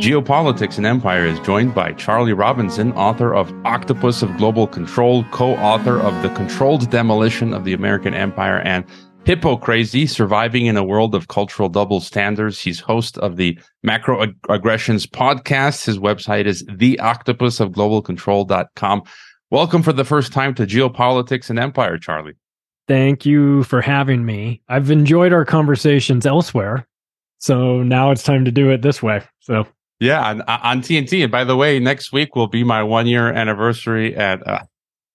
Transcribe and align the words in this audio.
Geopolitics 0.00 0.78
and 0.78 0.86
Empire 0.86 1.26
is 1.26 1.38
joined 1.40 1.74
by 1.74 1.92
Charlie 1.92 2.32
Robinson, 2.32 2.94
author 2.94 3.34
of 3.34 3.52
Octopus 3.66 4.22
of 4.22 4.34
Global 4.38 4.66
Control, 4.66 5.24
co 5.24 5.56
author 5.56 6.00
of 6.00 6.22
The 6.22 6.30
Controlled 6.30 6.88
Demolition 6.88 7.52
of 7.52 7.66
the 7.66 7.74
American 7.74 8.14
Empire, 8.14 8.60
and 8.60 8.86
Hypocrazy 9.24 10.08
Surviving 10.08 10.64
in 10.64 10.78
a 10.78 10.82
World 10.82 11.14
of 11.14 11.28
Cultural 11.28 11.68
Double 11.68 12.00
Standards. 12.00 12.58
He's 12.58 12.80
host 12.80 13.18
of 13.18 13.36
the 13.36 13.58
Macro 13.82 14.26
Aggressions 14.48 15.06
podcast. 15.06 15.84
His 15.84 15.98
website 15.98 16.46
is 16.46 16.62
theoctopusofglobalcontrol.com. 16.62 19.02
Welcome 19.50 19.82
for 19.82 19.92
the 19.92 20.06
first 20.06 20.32
time 20.32 20.54
to 20.54 20.66
Geopolitics 20.66 21.50
and 21.50 21.58
Empire, 21.58 21.98
Charlie. 21.98 22.36
Thank 22.88 23.26
you 23.26 23.64
for 23.64 23.82
having 23.82 24.24
me. 24.24 24.62
I've 24.66 24.90
enjoyed 24.90 25.34
our 25.34 25.44
conversations 25.44 26.24
elsewhere. 26.24 26.88
So 27.36 27.82
now 27.82 28.12
it's 28.12 28.22
time 28.22 28.46
to 28.46 28.50
do 28.50 28.70
it 28.70 28.80
this 28.80 29.02
way. 29.02 29.22
So 29.40 29.66
yeah, 30.00 30.26
on, 30.26 30.40
on 30.42 30.80
TNT. 30.80 31.22
And 31.22 31.30
by 31.30 31.44
the 31.44 31.56
way, 31.56 31.78
next 31.78 32.10
week 32.10 32.34
will 32.34 32.46
be 32.46 32.64
my 32.64 32.82
one 32.82 33.06
year 33.06 33.30
anniversary 33.30 34.16
at 34.16 34.44
uh, 34.46 34.62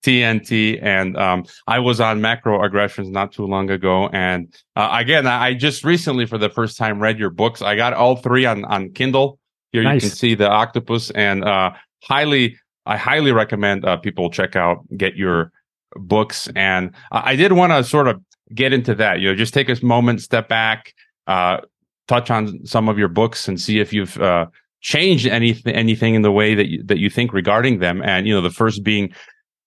TNT. 0.04 0.78
And 0.80 1.16
um, 1.16 1.44
I 1.66 1.80
was 1.80 2.00
on 2.00 2.20
macro 2.20 2.62
aggressions 2.64 3.10
not 3.10 3.32
too 3.32 3.44
long 3.44 3.68
ago. 3.68 4.08
And 4.12 4.54
uh, 4.76 4.90
again, 4.92 5.26
I 5.26 5.54
just 5.54 5.84
recently, 5.84 6.24
for 6.24 6.38
the 6.38 6.48
first 6.48 6.78
time, 6.78 7.00
read 7.00 7.18
your 7.18 7.30
books. 7.30 7.62
I 7.62 7.74
got 7.74 7.94
all 7.94 8.16
three 8.16 8.46
on, 8.46 8.64
on 8.66 8.92
Kindle. 8.92 9.40
Here 9.72 9.82
nice. 9.82 10.04
you 10.04 10.08
can 10.08 10.16
see 10.16 10.34
the 10.36 10.48
octopus 10.48 11.10
and 11.10 11.44
uh, 11.44 11.72
highly, 12.04 12.56
I 12.86 12.96
highly 12.96 13.32
recommend 13.32 13.84
uh, 13.84 13.96
people 13.96 14.30
check 14.30 14.54
out, 14.54 14.78
get 14.96 15.16
your 15.16 15.50
books. 15.96 16.48
And 16.54 16.92
I 17.10 17.34
did 17.34 17.52
want 17.52 17.72
to 17.72 17.82
sort 17.82 18.06
of 18.06 18.22
get 18.54 18.72
into 18.72 18.94
that, 18.94 19.18
you 19.18 19.28
know, 19.28 19.34
just 19.34 19.52
take 19.52 19.68
a 19.68 19.84
moment, 19.84 20.22
step 20.22 20.48
back, 20.48 20.94
uh, 21.26 21.62
touch 22.06 22.30
on 22.30 22.64
some 22.64 22.88
of 22.88 22.96
your 22.96 23.08
books 23.08 23.48
and 23.48 23.60
see 23.60 23.80
if 23.80 23.92
you've, 23.92 24.16
uh, 24.20 24.46
changed 24.86 25.26
anything 25.26 25.74
anything 25.74 26.14
in 26.14 26.22
the 26.22 26.30
way 26.30 26.54
that 26.54 26.68
you, 26.70 26.80
that 26.84 26.98
you 26.98 27.10
think 27.10 27.32
regarding 27.32 27.80
them. 27.80 28.00
And 28.02 28.24
you 28.26 28.32
know, 28.32 28.40
the 28.40 28.52
first 28.52 28.84
being 28.84 29.12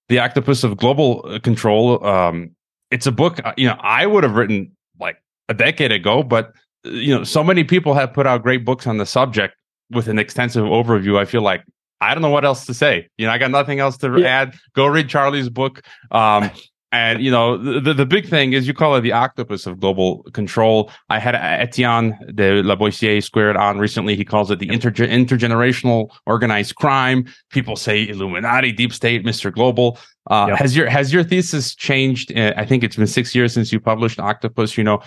the 0.08 0.18
Octopus 0.18 0.64
of 0.64 0.78
Global 0.78 1.26
uh, 1.28 1.40
Control. 1.40 2.04
Um, 2.06 2.52
it's 2.90 3.06
a 3.06 3.12
book 3.12 3.42
uh, 3.44 3.54
you 3.58 3.68
know 3.68 3.76
I 3.82 4.08
would 4.08 4.24
have 4.24 4.36
written 4.36 4.72
like 4.98 5.18
a 5.50 5.54
decade 5.54 5.92
ago, 5.92 6.24
but 6.24 6.54
uh, 6.86 6.92
you 6.92 7.14
know, 7.14 7.26
so 7.26 7.44
many 7.44 7.66
people 7.66 7.94
have 7.94 8.14
put 8.14 8.28
out 8.28 8.44
great 8.44 8.64
books 8.64 8.88
on 8.88 8.98
the 8.98 9.06
subject 9.06 9.56
with 9.92 10.08
an 10.08 10.20
extensive 10.20 10.64
overview. 10.64 11.20
I 11.20 11.26
feel 11.26 11.42
like 11.42 11.66
I 12.00 12.14
don't 12.14 12.22
know 12.22 12.30
what 12.30 12.46
else 12.46 12.66
to 12.68 12.74
say. 12.74 13.10
You 13.18 13.28
know, 13.28 13.34
I 13.34 13.38
got 13.38 13.52
nothing 13.52 13.82
else 13.82 13.98
to 13.98 14.22
yeah. 14.22 14.28
add. 14.28 14.56
Go 14.74 14.88
read 14.88 15.10
Charlie's 15.10 15.50
book. 15.50 15.82
Um, 16.12 16.50
and 16.92 17.22
you 17.22 17.30
know, 17.30 17.58
the, 17.58 17.94
the 17.94 18.06
big 18.06 18.28
thing 18.28 18.54
is 18.54 18.68
you 18.68 18.74
call 18.74 18.96
it 18.96 19.02
the 19.02 19.12
octopus 19.12 19.68
of 19.68 19.80
global 19.80 20.24
control. 20.34 20.92
I 21.10 21.20
had 21.20 21.36
Etienne 21.36 22.18
de 22.34 22.64
la 22.64 22.76
Boetie 22.76 23.24
squared 23.24 23.56
on 23.56 23.78
recently. 23.78 24.16
He 24.16 24.26
calls 24.26 24.50
it 24.50 24.58
the 24.58 24.68
interge- 24.68 25.08
intergenerational 25.08 26.10
organized 26.26 26.76
crime. 26.76 27.26
People 27.52 27.76
say 27.76 28.08
Illuminati, 28.08 28.72
deep 28.72 28.92
state, 28.92 29.24
Mr. 29.24 29.54
Global. 29.54 30.00
Uh, 30.30 30.48
yep. 30.50 30.60
Has 30.60 30.76
your 30.76 30.88
has 30.90 31.14
your 31.14 31.24
thesis 31.24 31.76
changed? 31.76 32.36
Uh, 32.36 32.54
I 32.58 32.66
think 32.66 32.84
it's 32.84 32.96
been 32.96 33.08
six 33.08 33.34
years 33.34 33.54
since 33.54 33.72
you 33.72 33.80
published 33.80 34.20
Octopus. 34.20 34.78
You 34.78 34.84
know, 34.84 35.00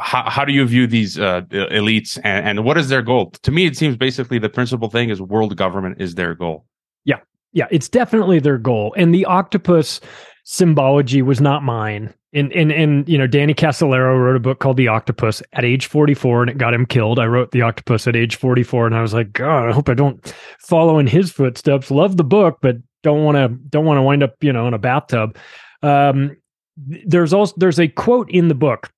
how 0.00 0.28
how 0.28 0.44
do 0.44 0.52
you 0.52 0.66
view 0.66 0.86
these 0.86 1.18
uh, 1.18 1.42
elites 1.50 2.18
and, 2.24 2.46
and 2.46 2.64
what 2.64 2.78
is 2.78 2.88
their 2.88 3.02
goal? 3.02 3.30
To 3.42 3.50
me, 3.50 3.66
it 3.66 3.76
seems 3.76 3.96
basically 3.96 4.38
the 4.38 4.50
principal 4.50 4.88
thing 4.90 5.10
is 5.10 5.20
world 5.20 5.56
government 5.56 6.00
is 6.00 6.14
their 6.14 6.34
goal. 6.34 6.66
Yeah, 7.04 7.20
yeah, 7.52 7.68
it's 7.70 7.88
definitely 7.88 8.38
their 8.38 8.58
goal, 8.58 8.94
and 8.98 9.14
the 9.14 9.24
octopus 9.24 10.00
symbology 10.46 11.22
was 11.22 11.40
not 11.40 11.62
mine. 11.62 12.14
And 12.32 12.52
and 12.52 12.72
and 12.72 13.08
you 13.08 13.18
know, 13.18 13.26
Danny 13.26 13.52
Casolaro 13.52 14.18
wrote 14.18 14.36
a 14.36 14.40
book 14.40 14.60
called 14.60 14.76
The 14.76 14.88
Octopus 14.88 15.42
at 15.52 15.64
age 15.64 15.86
44 15.86 16.42
and 16.42 16.50
it 16.50 16.58
got 16.58 16.72
him 16.72 16.86
killed. 16.86 17.18
I 17.18 17.26
wrote 17.26 17.50
The 17.50 17.62
Octopus 17.62 18.06
at 18.06 18.16
age 18.16 18.36
44 18.36 18.86
and 18.86 18.94
I 18.94 19.02
was 19.02 19.12
like, 19.12 19.32
God, 19.32 19.68
I 19.68 19.72
hope 19.72 19.88
I 19.88 19.94
don't 19.94 20.34
follow 20.60 20.98
in 20.98 21.06
his 21.06 21.32
footsteps. 21.32 21.90
Love 21.90 22.16
the 22.16 22.24
book, 22.24 22.58
but 22.62 22.76
don't 23.02 23.24
want 23.24 23.36
to 23.36 23.48
don't 23.68 23.84
want 23.84 23.98
to 23.98 24.02
wind 24.02 24.22
up, 24.22 24.34
you 24.40 24.52
know, 24.52 24.66
in 24.68 24.74
a 24.74 24.78
bathtub. 24.78 25.36
Um, 25.82 26.36
there's 26.76 27.32
also 27.32 27.54
there's 27.56 27.80
a 27.80 27.88
quote 27.88 28.30
in 28.30 28.48
the 28.48 28.54
book 28.54 28.90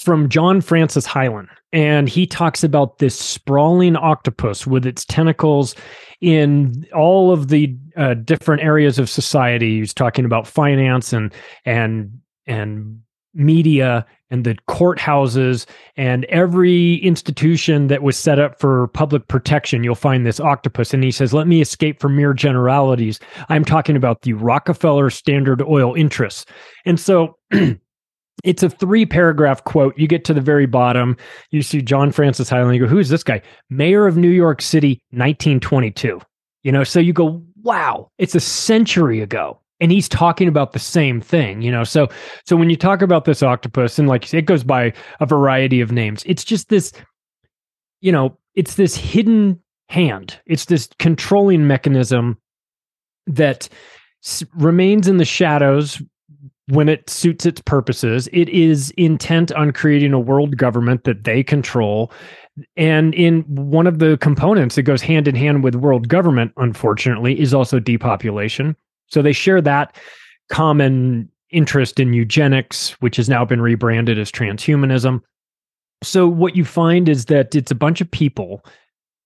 from 0.00 0.28
John 0.28 0.60
Francis 0.60 1.06
Hylan, 1.06 1.48
and 1.72 2.08
he 2.08 2.26
talks 2.26 2.64
about 2.64 2.98
this 2.98 3.18
sprawling 3.18 3.96
octopus 3.96 4.66
with 4.66 4.86
its 4.86 5.04
tentacles 5.04 5.74
in 6.20 6.86
all 6.94 7.32
of 7.32 7.48
the 7.48 7.76
uh, 7.96 8.14
different 8.14 8.62
areas 8.62 8.98
of 8.98 9.10
society. 9.10 9.80
He's 9.80 9.92
talking 9.94 10.24
about 10.24 10.46
finance 10.46 11.12
and 11.12 11.32
and 11.64 12.20
and 12.46 13.00
media 13.34 14.06
and 14.30 14.44
the 14.44 14.56
courthouses 14.68 15.66
and 15.96 16.24
every 16.26 16.96
institution 16.96 17.88
that 17.88 18.02
was 18.02 18.16
set 18.16 18.38
up 18.38 18.58
for 18.58 18.88
public 18.88 19.28
protection. 19.28 19.84
You'll 19.84 19.94
find 19.94 20.26
this 20.26 20.40
octopus. 20.40 20.94
And 20.94 21.02
he 21.02 21.10
says 21.10 21.34
let 21.34 21.46
me 21.46 21.60
escape 21.60 22.00
from 22.00 22.16
mere 22.16 22.34
generalities. 22.34 23.20
I'm 23.48 23.64
talking 23.64 23.96
about 23.96 24.22
the 24.22 24.32
rockefeller 24.34 25.10
standard 25.10 25.62
oil 25.62 25.94
interests. 25.94 26.46
And 26.84 26.98
so 26.98 27.36
it's 28.44 28.62
a 28.62 28.70
three 28.70 29.06
paragraph 29.06 29.64
quote. 29.64 29.96
You 29.96 30.08
get 30.08 30.24
to 30.26 30.34
the 30.34 30.40
very 30.40 30.66
bottom, 30.66 31.16
you 31.50 31.62
see 31.62 31.82
John 31.82 32.12
Francis 32.12 32.50
Hylan. 32.50 32.74
You 32.74 32.80
go, 32.80 32.86
who's 32.86 33.08
this 33.08 33.22
guy? 33.22 33.42
Mayor 33.70 34.06
of 34.06 34.16
New 34.16 34.30
York 34.30 34.60
City, 34.60 35.00
1922. 35.10 36.20
You 36.62 36.72
know, 36.72 36.84
so 36.84 37.00
you 37.00 37.12
go, 37.12 37.42
wow, 37.62 38.10
it's 38.18 38.34
a 38.34 38.40
century 38.40 39.20
ago. 39.20 39.58
And 39.80 39.90
he's 39.90 40.08
talking 40.08 40.46
about 40.46 40.72
the 40.72 40.78
same 40.78 41.20
thing, 41.20 41.60
you 41.60 41.72
know. 41.72 41.82
So, 41.82 42.08
so 42.46 42.54
when 42.54 42.70
you 42.70 42.76
talk 42.76 43.02
about 43.02 43.24
this 43.24 43.42
octopus, 43.42 43.98
and 43.98 44.08
like 44.08 44.32
it 44.32 44.42
goes 44.42 44.62
by 44.62 44.92
a 45.18 45.26
variety 45.26 45.80
of 45.80 45.90
names, 45.90 46.22
it's 46.24 46.44
just 46.44 46.68
this, 46.68 46.92
you 48.00 48.12
know, 48.12 48.38
it's 48.54 48.76
this 48.76 48.94
hidden 48.94 49.60
hand. 49.88 50.38
It's 50.46 50.66
this 50.66 50.88
controlling 51.00 51.66
mechanism 51.66 52.38
that 53.26 53.68
remains 54.54 55.08
in 55.08 55.16
the 55.16 55.24
shadows 55.24 56.00
when 56.68 56.88
it 56.88 57.08
suits 57.10 57.46
its 57.46 57.60
purposes. 57.60 58.28
It 58.32 58.48
is 58.48 58.90
intent 58.96 59.52
on 59.52 59.72
creating 59.72 60.12
a 60.12 60.20
world 60.20 60.56
government 60.56 61.04
that 61.04 61.24
they 61.24 61.42
control. 61.42 62.12
And 62.76 63.14
in 63.14 63.42
one 63.42 63.86
of 63.86 63.98
the 63.98 64.18
components 64.18 64.76
that 64.76 64.82
goes 64.82 65.02
hand 65.02 65.26
in 65.26 65.34
hand 65.34 65.64
with 65.64 65.74
world 65.74 66.08
government, 66.08 66.52
unfortunately, 66.56 67.40
is 67.40 67.54
also 67.54 67.80
depopulation. 67.80 68.76
So 69.08 69.22
they 69.22 69.32
share 69.32 69.60
that 69.62 69.96
common 70.50 71.28
interest 71.50 72.00
in 72.00 72.12
eugenics, 72.12 72.90
which 73.00 73.16
has 73.16 73.28
now 73.28 73.44
been 73.44 73.60
rebranded 73.60 74.18
as 74.18 74.30
transhumanism. 74.30 75.20
So 76.02 76.26
what 76.26 76.56
you 76.56 76.64
find 76.64 77.08
is 77.08 77.26
that 77.26 77.54
it's 77.54 77.70
a 77.70 77.76
bunch 77.76 78.00
of 78.00 78.10
people 78.10 78.64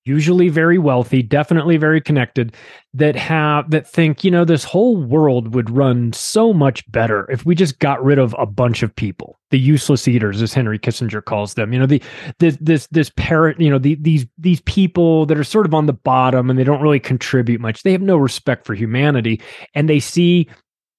usually 0.07 0.49
very 0.49 0.79
wealthy, 0.79 1.23
definitely 1.23 1.77
very 1.77 2.01
connected, 2.01 2.55
that 2.95 3.17
have 3.17 3.71
that 3.71 3.87
think, 3.87 4.25
you 4.25 4.31
know, 4.31 4.45
this 4.45 4.65
whole 4.65 4.97
world 4.97 5.55
would 5.55 5.69
run 5.71 6.13
so 6.13 6.53
much 6.53 6.91
better 6.91 7.31
if 7.31 7.45
we 7.45 7.55
just 7.55 7.79
got 7.79 8.03
rid 8.03 8.19
of 8.19 8.35
a 8.39 8.47
bunch 8.47 8.83
of 8.83 8.95
people, 8.95 9.39
the 9.51 9.59
useless 9.59 10.09
eaters, 10.09 10.41
as 10.41 10.55
Henry 10.55 10.79
Kissinger 10.79 11.25
calls 11.25 11.55
them. 11.55 11.73
You 11.73 11.81
know, 11.81 11.87
the 11.87 12.03
this 12.39 12.57
this 12.61 12.87
this 12.89 13.11
parent, 13.17 13.61
you 13.61 13.71
know, 13.71 13.79
the, 13.79 13.97
these 13.97 14.27
these 14.39 14.61
people 14.63 15.27
that 15.27 15.39
are 15.39 15.45
sort 15.45 15.67
of 15.67 15.75
on 15.75 15.87
the 15.87 15.93
bottom 15.93 16.49
and 16.49 16.59
they 16.59 16.65
don't 16.65 16.83
really 16.83 17.01
contribute 17.01 17.61
much. 17.61 17.83
They 17.83 17.93
have 17.93 18.03
no 18.03 18.17
respect 18.17 18.67
for 18.67 18.75
humanity, 18.75 19.41
and 19.75 19.89
they 19.89 20.01
see 20.01 20.49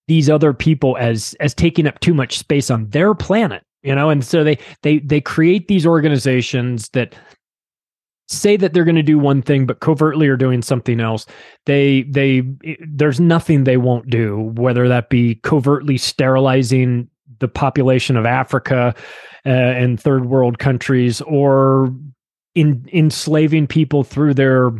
these 0.08 0.30
other 0.30 0.54
people 0.54 0.98
as 0.98 1.36
as 1.40 1.54
taking 1.54 1.88
up 1.88 2.00
too 2.00 2.14
much 2.14 2.38
space 2.38 2.70
on 2.70 2.90
their 2.90 3.14
planet 3.14 3.64
you 3.84 3.94
know 3.94 4.10
and 4.10 4.24
so 4.26 4.44
they 4.44 4.58
they 4.82 5.00
they 5.00 5.22
create 5.22 5.68
these 5.68 5.86
organizations 5.86 6.90
that 6.90 7.16
say 8.28 8.58
that 8.58 8.74
they're 8.74 8.84
going 8.84 8.96
to 8.96 9.04
do 9.04 9.18
one 9.18 9.42
thing 9.42 9.66
but 9.66 9.80
covertly 9.80 10.28
are 10.28 10.38
doing 10.38 10.62
something 10.62 11.00
else 11.00 11.26
they 11.66 12.04
they 12.04 12.44
there's 12.86 13.20
nothing 13.20 13.64
they 13.64 13.78
won't 13.78 14.10
do 14.10 14.52
whether 14.56 14.88
that 14.88 15.10
be 15.10 15.36
covertly 15.36 15.98
sterilizing 15.98 17.08
the 17.40 17.48
population 17.48 18.18
of 18.18 18.26
africa 18.26 18.94
uh, 19.46 19.50
and 19.50 20.00
third 20.00 20.26
world 20.26 20.60
countries 20.60 21.22
or 21.22 21.94
in 22.54 22.88
enslaving 22.92 23.66
people 23.68 24.04
through 24.04 24.34
their 24.34 24.72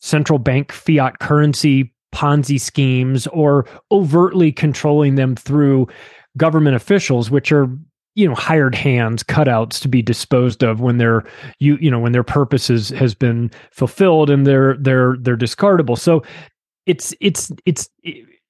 central 0.00 0.38
bank 0.38 0.72
fiat 0.72 1.18
currency 1.18 1.92
ponzi 2.14 2.58
schemes 2.58 3.26
or 3.28 3.66
overtly 3.92 4.50
controlling 4.50 5.16
them 5.16 5.36
through 5.36 5.86
government 6.38 6.74
officials 6.74 7.30
which 7.30 7.52
are 7.52 7.68
you 8.18 8.26
know 8.26 8.34
hired 8.34 8.74
hands 8.74 9.22
cutouts 9.22 9.80
to 9.80 9.86
be 9.86 10.02
disposed 10.02 10.64
of 10.64 10.80
when 10.80 10.98
their 10.98 11.22
you 11.60 11.78
you 11.80 11.88
know 11.88 12.00
when 12.00 12.10
their 12.10 12.24
purpose 12.24 12.68
is, 12.68 12.88
has 12.88 13.14
been 13.14 13.48
fulfilled 13.70 14.28
and 14.28 14.44
they're 14.44 14.76
they're 14.78 15.16
they're 15.20 15.36
discardable. 15.36 15.96
So 15.96 16.24
it's 16.84 17.14
it's 17.20 17.52
it's 17.64 17.88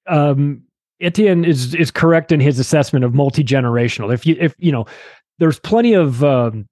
um 0.07 0.63
Etienne 1.01 1.45
is 1.45 1.75
is 1.75 1.91
correct 1.91 2.31
in 2.31 2.39
his 2.39 2.57
assessment 2.57 3.05
of 3.05 3.13
multi-generational. 3.13 4.11
If 4.11 4.25
you 4.25 4.35
if 4.39 4.55
you 4.57 4.71
know 4.71 4.87
there's 5.37 5.59
plenty 5.59 5.93
of 5.93 6.23
um 6.23 6.65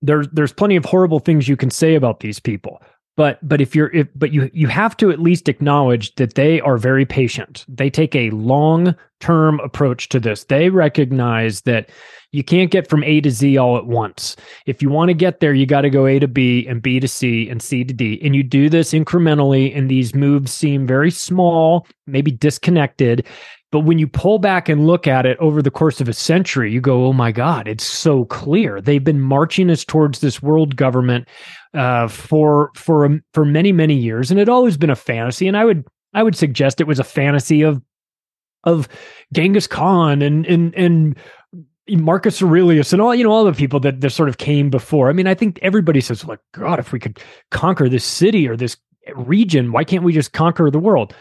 there's 0.00 0.28
there's 0.28 0.52
plenty 0.52 0.76
of 0.76 0.84
horrible 0.84 1.18
things 1.18 1.48
you 1.48 1.56
can 1.56 1.70
say 1.70 1.96
about 1.96 2.20
these 2.20 2.38
people 2.38 2.80
but 3.20 3.38
but 3.46 3.60
if 3.60 3.76
you're 3.76 3.92
if 3.94 4.08
but 4.14 4.32
you 4.32 4.50
you 4.54 4.66
have 4.66 4.96
to 4.96 5.10
at 5.10 5.20
least 5.20 5.46
acknowledge 5.46 6.14
that 6.14 6.36
they 6.36 6.58
are 6.62 6.78
very 6.78 7.04
patient. 7.04 7.66
They 7.68 7.90
take 7.90 8.16
a 8.16 8.30
long 8.30 8.94
term 9.20 9.60
approach 9.60 10.08
to 10.08 10.18
this. 10.18 10.44
They 10.44 10.70
recognize 10.70 11.60
that 11.62 11.90
you 12.32 12.42
can't 12.42 12.70
get 12.70 12.88
from 12.88 13.04
a 13.04 13.20
to 13.20 13.30
z 13.30 13.58
all 13.58 13.76
at 13.76 13.84
once. 13.84 14.36
If 14.64 14.80
you 14.80 14.88
want 14.88 15.10
to 15.10 15.14
get 15.14 15.40
there 15.40 15.52
you 15.52 15.66
got 15.66 15.82
to 15.82 15.90
go 15.90 16.06
a 16.06 16.18
to 16.18 16.28
b 16.28 16.66
and 16.66 16.80
b 16.80 16.98
to 16.98 17.06
c 17.06 17.46
and 17.50 17.60
c 17.60 17.84
to 17.84 17.92
d. 17.92 18.18
And 18.24 18.34
you 18.34 18.42
do 18.42 18.70
this 18.70 18.94
incrementally 18.94 19.76
and 19.76 19.90
these 19.90 20.14
moves 20.14 20.50
seem 20.50 20.86
very 20.86 21.10
small 21.10 21.86
maybe 22.06 22.30
disconnected 22.30 23.26
but 23.72 23.80
when 23.80 23.98
you 23.98 24.08
pull 24.08 24.38
back 24.38 24.68
and 24.68 24.86
look 24.86 25.06
at 25.06 25.26
it 25.26 25.38
over 25.38 25.62
the 25.62 25.70
course 25.70 26.00
of 26.00 26.08
a 26.08 26.12
century, 26.12 26.72
you 26.72 26.80
go, 26.80 27.06
oh 27.06 27.12
my 27.12 27.30
God, 27.30 27.68
it's 27.68 27.84
so 27.84 28.24
clear. 28.24 28.80
They've 28.80 29.02
been 29.02 29.20
marching 29.20 29.70
us 29.70 29.84
towards 29.84 30.20
this 30.20 30.42
world 30.42 30.76
government 30.76 31.28
uh, 31.74 32.08
for 32.08 32.70
for 32.74 33.04
um, 33.04 33.22
for 33.32 33.44
many 33.44 33.72
many 33.72 33.94
years, 33.94 34.30
and 34.30 34.40
it 34.40 34.48
always 34.48 34.76
been 34.76 34.90
a 34.90 34.96
fantasy. 34.96 35.46
And 35.46 35.56
I 35.56 35.64
would 35.64 35.84
I 36.14 36.22
would 36.22 36.36
suggest 36.36 36.80
it 36.80 36.88
was 36.88 36.98
a 36.98 37.04
fantasy 37.04 37.62
of 37.62 37.80
of 38.64 38.88
Genghis 39.32 39.68
Khan 39.68 40.20
and 40.20 40.44
and 40.46 40.74
and 40.74 41.16
Marcus 41.88 42.42
Aurelius 42.42 42.92
and 42.92 43.00
all 43.00 43.14
you 43.14 43.22
know 43.22 43.30
all 43.30 43.44
the 43.44 43.52
people 43.52 43.78
that 43.80 44.00
that 44.00 44.10
sort 44.10 44.28
of 44.28 44.38
came 44.38 44.68
before. 44.68 45.08
I 45.08 45.12
mean, 45.12 45.28
I 45.28 45.34
think 45.34 45.60
everybody 45.62 46.00
says 46.00 46.24
like, 46.24 46.40
God, 46.52 46.80
if 46.80 46.92
we 46.92 46.98
could 46.98 47.20
conquer 47.50 47.88
this 47.88 48.04
city 48.04 48.48
or 48.48 48.56
this 48.56 48.76
region, 49.14 49.70
why 49.70 49.84
can't 49.84 50.02
we 50.02 50.12
just 50.12 50.32
conquer 50.32 50.70
the 50.70 50.78
world? 50.80 51.14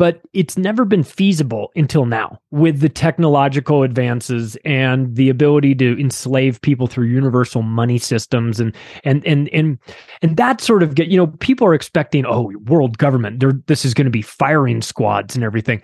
But 0.00 0.22
it's 0.32 0.56
never 0.56 0.86
been 0.86 1.02
feasible 1.02 1.70
until 1.76 2.06
now 2.06 2.38
with 2.50 2.80
the 2.80 2.88
technological 2.88 3.82
advances 3.82 4.56
and 4.64 5.14
the 5.14 5.28
ability 5.28 5.74
to 5.74 6.00
enslave 6.00 6.58
people 6.62 6.86
through 6.86 7.06
universal 7.06 7.60
money 7.60 7.98
systems 7.98 8.58
and 8.58 8.74
and 9.04 9.26
and 9.26 9.50
and 9.50 9.78
and 10.22 10.38
that 10.38 10.62
sort 10.62 10.82
of 10.82 10.94
get 10.94 11.08
you 11.08 11.18
know 11.18 11.26
people 11.26 11.66
are 11.66 11.74
expecting 11.74 12.24
oh 12.24 12.50
world 12.64 12.96
government 12.96 13.44
this 13.66 13.84
is 13.84 13.92
going 13.92 14.06
to 14.06 14.10
be 14.10 14.22
firing 14.22 14.80
squads 14.80 15.34
and 15.34 15.44
everything. 15.44 15.82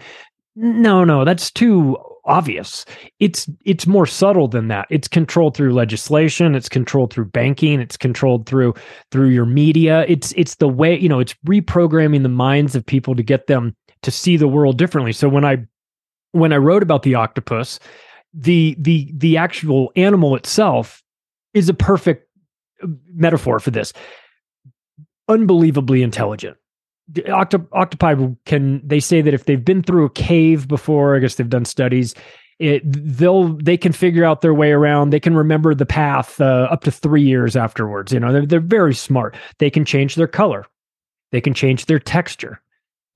No 0.54 1.04
no 1.04 1.26
that's 1.26 1.50
too 1.50 1.98
obvious. 2.24 2.86
It's 3.20 3.48
it's 3.66 3.86
more 3.86 4.06
subtle 4.06 4.48
than 4.48 4.68
that. 4.68 4.86
It's 4.88 5.08
controlled 5.08 5.54
through 5.54 5.74
legislation 5.74 6.54
it's 6.54 6.70
controlled 6.70 7.12
through 7.12 7.26
banking 7.26 7.80
it's 7.82 7.98
controlled 7.98 8.46
through 8.46 8.72
through 9.10 9.28
your 9.28 9.44
media. 9.44 10.06
It's 10.08 10.32
it's 10.38 10.54
the 10.54 10.68
way 10.68 10.98
you 10.98 11.10
know 11.10 11.20
it's 11.20 11.34
reprogramming 11.46 12.22
the 12.22 12.30
minds 12.30 12.74
of 12.74 12.86
people 12.86 13.14
to 13.14 13.22
get 13.22 13.46
them 13.46 13.76
to 14.02 14.10
see 14.10 14.36
the 14.36 14.48
world 14.48 14.78
differently. 14.78 15.12
So 15.12 15.28
when 15.28 15.44
I 15.44 15.66
when 16.32 16.52
I 16.52 16.56
wrote 16.56 16.82
about 16.82 17.02
the 17.02 17.14
octopus, 17.14 17.80
the 18.32 18.76
the 18.78 19.12
the 19.16 19.36
actual 19.36 19.92
animal 19.96 20.36
itself 20.36 21.02
is 21.54 21.68
a 21.68 21.74
perfect 21.74 22.28
uh, 22.82 22.88
metaphor 23.14 23.58
for 23.58 23.70
this. 23.70 23.92
Unbelievably 25.28 26.02
intelligent. 26.02 26.56
Octop- 27.12 27.68
octopi 27.72 28.14
can 28.44 28.86
they 28.86 29.00
say 29.00 29.22
that 29.22 29.34
if 29.34 29.44
they've 29.44 29.64
been 29.64 29.82
through 29.82 30.04
a 30.04 30.10
cave 30.10 30.68
before, 30.68 31.16
I 31.16 31.20
guess 31.20 31.36
they've 31.36 31.48
done 31.48 31.64
studies. 31.64 32.14
It, 32.58 32.82
they'll 32.84 33.48
they 33.48 33.76
can 33.76 33.92
figure 33.92 34.24
out 34.24 34.40
their 34.40 34.54
way 34.54 34.72
around. 34.72 35.10
They 35.10 35.20
can 35.20 35.36
remember 35.36 35.74
the 35.74 35.86
path 35.86 36.40
uh, 36.40 36.68
up 36.70 36.82
to 36.84 36.90
three 36.90 37.22
years 37.22 37.54
afterwards. 37.54 38.12
You 38.12 38.20
know, 38.20 38.32
they're 38.32 38.46
they're 38.46 38.60
very 38.60 38.94
smart. 38.94 39.36
They 39.58 39.70
can 39.70 39.84
change 39.84 40.14
their 40.14 40.26
color. 40.26 40.66
They 41.32 41.40
can 41.40 41.54
change 41.54 41.86
their 41.86 41.98
texture. 41.98 42.60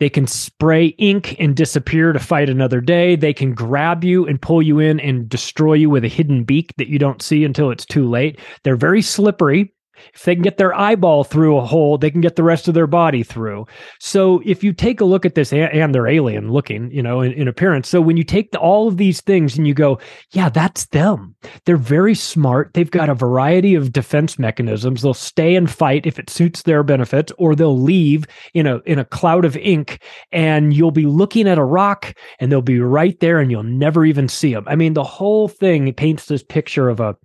They 0.00 0.08
can 0.08 0.26
spray 0.26 0.86
ink 0.98 1.36
and 1.38 1.54
disappear 1.54 2.12
to 2.12 2.18
fight 2.18 2.48
another 2.48 2.80
day. 2.80 3.16
They 3.16 3.34
can 3.34 3.52
grab 3.54 4.02
you 4.02 4.26
and 4.26 4.40
pull 4.40 4.62
you 4.62 4.78
in 4.78 4.98
and 4.98 5.28
destroy 5.28 5.74
you 5.74 5.90
with 5.90 6.04
a 6.04 6.08
hidden 6.08 6.42
beak 6.44 6.74
that 6.78 6.88
you 6.88 6.98
don't 6.98 7.22
see 7.22 7.44
until 7.44 7.70
it's 7.70 7.84
too 7.84 8.08
late. 8.08 8.40
They're 8.64 8.76
very 8.76 9.02
slippery. 9.02 9.72
If 10.14 10.24
they 10.24 10.34
can 10.34 10.42
get 10.42 10.58
their 10.58 10.74
eyeball 10.74 11.24
through 11.24 11.56
a 11.56 11.66
hole, 11.66 11.98
they 11.98 12.10
can 12.10 12.20
get 12.20 12.36
the 12.36 12.42
rest 12.42 12.68
of 12.68 12.74
their 12.74 12.86
body 12.86 13.22
through. 13.22 13.66
So 13.98 14.42
if 14.44 14.64
you 14.64 14.72
take 14.72 15.00
a 15.00 15.04
look 15.04 15.24
at 15.24 15.34
this, 15.34 15.52
and, 15.52 15.94
they're 15.94 16.06
alien 16.06 16.52
looking, 16.52 16.90
you 16.90 17.02
know, 17.02 17.20
in, 17.20 17.32
in 17.32 17.48
appearance. 17.48 17.88
So 17.88 18.00
when 18.00 18.16
you 18.16 18.22
take 18.24 18.50
all 18.58 18.86
of 18.86 18.96
these 18.96 19.20
things 19.20 19.56
and 19.56 19.66
you 19.66 19.74
go, 19.74 19.98
yeah, 20.30 20.48
that's 20.48 20.86
them. 20.86 21.34
They're 21.64 21.76
very 21.76 22.14
smart. 22.14 22.72
They've 22.74 22.90
got 22.90 23.08
a 23.08 23.14
variety 23.14 23.74
of 23.74 23.92
defense 23.92 24.38
mechanisms. 24.38 25.02
They'll 25.02 25.14
stay 25.14 25.56
and 25.56 25.70
fight 25.70 26.06
if 26.06 26.18
it 26.18 26.30
suits 26.30 26.62
their 26.62 26.82
benefits, 26.82 27.32
or 27.38 27.54
they'll 27.54 27.78
leave 27.78 28.26
in 28.54 28.66
a 28.66 28.78
in 28.86 28.98
a 28.98 29.04
cloud 29.04 29.44
of 29.44 29.56
ink, 29.56 30.02
and 30.32 30.74
you'll 30.74 30.90
be 30.90 31.06
looking 31.06 31.48
at 31.48 31.58
a 31.58 31.64
rock, 31.64 32.14
and 32.38 32.50
they'll 32.50 32.62
be 32.62 32.80
right 32.80 33.18
there, 33.20 33.38
and 33.38 33.50
you'll 33.50 33.62
never 33.62 34.04
even 34.04 34.28
see 34.28 34.52
them. 34.52 34.64
I 34.66 34.76
mean, 34.76 34.94
the 34.94 35.04
whole 35.04 35.48
thing 35.48 35.92
paints 35.92 36.26
this 36.26 36.42
picture 36.42 36.88
of 36.88 37.00
a 37.00 37.16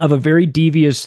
of 0.00 0.12
a 0.12 0.16
very 0.16 0.46
devious 0.46 1.06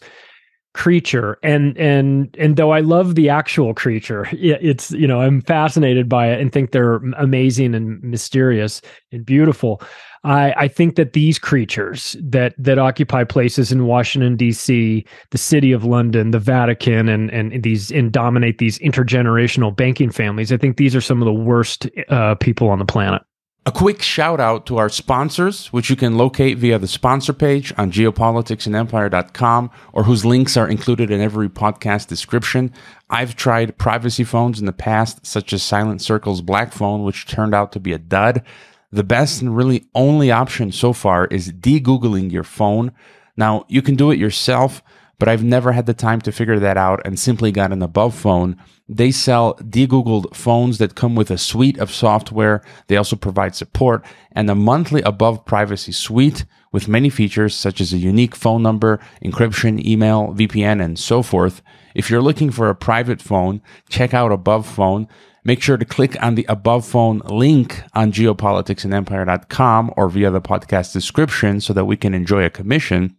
creature. 0.74 1.38
And 1.44 1.78
and 1.78 2.34
and 2.40 2.56
though 2.56 2.72
i 2.72 2.80
love 2.80 3.16
the 3.16 3.30
actual 3.30 3.74
creature 3.74 4.28
it's 4.32 4.92
you 4.92 5.08
know 5.08 5.22
i'm 5.22 5.42
fascinated 5.42 6.08
by 6.08 6.28
it 6.28 6.40
and 6.40 6.52
think 6.52 6.72
they're 6.72 6.96
amazing 7.18 7.76
and 7.76 8.02
mysterious 8.04 8.82
and 9.12 9.26
beautiful. 9.26 9.82
I 10.24 10.54
i 10.56 10.68
think 10.68 10.96
that 10.96 11.14
these 11.14 11.40
creatures 11.40 12.16
that 12.22 12.54
that 12.58 12.78
occupy 12.78 13.24
places 13.24 13.72
in 13.72 13.88
washington 13.88 14.38
dc 14.38 15.08
the 15.32 15.38
city 15.38 15.72
of 15.72 15.84
london 15.84 16.30
the 16.30 16.38
vatican 16.38 17.10
and 17.10 17.32
and 17.32 17.64
these 17.64 17.92
and 17.92 18.12
dominate 18.12 18.60
these 18.60 18.78
intergenerational 18.80 19.76
banking 19.76 20.12
families 20.12 20.52
i 20.52 20.58
think 20.58 20.78
these 20.78 20.96
are 20.96 21.02
some 21.02 21.24
of 21.24 21.26
the 21.26 21.34
worst 21.34 21.90
uh, 22.10 22.36
people 22.36 22.70
on 22.70 22.78
the 22.78 22.86
planet 22.86 23.24
a 23.64 23.72
quick 23.72 24.02
shout 24.02 24.40
out 24.40 24.66
to 24.66 24.78
our 24.78 24.90
sponsors, 24.90 25.68
which 25.68 25.90
you 25.90 25.96
can 25.96 26.18
locate 26.18 26.58
via 26.58 26.80
the 26.80 26.88
sponsor 26.88 27.32
page 27.32 27.72
on 27.78 27.92
geopoliticsandempire.com 27.92 29.70
or 29.94 30.04
whose 30.04 30.26
links 30.26 30.58
are 30.58 30.68
included 30.68 31.12
in 31.12 31.22
every 31.22 31.48
podcast 31.48 32.08
description. 32.08 32.74
I've 33.10 33.36
tried 33.36 33.78
privacy 33.78 34.24
phones 34.24 34.60
in 34.60 34.66
the 34.66 34.74
past, 34.74 35.28
such 35.28 35.54
as 35.54 35.62
Silent 35.62 36.02
Circle's 36.02 36.42
Black 36.42 36.74
Phone, 36.74 37.04
which 37.04 37.28
turned 37.28 37.54
out 37.54 37.72
to 37.74 37.80
be 37.80 37.94
a 37.94 38.00
dud. 38.00 38.44
The 38.92 39.04
best 39.04 39.42
and 39.42 39.56
really 39.56 39.86
only 39.94 40.32
option 40.32 40.72
so 40.72 40.92
far 40.92 41.28
is 41.28 41.52
de 41.52 41.80
Googling 41.80 42.32
your 42.32 42.44
phone. 42.44 42.92
Now, 43.38 43.66
you 43.70 43.84
can 43.84 43.96
do 43.96 44.10
it 44.10 44.18
yourself 44.18 44.82
but 45.22 45.30
I've 45.30 45.44
never 45.44 45.72
had 45.72 45.86
the 45.86 45.94
time 45.94 46.20
to 46.22 46.32
figure 46.32 46.58
that 46.58 46.78
out 46.78 47.00
and 47.06 47.20
simply 47.20 47.52
got 47.52 47.72
an 47.72 47.84
above 47.84 48.16
phone. 48.16 48.58
They 48.90 49.12
sell 49.12 49.54
de-googled 49.70 50.36
phones 50.36 50.80
that 50.80 50.96
come 50.96 51.14
with 51.14 51.30
a 51.30 51.38
suite 51.38 51.78
of 51.78 51.92
software. 51.92 52.64
They 52.88 52.98
also 52.98 53.16
provide 53.16 53.54
support 53.54 54.04
and 54.32 54.50
a 54.50 54.56
monthly 54.56 55.04
above 55.04 55.46
privacy 55.46 55.92
suite 55.92 56.46
with 56.72 56.88
many 56.88 57.12
features 57.12 57.54
such 57.54 57.80
as 57.80 57.94
a 57.94 58.00
unique 58.00 58.36
phone 58.36 58.64
number, 58.64 59.00
encryption, 59.24 59.86
email, 59.86 60.34
VPN, 60.34 60.84
and 60.84 60.98
so 60.98 61.22
forth. 61.22 61.62
If 61.94 62.10
you're 62.10 62.24
looking 62.24 62.50
for 62.50 62.70
a 62.70 62.76
private 62.76 63.22
phone, 63.22 63.62
check 63.90 64.16
out 64.16 64.32
Above 64.32 64.66
Phone. 64.66 65.08
Make 65.44 65.62
sure 65.62 65.78
to 65.78 65.86
click 65.86 66.18
on 66.20 66.34
the 66.34 66.48
Above 66.50 66.84
Phone 66.84 67.20
link 67.26 67.84
on 67.94 68.12
geopoliticsandempire.com 68.12 69.94
or 69.96 70.10
via 70.10 70.32
the 70.32 70.42
podcast 70.42 70.94
description 70.94 71.62
so 71.62 71.74
that 71.74 71.86
we 71.86 71.96
can 71.96 72.16
enjoy 72.16 72.44
a 72.44 72.50
commission. 72.50 73.18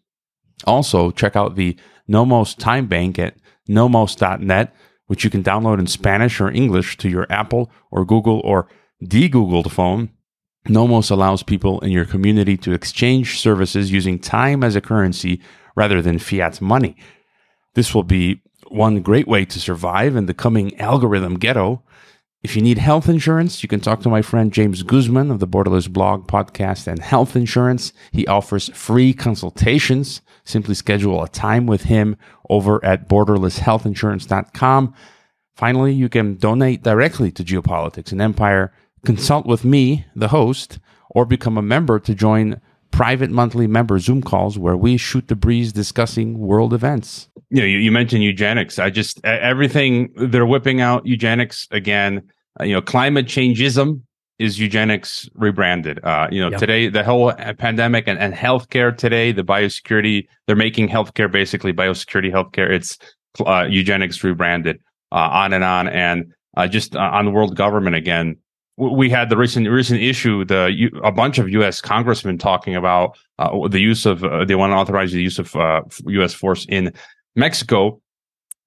Also, 0.65 1.11
check 1.11 1.37
out 1.37 1.57
the 1.57 1.77
Nomos 2.09 2.55
Time 2.55 2.87
Bank 2.87 3.19
at 3.19 3.37
nomos.net, 3.69 4.75
which 5.07 5.25
you 5.25 5.31
can 5.31 5.43
download 5.43 5.79
in 5.79 5.87
Spanish 5.87 6.41
or 6.41 6.51
English 6.51 6.97
to 6.99 7.09
your 7.09 7.27
Apple 7.31 7.71
or 7.91 8.05
Google 8.05 8.41
or 8.45 8.69
de-Googled 9.03 9.71
phone. 9.71 10.11
Nomos 10.69 11.11
allows 11.11 11.43
people 11.43 11.81
in 11.81 11.91
your 11.91 12.05
community 12.05 12.57
to 12.59 12.73
exchange 12.73 13.41
services 13.41 13.91
using 13.91 14.19
time 14.19 14.63
as 14.63 14.77
a 14.77 14.81
currency 14.81 15.41
rather 15.75 16.01
than 16.01 16.19
fiat 16.19 16.61
money. 16.61 16.97
This 17.75 17.95
will 17.95 18.05
be 18.05 18.43
one 18.69 19.03
great 19.03 19.27
way 19.27 19.45
to 19.45 19.61
survive 19.61 20.15
in 20.15 20.27
the 20.27 20.35
coming 20.35 20.79
algorithm 20.79 21.39
ghetto. 21.39 21.83
If 22.43 22.57
you 22.57 22.63
need 22.63 22.79
health 22.79 23.09
insurance, 23.09 23.63
you 23.63 23.69
can 23.69 23.81
talk 23.81 24.01
to 24.01 24.09
my 24.09 24.23
friend 24.23 24.53
James 24.53 24.83
Guzman 24.83 25.31
of 25.31 25.39
the 25.39 25.47
Borderless 25.49 25.89
blog, 25.89 26.27
podcast, 26.27 26.87
and 26.87 27.01
health 27.01 27.37
insurance. 27.37 27.93
He 28.13 28.27
offers 28.27 28.69
free 28.71 29.13
consultations. 29.13 30.23
Simply 30.45 30.75
schedule 30.75 31.23
a 31.23 31.29
time 31.29 31.67
with 31.67 31.85
him 31.85 32.17
over 32.51 32.85
at 32.85 33.09
borderlesshealthinsurance.com. 33.09 34.95
Finally, 35.55 35.93
you 35.93 36.09
can 36.09 36.37
donate 36.37 36.83
directly 36.83 37.31
to 37.31 37.45
Geopolitics 37.45 38.13
and 38.13 38.21
Empire, 38.21 38.73
consult 39.05 39.47
with 39.47 39.65
me, 39.65 40.07
the 40.17 40.29
host, 40.29 40.79
or 41.11 41.25
become 41.25 41.59
a 41.59 41.63
member 41.63 42.01
to 42.01 42.15
join 42.15 42.61
private 42.91 43.31
monthly 43.31 43.67
member 43.67 43.99
Zoom 43.99 44.23
calls 44.23 44.59
where 44.59 44.77
we 44.77 44.97
shoot 44.97 45.29
the 45.29 45.37
breeze 45.37 45.73
discussing 45.73 46.39
world 46.39 46.73
events. 46.73 47.29
You 47.51 47.61
know, 47.61 47.67
you, 47.67 47.79
you 47.79 47.91
mentioned 47.91 48.23
eugenics. 48.23 48.79
I 48.79 48.91
just 48.91 49.23
everything 49.25 50.13
they're 50.17 50.47
whipping 50.47 50.81
out 50.81 51.07
eugenics 51.07 51.67
again. 51.71 52.23
Uh, 52.61 52.65
you 52.65 52.75
know, 52.75 52.83
climate 52.83 53.27
changeism 53.27 54.03
is 54.39 54.59
eugenics 54.59 55.29
rebranded. 55.35 56.03
Uh, 56.05 56.29
you 56.31 56.41
know, 56.41 56.51
yep. 56.51 56.61
today 56.61 56.89
the 56.89 57.05
whole 57.05 57.33
pandemic 57.59 58.09
and, 58.09 58.19
and 58.19 58.35
healthcare 58.35 58.97
today, 58.97 59.33
the 59.33 59.45
biosecurity, 59.45 60.27
they're 60.47 60.57
making 60.57 60.89
healthcare 60.89 61.31
basically 61.31 61.73
biosecurity 61.73 62.33
healthcare. 62.33 62.71
It's 62.71 62.99
uh, 63.47 63.67
eugenics 63.69 64.23
rebranded 64.23 64.81
uh, 65.13 65.29
on 65.33 65.53
and 65.53 65.65
on. 65.65 65.89
And 65.89 66.33
uh, 66.57 66.67
just 66.67 66.97
uh, 66.97 67.01
on 67.01 67.25
the 67.25 67.31
world 67.31 67.57
government 67.57 67.97
again, 67.97 68.37
we 68.79 69.11
had 69.11 69.29
the 69.29 69.37
recent 69.37 69.69
recent 69.69 70.01
issue 70.01 70.45
the 70.45 70.91
a 71.05 71.13
bunch 71.13 71.39
of 71.39 71.49
U.S. 71.51 71.81
congressmen 71.81 72.39
talking 72.39 72.75
about 72.75 73.19
uh, 73.39 73.69
the 73.69 73.81
use 73.81 74.07
of 74.07 74.25
uh, 74.25 74.45
they 74.45 74.55
want 74.55 74.73
to 74.73 74.77
authorize 74.77 75.13
the 75.13 75.23
use 75.23 75.39
of 75.39 75.55
uh, 75.55 75.83
U.S. 76.07 76.33
force 76.33 76.67
in 76.69 76.93
Mexico. 77.37 78.01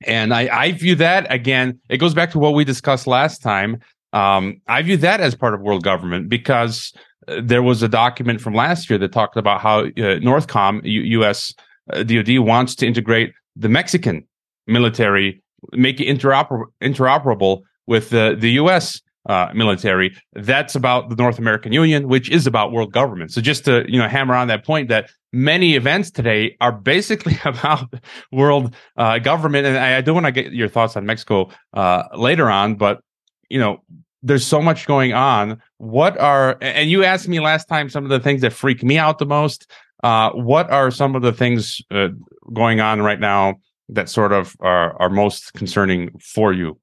And 0.05 0.33
I, 0.33 0.47
I 0.55 0.71
view 0.73 0.95
that 0.95 1.31
again, 1.33 1.79
it 1.89 1.97
goes 1.97 2.13
back 2.13 2.31
to 2.31 2.39
what 2.39 2.53
we 2.53 2.63
discussed 2.63 3.07
last 3.07 3.41
time. 3.41 3.79
Um, 4.15 4.61
I 4.67 4.81
view 4.81 4.97
that 4.97 5.19
as 5.19 5.35
part 5.35 5.53
of 5.53 5.59
world 5.61 5.83
government 5.83 6.29
because 6.29 6.93
uh, 7.27 7.41
there 7.43 7.61
was 7.61 7.83
a 7.83 7.89
document 7.89 8.39
from 8.39 8.55
last 8.55 8.89
year 8.89 8.97
that 8.99 9.11
talked 9.11 9.35
about 9.35 9.59
how 9.59 9.79
uh, 9.81 10.19
Northcom, 10.23 10.81
U- 10.83 11.21
US 11.21 11.53
uh, 11.91 12.03
DoD, 12.03 12.39
wants 12.39 12.75
to 12.75 12.87
integrate 12.87 13.33
the 13.57 13.67
Mexican 13.67 14.25
military, 14.67 15.43
make 15.73 15.99
it 15.99 16.05
interoper- 16.05 16.67
interoperable 16.81 17.63
with 17.87 18.09
the, 18.09 18.35
the 18.39 18.51
US 18.51 19.01
uh, 19.27 19.49
military. 19.53 20.15
That's 20.33 20.75
about 20.75 21.09
the 21.09 21.15
North 21.15 21.37
American 21.37 21.73
Union, 21.73 22.07
which 22.07 22.29
is 22.29 22.47
about 22.47 22.71
world 22.71 22.93
government. 22.93 23.33
So 23.33 23.41
just 23.41 23.65
to 23.65 23.83
you 23.87 23.99
know 23.99 24.07
hammer 24.07 24.35
on 24.35 24.47
that 24.47 24.65
point 24.65 24.89
that 24.89 25.09
many 25.33 25.75
events 25.75 26.11
today 26.11 26.55
are 26.61 26.71
basically 26.71 27.37
about 27.45 27.93
world 28.31 28.73
uh, 28.97 29.19
government, 29.19 29.65
and 29.65 29.77
I, 29.77 29.97
I 29.97 30.01
do 30.01 30.13
want 30.13 30.25
to 30.27 30.31
get 30.31 30.53
your 30.53 30.69
thoughts 30.69 30.95
on 30.95 31.05
Mexico 31.05 31.49
uh, 31.73 32.03
later 32.15 32.49
on, 32.49 32.75
but 32.75 33.01
you 33.49 33.59
know. 33.59 33.83
There's 34.25 34.45
so 34.45 34.61
much 34.61 34.87
going 34.87 35.13
on. 35.13 35.61
What 35.77 36.17
are 36.17 36.57
and 36.61 36.89
you 36.89 37.03
asked 37.03 37.27
me 37.27 37.39
last 37.39 37.69
time 37.69 37.89
some 37.89 38.03
of 38.03 38.09
the 38.09 38.19
things 38.19 38.41
that 38.41 38.53
freak 38.53 38.83
me 38.83 38.97
out 38.97 39.19
the 39.19 39.25
most. 39.25 39.71
Uh, 40.03 40.31
what 40.31 40.69
are 40.69 40.91
some 40.91 41.15
of 41.15 41.21
the 41.21 41.31
things 41.31 41.81
uh, 41.91 42.09
going 42.53 42.79
on 42.79 43.01
right 43.01 43.19
now 43.19 43.55
that 43.89 44.09
sort 44.09 44.33
of 44.33 44.55
are, 44.59 44.99
are 45.01 45.09
most 45.09 45.53
concerning 45.53 46.11
for 46.19 46.51
you? 46.51 46.77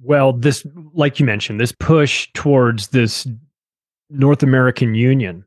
well, 0.00 0.32
this, 0.32 0.66
like 0.94 1.20
you 1.20 1.26
mentioned, 1.26 1.60
this 1.60 1.72
push 1.72 2.28
towards 2.34 2.88
this 2.88 3.26
North 4.10 4.42
American 4.42 4.94
Union, 4.94 5.44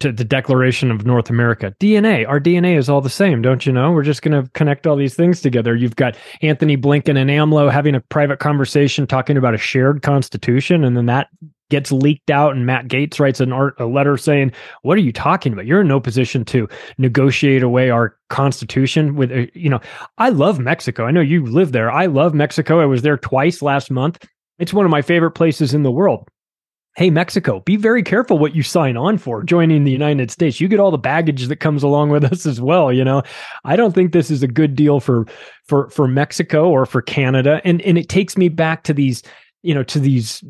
the, 0.00 0.12
the 0.12 0.24
Declaration 0.24 0.90
of 0.90 1.04
North 1.04 1.30
America, 1.30 1.74
DNA, 1.80 2.26
our 2.26 2.40
DNA 2.40 2.76
is 2.76 2.88
all 2.88 3.00
the 3.00 3.10
same, 3.10 3.42
don't 3.42 3.66
you 3.66 3.72
know? 3.72 3.92
We're 3.92 4.02
just 4.02 4.22
going 4.22 4.42
to 4.42 4.50
connect 4.52 4.86
all 4.86 4.96
these 4.96 5.14
things 5.14 5.40
together. 5.40 5.74
You've 5.74 5.96
got 5.96 6.16
Antony 6.40 6.76
Blinken 6.76 7.18
and 7.18 7.30
AMLO 7.30 7.70
having 7.70 7.94
a 7.94 8.00
private 8.00 8.38
conversation 8.38 9.06
talking 9.06 9.36
about 9.36 9.54
a 9.54 9.58
shared 9.58 10.02
constitution, 10.02 10.84
and 10.84 10.96
then 10.96 11.06
that 11.06 11.28
gets 11.70 11.90
leaked 11.90 12.30
out 12.30 12.54
and 12.54 12.66
Matt 12.66 12.86
Gaetz 12.86 13.18
writes 13.18 13.40
an 13.40 13.50
art, 13.50 13.74
a 13.80 13.86
letter 13.86 14.18
saying, 14.18 14.52
"What 14.82 14.98
are 14.98 15.00
you 15.00 15.12
talking 15.12 15.54
about? 15.54 15.64
You're 15.64 15.80
in 15.80 15.88
no 15.88 16.00
position 16.00 16.44
to 16.46 16.68
negotiate 16.98 17.62
away 17.62 17.88
our 17.88 18.14
constitution 18.28 19.16
with 19.16 19.32
uh, 19.32 19.46
you 19.54 19.70
know, 19.70 19.80
I 20.18 20.28
love 20.28 20.58
Mexico. 20.58 21.06
I 21.06 21.12
know 21.12 21.22
you 21.22 21.46
live 21.46 21.72
there. 21.72 21.90
I 21.90 22.06
love 22.06 22.34
Mexico. 22.34 22.80
I 22.80 22.84
was 22.84 23.00
there 23.00 23.16
twice 23.16 23.62
last 23.62 23.90
month. 23.90 24.22
It's 24.58 24.74
one 24.74 24.84
of 24.84 24.90
my 24.90 25.00
favorite 25.00 25.30
places 25.30 25.72
in 25.72 25.82
the 25.82 25.90
world. 25.90 26.28
Hey, 26.94 27.08
Mexico, 27.08 27.60
be 27.60 27.76
very 27.76 28.02
careful 28.02 28.38
what 28.38 28.54
you 28.54 28.62
sign 28.62 28.98
on 28.98 29.16
for 29.16 29.42
joining 29.42 29.84
the 29.84 29.90
United 29.90 30.30
States. 30.30 30.60
You 30.60 30.68
get 30.68 30.78
all 30.78 30.90
the 30.90 30.98
baggage 30.98 31.46
that 31.46 31.56
comes 31.56 31.82
along 31.82 32.10
with 32.10 32.24
us 32.32 32.44
as 32.44 32.60
well. 32.60 32.92
You 32.92 33.04
know, 33.04 33.22
I 33.64 33.76
don't 33.76 33.94
think 33.94 34.12
this 34.12 34.30
is 34.30 34.42
a 34.42 34.48
good 34.48 34.76
deal 34.76 35.00
for 35.00 35.26
for 35.64 35.88
for 35.90 36.06
Mexico 36.06 36.68
or 36.68 36.84
for 36.84 37.00
Canada. 37.00 37.60
And 37.64 37.80
and 37.82 37.96
it 37.96 38.08
takes 38.08 38.36
me 38.36 38.48
back 38.48 38.84
to 38.84 38.92
these, 38.92 39.22
you 39.62 39.74
know, 39.74 39.82
to 39.84 39.98
these 39.98 40.44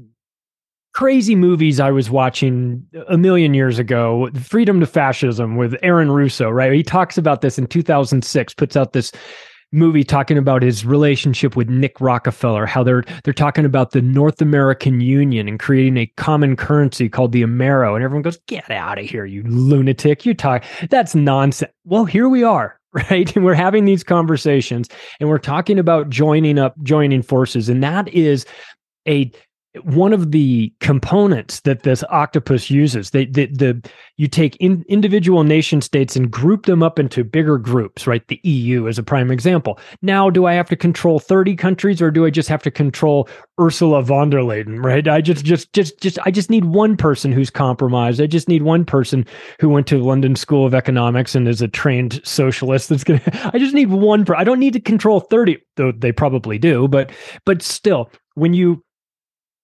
crazy 0.94 1.34
movies 1.34 1.80
I 1.80 1.90
was 1.90 2.10
watching 2.10 2.86
a 3.08 3.16
million 3.16 3.54
years 3.54 3.78
ago, 3.78 4.28
Freedom 4.42 4.80
to 4.80 4.86
Fascism 4.86 5.56
with 5.56 5.74
Aaron 5.82 6.10
Russo, 6.10 6.50
right? 6.50 6.72
He 6.72 6.82
talks 6.82 7.16
about 7.16 7.40
this 7.40 7.58
in 7.58 7.66
2006, 7.66 8.54
puts 8.54 8.76
out 8.76 8.92
this 8.92 9.12
movie 9.72 10.04
talking 10.04 10.38
about 10.38 10.62
his 10.62 10.84
relationship 10.84 11.56
with 11.56 11.68
Nick 11.68 12.00
Rockefeller, 12.00 12.66
how 12.66 12.82
they're 12.82 13.04
they're 13.24 13.32
talking 13.32 13.64
about 13.64 13.90
the 13.90 14.02
North 14.02 14.40
American 14.40 15.00
Union 15.00 15.48
and 15.48 15.58
creating 15.58 15.96
a 15.96 16.06
common 16.16 16.56
currency 16.56 17.08
called 17.08 17.32
the 17.32 17.42
Amero, 17.42 17.94
and 17.94 18.04
everyone 18.04 18.22
goes, 18.22 18.38
"Get 18.46 18.70
out 18.70 18.98
of 18.98 19.06
here, 19.06 19.24
you 19.24 19.42
lunatic! 19.44 20.24
You 20.24 20.34
talk 20.34 20.64
that's 20.90 21.14
nonsense." 21.14 21.72
Well, 21.84 22.04
here 22.04 22.28
we 22.28 22.44
are. 22.44 22.78
Right. 23.10 23.34
And 23.34 23.42
we're 23.42 23.54
having 23.54 23.86
these 23.86 24.04
conversations 24.04 24.86
and 25.18 25.30
we're 25.30 25.38
talking 25.38 25.78
about 25.78 26.10
joining 26.10 26.58
up, 26.58 26.74
joining 26.82 27.22
forces. 27.22 27.70
And 27.70 27.82
that 27.82 28.06
is 28.08 28.44
a 29.08 29.32
one 29.84 30.12
of 30.12 30.32
the 30.32 30.72
components 30.80 31.60
that 31.60 31.82
this 31.82 32.04
octopus 32.10 32.70
uses 32.70 33.10
they 33.10 33.24
the, 33.24 33.46
the 33.46 33.90
you 34.18 34.28
take 34.28 34.54
in, 34.56 34.84
individual 34.86 35.44
nation 35.44 35.80
states 35.80 36.14
and 36.14 36.30
group 36.30 36.66
them 36.66 36.82
up 36.82 36.98
into 36.98 37.24
bigger 37.24 37.56
groups 37.56 38.06
right? 38.06 38.26
The 38.28 38.38
eu 38.42 38.86
is 38.86 38.98
a 38.98 39.02
prime 39.02 39.30
example. 39.30 39.78
Now 40.02 40.28
do 40.28 40.44
i 40.44 40.52
have 40.52 40.68
to 40.68 40.76
control 40.76 41.18
30 41.18 41.56
countries 41.56 42.02
or 42.02 42.10
do 42.10 42.26
i 42.26 42.30
just 42.30 42.48
have 42.50 42.62
to 42.64 42.70
control 42.70 43.28
ursula 43.58 44.02
von 44.02 44.28
der 44.28 44.40
leyen 44.40 44.82
right? 44.84 45.08
I 45.08 45.22
just 45.22 45.44
just 45.44 45.72
just 45.72 45.98
just 46.00 46.18
i 46.26 46.30
just 46.30 46.50
need 46.50 46.66
one 46.66 46.96
person 46.96 47.32
who's 47.32 47.50
compromised. 47.50 48.20
I 48.20 48.26
just 48.26 48.48
need 48.48 48.62
one 48.62 48.84
person 48.84 49.24
who 49.58 49.70
went 49.70 49.86
to 49.86 50.02
london 50.02 50.36
school 50.36 50.66
of 50.66 50.74
economics 50.74 51.34
and 51.34 51.48
is 51.48 51.62
a 51.62 51.68
trained 51.68 52.20
socialist 52.24 52.90
that's 52.90 53.04
gonna 53.04 53.22
i 53.54 53.58
just 53.58 53.74
need 53.74 53.88
one 53.88 54.24
per, 54.24 54.34
i 54.34 54.44
don't 54.44 54.58
need 54.58 54.74
to 54.74 54.80
control 54.80 55.20
30 55.20 55.56
though 55.76 55.92
they 55.92 56.12
probably 56.12 56.58
do 56.58 56.88
but 56.88 57.10
but 57.46 57.62
still 57.62 58.10
when 58.34 58.54
you 58.54 58.82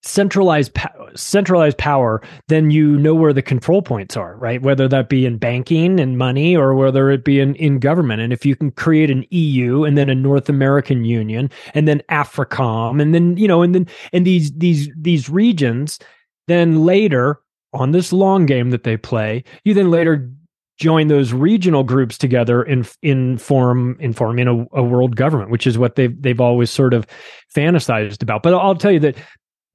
centralized 0.01 0.71
centralized 1.15 1.77
power 1.77 2.21
then 2.47 2.71
you 2.71 2.97
know 2.97 3.13
where 3.13 3.33
the 3.33 3.41
control 3.41 3.81
points 3.81 4.15
are 4.15 4.37
right? 4.37 4.61
Whether 4.61 4.87
that 4.87 5.09
be 5.09 5.25
in 5.25 5.37
banking 5.37 5.99
and 5.99 6.17
money 6.17 6.55
or 6.55 6.73
whether 6.73 7.09
it 7.09 7.25
be 7.25 7.39
in, 7.39 7.55
in 7.55 7.79
government. 7.79 8.21
And 8.21 8.31
if 8.31 8.45
you 8.45 8.55
can 8.55 8.71
create 8.71 9.11
an 9.11 9.25
EU 9.29 9.83
and 9.83 9.97
then 9.97 10.09
a 10.09 10.15
North 10.15 10.49
American 10.49 11.03
Union 11.03 11.49
and 11.73 11.87
then 11.87 12.01
AFRICOM 12.09 13.01
and 13.01 13.13
then 13.13 13.35
you 13.37 13.47
know 13.47 13.61
and 13.61 13.75
then 13.75 13.87
and 14.13 14.25
these 14.25 14.51
these 14.53 14.89
these 14.95 15.29
regions 15.29 15.99
then 16.47 16.85
later 16.85 17.39
on 17.73 17.91
this 17.91 18.13
long 18.13 18.45
game 18.45 18.71
that 18.71 18.83
they 18.83 18.97
play 18.97 19.43
you 19.63 19.73
then 19.73 19.91
later 19.91 20.31
join 20.77 21.07
those 21.07 21.33
regional 21.33 21.83
groups 21.83 22.17
together 22.17 22.63
in 22.63 22.85
in 23.01 23.37
form 23.37 23.97
in 23.99 24.13
forming 24.13 24.47
a, 24.47 24.65
a 24.71 24.81
world 24.81 25.15
government 25.17 25.51
which 25.51 25.67
is 25.67 25.77
what 25.77 25.95
they've 25.95 26.19
they've 26.21 26.41
always 26.41 26.71
sort 26.71 26.93
of 26.93 27.05
fantasized 27.53 28.21
about. 28.21 28.43
But 28.43 28.53
I'll 28.53 28.75
tell 28.75 28.91
you 28.91 28.99
that 29.01 29.17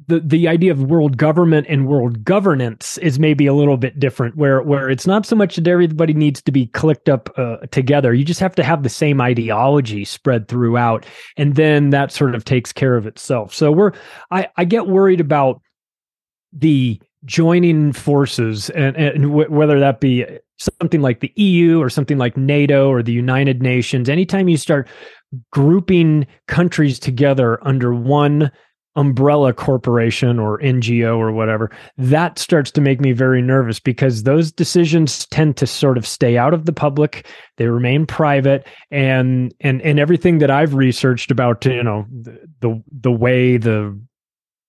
the 0.07 0.21
the 0.21 0.49
idea 0.49 0.73
of 0.73 0.83
world 0.83 1.17
government 1.17 1.67
and 1.69 1.87
world 1.87 2.25
governance 2.25 2.99
is 2.99 3.19
maybe 3.19 3.47
a 3.47 3.55
little 3.55 3.77
bit 3.77 3.99
different 3.99 4.37
where 4.37 4.63
where 4.63 4.91
it's 4.91 5.07
not 5.07 5.27
so 5.27 5.37
much 5.37 5.57
that 5.57 5.67
everybody 5.67 6.15
needs 6.15 6.43
to 6.43 6.53
be 6.53 6.67
clicked 6.67 7.09
up 7.09 7.31
uh, 7.39 7.59
together. 7.71 8.13
You 8.15 8.25
just 8.25 8.41
have 8.41 8.55
to 8.57 8.65
have 8.65 8.83
the 8.83 8.89
same 8.89 9.21
ideology 9.21 10.05
spread 10.05 10.49
throughout 10.49 11.07
and 11.37 11.55
then 11.55 11.91
that 11.91 12.13
sort 12.13 12.35
of 12.35 12.45
takes 12.45 12.73
care 12.73 12.97
of 12.97 13.07
itself. 13.07 13.55
So 13.55 13.73
we're 13.73 13.93
i 14.31 14.49
i 14.57 14.65
get 14.65 14.87
worried 14.87 15.21
about 15.21 15.61
the 16.53 17.01
joining 17.25 17.93
forces 17.93 18.71
and, 18.71 18.97
and 18.97 19.23
w- 19.25 19.51
whether 19.51 19.81
that 19.81 20.01
be 20.01 20.27
something 20.59 21.01
like 21.01 21.21
the 21.21 21.33
EU 21.37 21.81
or 21.81 21.91
something 21.91 22.19
like 22.19 22.37
NATO 22.37 22.89
or 22.89 23.03
the 23.03 23.13
United 23.13 23.63
Nations. 23.63 24.09
Anytime 24.09 24.49
you 24.49 24.57
start 24.57 24.89
grouping 25.51 26.27
countries 26.47 26.99
together 26.99 27.59
under 27.67 27.95
one 27.95 28.53
umbrella 28.97 29.53
corporation 29.53 30.39
or 30.39 30.59
NGO 30.61 31.17
or 31.17 31.33
whatever, 31.33 31.71
that 31.99 32.39
starts 32.39 32.71
to 32.73 32.81
make 32.81 33.01
me 33.01 33.13
very 33.13 33.43
nervous 33.43 33.81
because 33.81 34.23
those 34.23 34.53
decisions 34.53 35.27
tend 35.27 35.57
to 35.57 35.67
sort 35.67 35.99
of 35.99 36.07
stay 36.07 36.39
out 36.39 36.55
of 36.55 36.65
the 36.65 36.73
public. 36.73 37.27
They 37.57 37.67
remain 37.67 38.07
private 38.07 38.67
and 38.91 39.55
and 39.61 39.83
and 39.83 39.99
everything 39.99 40.39
that 40.39 40.51
I've 40.51 40.75
researched 40.75 41.31
about, 41.31 41.65
you 41.65 41.83
know, 41.83 42.07
the 42.11 42.39
the, 42.61 42.83
the 43.01 43.13
way 43.13 43.57
the 43.57 43.99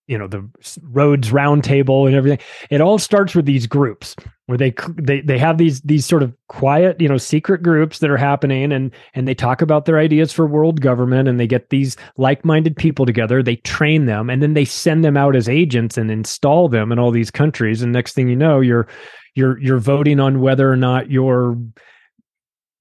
you 0.07 0.17
know 0.17 0.27
the 0.27 0.47
Rhodes 0.83 1.31
Roundtable 1.31 2.05
and 2.05 2.15
everything. 2.15 2.39
It 2.69 2.81
all 2.81 2.99
starts 2.99 3.33
with 3.33 3.45
these 3.45 3.65
groups 3.67 4.15
where 4.45 4.57
they 4.57 4.73
they 4.95 5.21
they 5.21 5.37
have 5.37 5.57
these 5.57 5.81
these 5.81 6.05
sort 6.05 6.21
of 6.21 6.33
quiet 6.47 6.99
you 7.01 7.09
know 7.09 7.17
secret 7.17 7.63
groups 7.63 7.99
that 7.99 8.09
are 8.09 8.17
happening 8.17 8.71
and 8.71 8.91
and 9.13 9.27
they 9.27 9.33
talk 9.33 9.61
about 9.61 9.85
their 9.85 9.97
ideas 9.97 10.31
for 10.31 10.45
world 10.45 10.81
government 10.81 11.27
and 11.27 11.39
they 11.39 11.47
get 11.47 11.69
these 11.69 11.97
like-minded 12.17 12.75
people 12.75 13.05
together. 13.05 13.41
They 13.41 13.55
train 13.57 14.05
them 14.05 14.29
and 14.29 14.43
then 14.43 14.53
they 14.53 14.65
send 14.65 15.03
them 15.03 15.17
out 15.17 15.35
as 15.35 15.49
agents 15.49 15.97
and 15.97 16.11
install 16.11 16.69
them 16.69 16.91
in 16.91 16.99
all 16.99 17.11
these 17.11 17.31
countries. 17.31 17.81
And 17.81 17.91
next 17.91 18.13
thing 18.13 18.29
you 18.29 18.35
know 18.35 18.59
you're 18.59 18.87
you're 19.33 19.59
you're 19.59 19.79
voting 19.79 20.19
on 20.19 20.39
whether 20.39 20.71
or 20.71 20.77
not 20.77 21.09
you're 21.09 21.57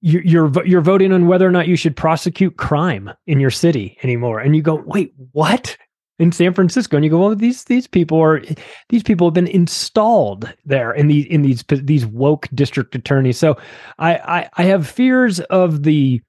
you're 0.03 0.53
you're 0.67 0.83
voting 0.83 1.13
on 1.13 1.27
whether 1.27 1.49
or 1.49 1.51
not 1.51 1.67
you 1.67 1.77
should 1.77 1.97
prosecute 1.97 2.59
crime 2.59 3.11
in 3.27 3.41
your 3.41 3.51
city 3.51 3.97
anymore. 4.03 4.39
And 4.39 4.55
you 4.55 4.61
go 4.61 4.75
wait 4.87 5.15
what 5.33 5.79
in 6.19 6.31
San 6.31 6.55
Francisco, 6.55 6.97
and 6.97 7.05
you 7.05 7.11
go, 7.11 7.19
well, 7.19 7.35
these 7.35 7.65
these 7.65 7.87
people 7.87 8.21
are 8.21 8.43
these 8.89 9.03
people 9.03 9.27
have 9.27 9.35
been 9.35 9.49
installed 9.49 10.53
there 10.65 10.93
in 10.93 11.09
these 11.09 11.27
in 11.27 11.43
these 11.43 11.65
these 11.69 12.07
woke 12.07 12.49
district 12.55 12.95
attorneys. 12.95 13.39
So 13.39 13.57
I, 13.99 14.15
I 14.17 14.51
I 14.57 14.63
have 14.65 14.89
fears 14.89 15.41
of 15.41 15.83
the 15.83 16.21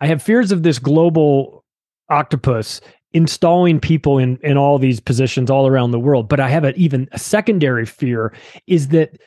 I 0.00 0.06
have 0.06 0.22
fears 0.22 0.50
of 0.50 0.62
this 0.62 0.78
global 0.78 1.64
octopus 2.08 2.80
installing 3.12 3.80
people 3.80 4.18
in 4.18 4.38
in 4.42 4.56
all 4.56 4.78
these 4.78 4.98
positions 4.98 5.50
all 5.50 5.66
around 5.66 5.90
the 5.90 6.00
world. 6.00 6.28
But 6.28 6.40
I 6.40 6.48
have 6.48 6.64
an 6.64 6.74
even 6.76 7.08
a 7.12 7.18
secondary 7.18 7.84
fear 7.84 8.34
is 8.66 8.88
that 8.88 9.18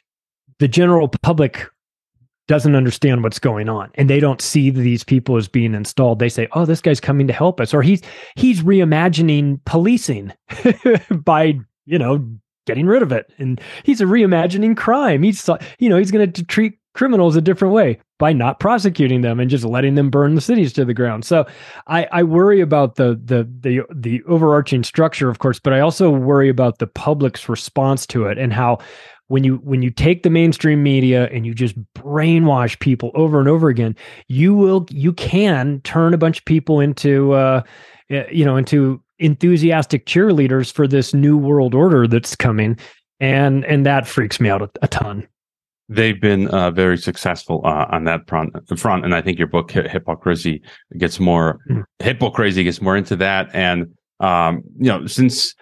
the 0.60 0.68
general 0.68 1.08
public 1.08 1.68
doesn't 2.48 2.76
understand 2.76 3.24
what's 3.24 3.40
going 3.40 3.70
on 3.70 3.90
and 3.96 4.10
they 4.10 4.20
don't 4.20 4.42
see 4.42 4.70
these 4.70 5.04
people 5.04 5.38
as 5.38 5.48
being 5.48 5.74
installed 5.74 6.20
they 6.20 6.30
say 6.30 6.48
oh 6.54 6.66
this 6.66 6.82
guy's 6.82 7.00
coming 7.00 7.28
to 7.28 7.34
help 7.34 7.60
us 7.60 7.74
or 7.74 7.82
he's 7.82 8.02
he's 8.36 8.62
reimagining 8.64 9.60
policing 9.66 10.32
by 11.24 11.58
you 11.86 12.00
know 12.00 12.26
getting 12.66 12.86
rid 12.86 13.02
of 13.02 13.12
it 13.12 13.32
and 13.38 13.62
he's 13.84 14.02
a 14.02 14.06
reimagining 14.06 14.76
crime 14.76 15.24
he's 15.24 15.50
you 15.80 15.90
know 15.90 15.98
he's 15.98 16.12
going 16.12 16.32
to 16.32 16.44
treat 16.46 16.78
criminals 16.98 17.36
a 17.36 17.42
different 17.42 17.74
way 17.74 18.00
by 18.18 18.34
not 18.34 18.60
prosecuting 18.60 19.22
them 19.22 19.40
and 19.40 19.52
just 19.52 19.64
letting 19.64 19.94
them 19.94 20.10
burn 20.10 20.34
the 20.34 20.42
cities 20.42 20.74
to 20.74 20.84
the 20.84 20.96
ground. 20.96 21.24
So 21.24 21.46
I, 21.86 22.08
I 22.12 22.24
worry 22.24 22.60
about 22.60 22.96
the 22.96 23.22
the 23.24 23.48
the 23.60 23.82
the 23.94 24.24
overarching 24.24 24.84
structure, 24.84 25.30
of 25.30 25.38
course, 25.38 25.60
but 25.60 25.74
I 25.74 25.80
also 25.80 26.10
worry 26.10 26.50
about 26.50 26.80
the 26.80 26.88
public's 26.88 27.48
response 27.48 28.08
to 28.08 28.26
it 28.26 28.40
and 28.40 28.52
how 28.52 28.80
when 29.28 29.44
you 29.44 29.56
when 29.58 29.82
you 29.82 29.90
take 29.90 30.24
the 30.24 30.30
mainstream 30.30 30.84
media 30.84 31.28
and 31.32 31.46
you 31.46 31.54
just 31.54 31.76
brainwash 31.94 32.80
people 32.80 33.12
over 33.14 33.40
and 33.40 33.48
over 33.48 33.70
again, 33.70 33.96
you 34.28 34.54
will 34.54 34.86
you 34.90 35.14
can 35.14 35.82
turn 35.82 36.14
a 36.14 36.18
bunch 36.18 36.40
of 36.40 36.46
people 36.46 36.80
into 36.80 37.34
uh, 37.34 37.62
you 38.10 38.46
know 38.46 38.56
into 38.56 39.02
enthusiastic 39.20 40.06
cheerleaders 40.06 40.72
for 40.72 40.88
this 40.88 41.14
new 41.14 41.38
world 41.38 41.74
order 41.74 42.08
that's 42.08 42.36
coming 42.36 42.78
and 43.20 43.66
and 43.66 43.86
that 43.86 44.08
freaks 44.08 44.40
me 44.40 44.48
out 44.48 44.62
a, 44.62 44.70
a 44.84 44.88
ton 44.88 45.28
they've 45.90 46.20
been 46.20 46.48
uh, 46.50 46.72
very 46.72 46.98
successful 46.98 47.62
uh, 47.64 47.86
on 47.90 48.04
that 48.06 48.28
front, 48.28 48.52
front. 48.78 49.06
And 49.06 49.16
I 49.16 49.22
think 49.22 49.38
your 49.38 49.48
book, 49.48 49.72
Hypocrisy, 49.72 50.62
gets 50.98 51.20
more, 51.20 51.60
mm. 51.70 51.84
Hypocrisy 52.00 52.64
gets 52.64 52.82
more 52.82 52.98
into 52.98 53.16
that. 53.18 53.50
And, 53.54 53.94
um, 54.20 54.64
you 54.78 54.88
know, 54.88 55.08
since 55.08 55.56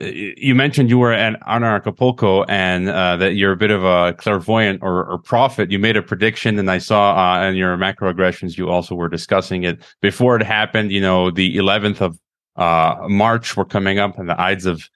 you 0.00 0.54
mentioned 0.54 0.90
you 0.90 0.98
were 0.98 1.12
at, 1.12 1.40
on 1.46 1.64
and 1.64 2.88
uh, 2.88 3.16
that 3.16 3.34
you're 3.34 3.52
a 3.52 3.56
bit 3.56 3.70
of 3.70 3.84
a 3.84 4.14
clairvoyant 4.14 4.80
or, 4.82 5.04
or 5.04 5.18
prophet, 5.18 5.70
you 5.70 5.78
made 5.78 5.96
a 5.96 6.02
prediction. 6.02 6.58
And 6.58 6.70
I 6.70 6.78
saw 6.78 7.16
uh, 7.16 7.48
in 7.48 7.56
your 7.56 7.76
macroaggressions, 7.76 8.56
you 8.56 8.70
also 8.70 8.94
were 8.94 9.08
discussing 9.08 9.64
it 9.64 9.82
before 10.00 10.36
it 10.36 10.42
happened. 10.42 10.92
You 10.92 11.00
know, 11.00 11.30
the 11.30 11.56
11th 11.56 12.00
of 12.00 12.18
uh, 12.56 13.08
March 13.08 13.56
were 13.56 13.64
coming 13.64 13.98
up 13.98 14.18
and 14.18 14.28
the 14.28 14.40
Ides 14.40 14.66
of 14.66 14.88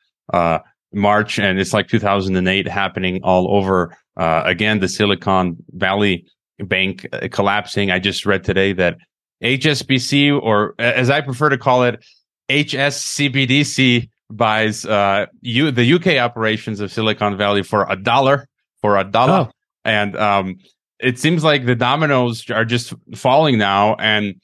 March, 0.92 1.38
and 1.38 1.58
it's 1.58 1.72
like 1.72 1.88
2008 1.88 2.68
happening 2.68 3.20
all 3.22 3.54
over 3.54 3.96
uh, 4.16 4.42
again, 4.44 4.80
the 4.80 4.88
Silicon 4.88 5.56
Valley 5.70 6.26
Bank 6.58 7.06
uh, 7.12 7.28
collapsing. 7.30 7.90
I 7.90 7.98
just 7.98 8.26
read 8.26 8.44
today 8.44 8.72
that 8.74 8.98
HSBC, 9.42 10.40
or 10.40 10.74
as 10.78 11.10
I 11.10 11.20
prefer 11.20 11.48
to 11.48 11.58
call 11.58 11.84
it, 11.84 12.04
HSCBDC, 12.48 14.08
buys 14.36 14.84
uh, 14.84 15.26
you 15.40 15.70
the 15.70 15.92
UK 15.94 16.18
operations 16.18 16.80
of 16.80 16.92
Silicon 16.92 17.36
Valley 17.36 17.62
for 17.62 17.86
a 17.88 17.96
dollar 17.96 18.48
for 18.80 18.96
a 18.96 19.04
dollar, 19.04 19.48
oh. 19.48 19.52
and 19.84 20.16
um, 20.16 20.58
it 20.98 21.18
seems 21.18 21.44
like 21.44 21.66
the 21.66 21.74
dominoes 21.74 22.48
are 22.50 22.64
just 22.64 22.94
falling 23.14 23.58
now, 23.58 23.94
and 23.96 24.34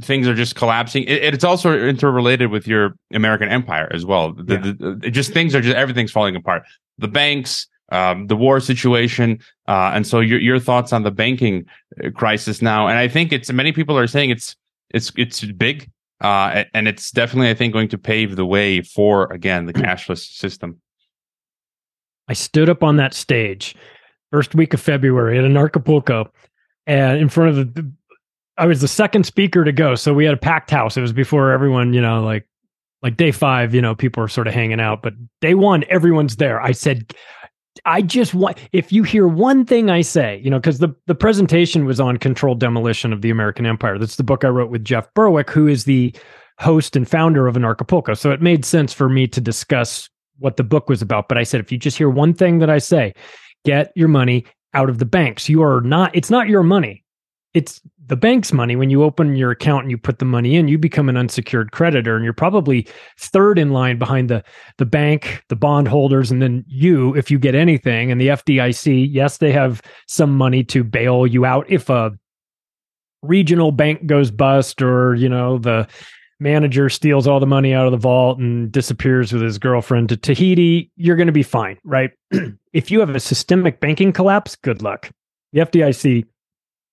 things 0.00 0.26
are 0.26 0.34
just 0.34 0.56
collapsing. 0.56 1.04
It, 1.04 1.34
it's 1.34 1.44
also 1.44 1.78
interrelated 1.78 2.50
with 2.50 2.66
your 2.66 2.94
American 3.12 3.48
empire 3.48 3.88
as 3.92 4.04
well. 4.04 4.32
The, 4.32 4.54
yeah. 4.54 4.60
the, 4.60 4.98
the, 5.00 5.10
just 5.10 5.32
things 5.32 5.54
are 5.54 5.60
just 5.60 5.76
everything's 5.76 6.12
falling 6.12 6.36
apart. 6.36 6.62
The 6.98 7.08
banks, 7.08 7.66
um, 7.92 8.26
the 8.26 8.36
war 8.36 8.60
situation, 8.60 9.40
uh, 9.68 9.92
and 9.94 10.06
so 10.06 10.20
your 10.20 10.40
your 10.40 10.58
thoughts 10.58 10.92
on 10.92 11.02
the 11.02 11.10
banking 11.10 11.66
uh, 12.02 12.10
crisis 12.10 12.62
now. 12.62 12.88
And 12.88 12.98
I 12.98 13.08
think 13.08 13.32
it's 13.32 13.52
many 13.52 13.72
people 13.72 13.98
are 13.98 14.06
saying 14.06 14.30
it's 14.30 14.56
it's 14.90 15.12
it's 15.16 15.44
big, 15.44 15.90
uh, 16.24 16.64
and 16.72 16.88
it's 16.88 17.10
definitely 17.10 17.50
I 17.50 17.54
think 17.54 17.74
going 17.74 17.88
to 17.88 17.98
pave 17.98 18.34
the 18.34 18.46
way 18.46 18.80
for 18.80 19.30
again 19.30 19.66
the 19.66 19.72
cashless 19.74 20.26
system. 20.26 20.80
I 22.28 22.32
stood 22.32 22.70
up 22.70 22.82
on 22.82 22.96
that 22.96 23.12
stage 23.12 23.76
first 24.32 24.54
week 24.54 24.72
of 24.72 24.80
February 24.80 25.38
at 25.38 25.44
Anarchapulco, 25.44 26.30
and 26.86 27.18
in 27.18 27.28
front 27.28 27.50
of 27.50 27.74
the, 27.74 27.92
I 28.56 28.66
was 28.66 28.80
the 28.80 28.88
second 28.88 29.24
speaker 29.26 29.64
to 29.64 29.72
go, 29.72 29.94
so 29.96 30.14
we 30.14 30.24
had 30.24 30.32
a 30.32 30.38
packed 30.38 30.70
house. 30.70 30.96
It 30.96 31.02
was 31.02 31.12
before 31.12 31.52
everyone, 31.52 31.92
you 31.92 32.00
know, 32.00 32.22
like 32.22 32.48
like 33.02 33.18
day 33.18 33.30
five, 33.30 33.74
you 33.74 33.82
know, 33.82 33.94
people 33.94 34.24
are 34.24 34.28
sort 34.28 34.46
of 34.46 34.54
hanging 34.54 34.80
out, 34.80 35.02
but 35.02 35.12
day 35.42 35.52
one, 35.52 35.84
everyone's 35.90 36.36
there. 36.36 36.58
I 36.62 36.72
said, 36.72 37.12
I 37.86 38.02
just 38.02 38.34
want 38.34 38.58
if 38.72 38.92
you 38.92 39.02
hear 39.02 39.28
one 39.28 39.64
thing 39.66 39.90
I 39.90 40.00
say, 40.00 40.40
you 40.42 40.50
know, 40.50 40.58
because 40.58 40.78
the 40.78 40.94
the 41.06 41.14
presentation 41.14 41.84
was 41.84 42.00
on 42.00 42.16
controlled 42.16 42.60
demolition 42.60 43.12
of 43.12 43.20
the 43.20 43.30
American 43.30 43.66
Empire. 43.66 43.98
That's 43.98 44.16
the 44.16 44.24
book 44.24 44.44
I 44.44 44.48
wrote 44.48 44.70
with 44.70 44.84
Jeff 44.84 45.12
Berwick, 45.14 45.50
who 45.50 45.66
is 45.66 45.84
the 45.84 46.14
host 46.58 46.96
and 46.96 47.08
founder 47.08 47.46
of 47.46 47.56
Anarchapulco. 47.56 48.16
So 48.16 48.30
it 48.30 48.40
made 48.40 48.64
sense 48.64 48.92
for 48.92 49.08
me 49.08 49.26
to 49.28 49.40
discuss 49.40 50.08
what 50.38 50.56
the 50.56 50.64
book 50.64 50.88
was 50.88 51.02
about. 51.02 51.28
But 51.28 51.38
I 51.38 51.42
said, 51.42 51.60
if 51.60 51.70
you 51.70 51.78
just 51.78 51.98
hear 51.98 52.08
one 52.08 52.32
thing 52.32 52.58
that 52.60 52.70
I 52.70 52.78
say, 52.78 53.12
get 53.64 53.92
your 53.94 54.08
money 54.08 54.44
out 54.72 54.88
of 54.88 54.98
the 54.98 55.04
banks. 55.04 55.48
You 55.48 55.62
are 55.62 55.80
not. 55.80 56.14
It's 56.14 56.30
not 56.30 56.48
your 56.48 56.62
money 56.62 57.03
it's 57.54 57.80
the 58.06 58.16
bank's 58.16 58.52
money. 58.52 58.76
When 58.76 58.90
you 58.90 59.02
open 59.02 59.36
your 59.36 59.50
account 59.50 59.84
and 59.84 59.90
you 59.90 59.96
put 59.96 60.18
the 60.18 60.24
money 60.24 60.56
in, 60.56 60.68
you 60.68 60.76
become 60.76 61.08
an 61.08 61.16
unsecured 61.16 61.72
creditor, 61.72 62.16
and 62.16 62.24
you're 62.24 62.34
probably 62.34 62.86
third 63.18 63.58
in 63.58 63.70
line 63.70 63.98
behind 63.98 64.28
the 64.28 64.44
the 64.76 64.84
bank, 64.84 65.42
the 65.48 65.56
bondholders, 65.56 66.30
and 66.30 66.42
then 66.42 66.64
you 66.66 67.14
if 67.14 67.30
you 67.30 67.38
get 67.38 67.54
anything. 67.54 68.10
And 68.10 68.20
the 68.20 68.28
FDIC, 68.28 69.08
yes, 69.10 69.38
they 69.38 69.52
have 69.52 69.80
some 70.06 70.36
money 70.36 70.64
to 70.64 70.84
bail 70.84 71.26
you 71.26 71.44
out 71.44 71.64
if 71.70 71.88
a 71.88 72.12
regional 73.22 73.72
bank 73.72 74.06
goes 74.06 74.30
bust, 74.30 74.82
or 74.82 75.14
you 75.14 75.28
know 75.28 75.58
the 75.58 75.86
manager 76.40 76.90
steals 76.90 77.26
all 77.26 77.40
the 77.40 77.46
money 77.46 77.72
out 77.72 77.86
of 77.86 77.92
the 77.92 77.98
vault 77.98 78.38
and 78.38 78.70
disappears 78.70 79.32
with 79.32 79.40
his 79.40 79.58
girlfriend 79.58 80.08
to 80.10 80.16
Tahiti. 80.16 80.90
You're 80.96 81.16
going 81.16 81.28
to 81.28 81.32
be 81.32 81.44
fine, 81.44 81.78
right? 81.84 82.10
if 82.72 82.90
you 82.90 83.00
have 83.00 83.14
a 83.14 83.20
systemic 83.20 83.80
banking 83.80 84.12
collapse, 84.12 84.56
good 84.56 84.82
luck. 84.82 85.10
The 85.52 85.60
FDIC 85.60 86.24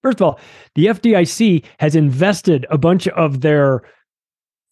First 0.04 0.20
of 0.20 0.26
all, 0.26 0.40
the 0.76 0.88
FDIC 0.88 1.64
has 1.80 1.96
invested 1.96 2.66
a 2.70 2.78
bunch 2.78 3.08
of 3.10 3.42
their 3.42 3.82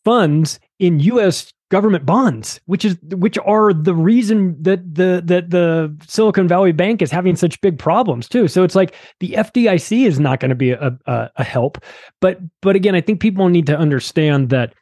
funds 0.06 0.60
in 0.80 1.00
US 1.02 1.52
government 1.70 2.06
bonds, 2.06 2.60
which 2.66 2.84
is 2.84 2.98
which 3.16 3.38
are 3.46 3.74
the 3.74 3.94
reason 3.94 4.56
that 4.62 4.96
the 4.96 5.22
that 5.26 5.52
the 5.52 5.96
Silicon 6.08 6.48
Valley 6.48 6.72
Bank 6.72 7.02
is 7.02 7.12
having 7.12 7.36
such 7.36 7.62
big 7.62 7.78
problems 7.78 8.28
too. 8.28 8.48
So 8.48 8.64
it's 8.64 8.76
like 8.76 8.96
the 9.20 9.34
FDIC 9.34 10.06
is 10.06 10.20
not 10.20 10.40
going 10.40 10.50
to 10.50 10.56
be 10.56 10.72
a, 10.72 10.98
a, 11.06 11.30
a 11.38 11.44
help. 11.44 11.78
But 12.22 12.40
but 12.62 12.76
again, 12.76 12.96
I 12.96 13.02
think 13.02 13.20
people 13.20 13.48
need 13.50 13.68
to 13.68 13.78
understand 13.78 14.50
that 14.50 14.74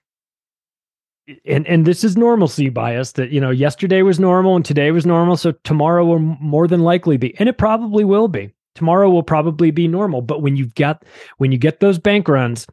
and 1.46 1.68
and 1.68 1.86
this 1.86 2.04
is 2.04 2.16
normalcy 2.16 2.70
bias 2.70 3.14
that 3.14 3.32
you 3.32 3.42
know 3.42 3.52
yesterday 3.52 4.02
was 4.02 4.20
normal 4.20 4.56
and 4.56 4.64
today 4.64 4.92
was 4.92 5.06
normal 5.06 5.36
so 5.36 5.52
tomorrow 5.64 6.06
will 6.06 6.20
more 6.20 6.68
than 6.68 6.82
likely 6.82 7.18
be 7.18 7.38
and 7.38 7.50
it 7.50 7.58
probably 7.58 8.06
will 8.06 8.30
be 8.30 8.50
tomorrow 8.78 9.10
will 9.10 9.24
probably 9.24 9.72
be 9.72 9.88
normal. 9.88 10.22
But 10.22 10.42
when 10.42 10.56
you've 10.56 10.76
got 10.76 11.04
when 11.38 11.52
you 11.52 11.58
get 11.58 11.80
those 11.80 12.00
bank 12.00 12.28
runs 12.28 12.68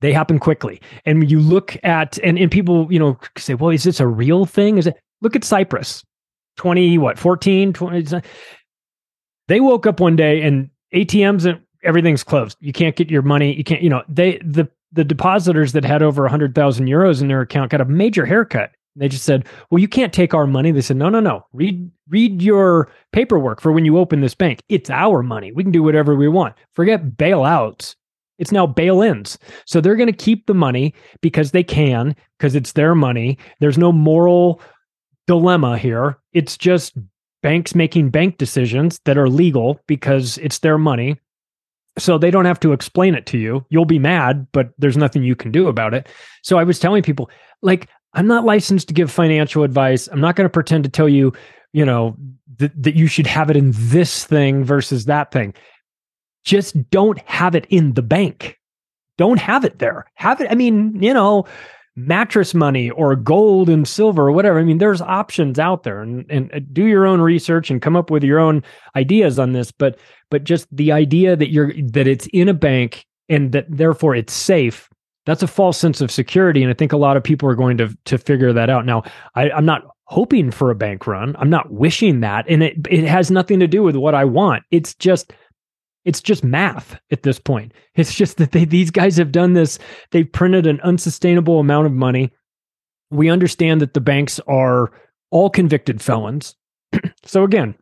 they 0.00 0.14
happen 0.14 0.38
quickly. 0.38 0.80
And 1.04 1.30
you 1.30 1.40
look 1.40 1.76
at 1.84 2.18
and, 2.24 2.38
and 2.38 2.50
people 2.50 2.90
you 2.90 2.98
know 2.98 3.18
say 3.36 3.54
well 3.54 3.70
is 3.70 3.84
this 3.84 4.00
a 4.00 4.06
real 4.06 4.46
thing? 4.46 4.78
Is 4.78 4.86
it? 4.86 4.96
Look 5.20 5.36
at 5.36 5.44
cyprus. 5.44 6.02
20 6.56 6.98
what 6.98 7.18
14 7.18 7.72
20 7.72 8.20
they 9.48 9.60
woke 9.60 9.86
up 9.86 10.00
one 10.00 10.16
day 10.16 10.42
and 10.42 10.68
atms 10.94 11.44
and 11.46 11.60
everything's 11.84 12.24
closed. 12.24 12.56
You 12.60 12.72
can't 12.72 12.96
get 12.96 13.10
your 13.10 13.22
money. 13.22 13.54
You 13.54 13.64
can't 13.64 13.82
you 13.82 13.90
know 13.90 14.02
they 14.08 14.38
the 14.38 14.68
the 14.92 15.04
depositors 15.04 15.72
that 15.72 15.84
had 15.84 16.02
over 16.02 16.22
100,000 16.22 16.86
euros 16.86 17.20
in 17.20 17.28
their 17.28 17.42
account 17.42 17.70
got 17.70 17.80
a 17.80 17.84
major 17.84 18.26
haircut 18.26 18.72
they 18.96 19.08
just 19.08 19.24
said, 19.24 19.46
"Well, 19.70 19.78
you 19.78 19.88
can't 19.88 20.12
take 20.12 20.34
our 20.34 20.46
money." 20.46 20.72
They 20.72 20.80
said, 20.80 20.96
"No, 20.96 21.08
no, 21.08 21.20
no. 21.20 21.46
Read 21.52 21.90
read 22.08 22.42
your 22.42 22.90
paperwork 23.12 23.60
for 23.60 23.72
when 23.72 23.84
you 23.84 23.98
open 23.98 24.20
this 24.20 24.34
bank. 24.34 24.62
It's 24.68 24.90
our 24.90 25.22
money. 25.22 25.52
We 25.52 25.62
can 25.62 25.72
do 25.72 25.82
whatever 25.82 26.16
we 26.16 26.28
want. 26.28 26.54
Forget 26.74 27.16
bailouts. 27.16 27.94
It's 28.38 28.52
now 28.52 28.66
bail-ins. 28.66 29.38
So 29.66 29.80
they're 29.80 29.96
going 29.96 30.10
to 30.10 30.12
keep 30.12 30.46
the 30.46 30.54
money 30.54 30.94
because 31.20 31.50
they 31.50 31.62
can 31.62 32.16
because 32.38 32.54
it's 32.54 32.72
their 32.72 32.94
money. 32.94 33.38
There's 33.60 33.78
no 33.78 33.92
moral 33.92 34.62
dilemma 35.26 35.76
here. 35.78 36.18
It's 36.32 36.56
just 36.56 36.94
banks 37.42 37.74
making 37.74 38.10
bank 38.10 38.38
decisions 38.38 38.98
that 39.04 39.18
are 39.18 39.28
legal 39.28 39.78
because 39.86 40.38
it's 40.38 40.58
their 40.60 40.78
money. 40.78 41.18
So 41.98 42.18
they 42.18 42.30
don't 42.30 42.46
have 42.46 42.60
to 42.60 42.72
explain 42.72 43.14
it 43.14 43.26
to 43.26 43.38
you. 43.38 43.64
You'll 43.68 43.84
be 43.84 43.98
mad, 43.98 44.46
but 44.52 44.70
there's 44.78 44.96
nothing 44.96 45.22
you 45.22 45.36
can 45.36 45.50
do 45.50 45.68
about 45.68 45.92
it. 45.92 46.08
So 46.42 46.58
I 46.58 46.64
was 46.64 46.78
telling 46.78 47.02
people, 47.02 47.28
like, 47.62 47.88
I'm 48.14 48.26
not 48.26 48.44
licensed 48.44 48.88
to 48.88 48.94
give 48.94 49.10
financial 49.10 49.62
advice. 49.62 50.08
I'm 50.08 50.20
not 50.20 50.36
going 50.36 50.46
to 50.46 50.52
pretend 50.52 50.84
to 50.84 50.90
tell 50.90 51.08
you, 51.08 51.32
you 51.72 51.84
know, 51.84 52.16
th- 52.58 52.72
that 52.76 52.96
you 52.96 53.06
should 53.06 53.26
have 53.26 53.50
it 53.50 53.56
in 53.56 53.72
this 53.74 54.24
thing 54.24 54.64
versus 54.64 55.04
that 55.04 55.30
thing. 55.30 55.54
Just 56.44 56.90
don't 56.90 57.18
have 57.28 57.54
it 57.54 57.66
in 57.70 57.94
the 57.94 58.02
bank. 58.02 58.58
Don't 59.18 59.38
have 59.38 59.64
it 59.64 59.78
there. 59.78 60.06
Have 60.14 60.40
it. 60.40 60.50
I 60.50 60.54
mean, 60.54 61.00
you 61.02 61.12
know, 61.12 61.44
mattress 61.96 62.54
money 62.54 62.90
or 62.90 63.14
gold 63.14 63.68
and 63.68 63.86
silver 63.86 64.28
or 64.28 64.32
whatever. 64.32 64.58
I 64.58 64.64
mean, 64.64 64.78
there's 64.78 65.02
options 65.02 65.58
out 65.58 65.82
there 65.82 66.00
and, 66.00 66.24
and 66.30 66.52
uh, 66.54 66.60
do 66.72 66.86
your 66.86 67.06
own 67.06 67.20
research 67.20 67.70
and 67.70 67.82
come 67.82 67.96
up 67.96 68.10
with 68.10 68.24
your 68.24 68.38
own 68.38 68.62
ideas 68.96 69.38
on 69.38 69.52
this. 69.52 69.70
But, 69.70 69.98
but 70.30 70.44
just 70.44 70.66
the 70.74 70.92
idea 70.92 71.36
that 71.36 71.50
you're, 71.50 71.72
that 71.92 72.06
it's 72.06 72.26
in 72.32 72.48
a 72.48 72.54
bank 72.54 73.06
and 73.28 73.52
that 73.52 73.66
therefore 73.68 74.14
it's 74.14 74.32
safe 74.32 74.88
that's 75.30 75.42
a 75.42 75.46
false 75.46 75.78
sense 75.78 76.00
of 76.00 76.10
security 76.10 76.62
and 76.62 76.70
i 76.70 76.74
think 76.74 76.92
a 76.92 76.96
lot 76.96 77.16
of 77.16 77.22
people 77.22 77.48
are 77.48 77.54
going 77.54 77.78
to 77.78 77.96
to 78.04 78.18
figure 78.18 78.52
that 78.52 78.68
out. 78.68 78.84
Now 78.84 79.02
I, 79.34 79.50
i'm 79.50 79.64
not 79.64 79.82
hoping 80.04 80.50
for 80.50 80.72
a 80.72 80.74
bank 80.74 81.06
run. 81.06 81.36
I'm 81.38 81.50
not 81.50 81.70
wishing 81.70 82.20
that 82.20 82.44
and 82.48 82.64
it 82.64 82.76
it 82.90 83.04
has 83.04 83.30
nothing 83.30 83.60
to 83.60 83.68
do 83.68 83.82
with 83.82 83.96
what 83.96 84.14
i 84.14 84.24
want. 84.24 84.64
It's 84.70 84.94
just 84.94 85.32
it's 86.04 86.20
just 86.20 86.42
math 86.42 86.98
at 87.10 87.22
this 87.22 87.38
point. 87.38 87.72
It's 87.94 88.14
just 88.14 88.38
that 88.38 88.52
they, 88.52 88.64
these 88.64 88.90
guys 88.90 89.18
have 89.18 89.32
done 89.32 89.52
this. 89.52 89.78
They've 90.12 90.30
printed 90.30 90.66
an 90.66 90.80
unsustainable 90.80 91.60
amount 91.60 91.86
of 91.86 91.92
money. 91.92 92.32
We 93.10 93.28
understand 93.28 93.82
that 93.82 93.92
the 93.92 94.00
banks 94.00 94.40
are 94.48 94.90
all 95.30 95.50
convicted 95.50 96.02
felons. 96.02 96.56
So 97.24 97.44
again 97.44 97.76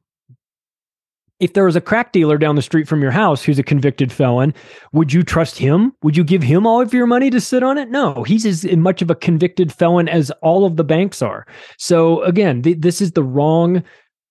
if 1.40 1.52
there 1.52 1.64
was 1.64 1.76
a 1.76 1.80
crack 1.80 2.12
dealer 2.12 2.38
down 2.38 2.56
the 2.56 2.62
street 2.62 2.88
from 2.88 3.00
your 3.00 3.10
house 3.10 3.42
who's 3.42 3.58
a 3.58 3.62
convicted 3.64 4.12
felon, 4.12 4.52
would 4.92 5.12
you 5.12 5.22
trust 5.22 5.58
him? 5.58 5.92
Would 6.02 6.16
you 6.16 6.24
give 6.24 6.42
him 6.42 6.66
all 6.66 6.80
of 6.80 6.92
your 6.92 7.06
money 7.06 7.30
to 7.30 7.40
sit 7.40 7.62
on 7.62 7.78
it? 7.78 7.90
No, 7.90 8.24
he's 8.24 8.44
as 8.44 8.64
much 8.76 9.02
of 9.02 9.10
a 9.10 9.14
convicted 9.14 9.72
felon 9.72 10.08
as 10.08 10.30
all 10.42 10.64
of 10.64 10.76
the 10.76 10.84
banks 10.84 11.22
are. 11.22 11.46
So 11.78 12.22
again, 12.22 12.62
th- 12.62 12.78
this 12.80 13.00
is 13.00 13.12
the 13.12 13.22
wrong 13.22 13.82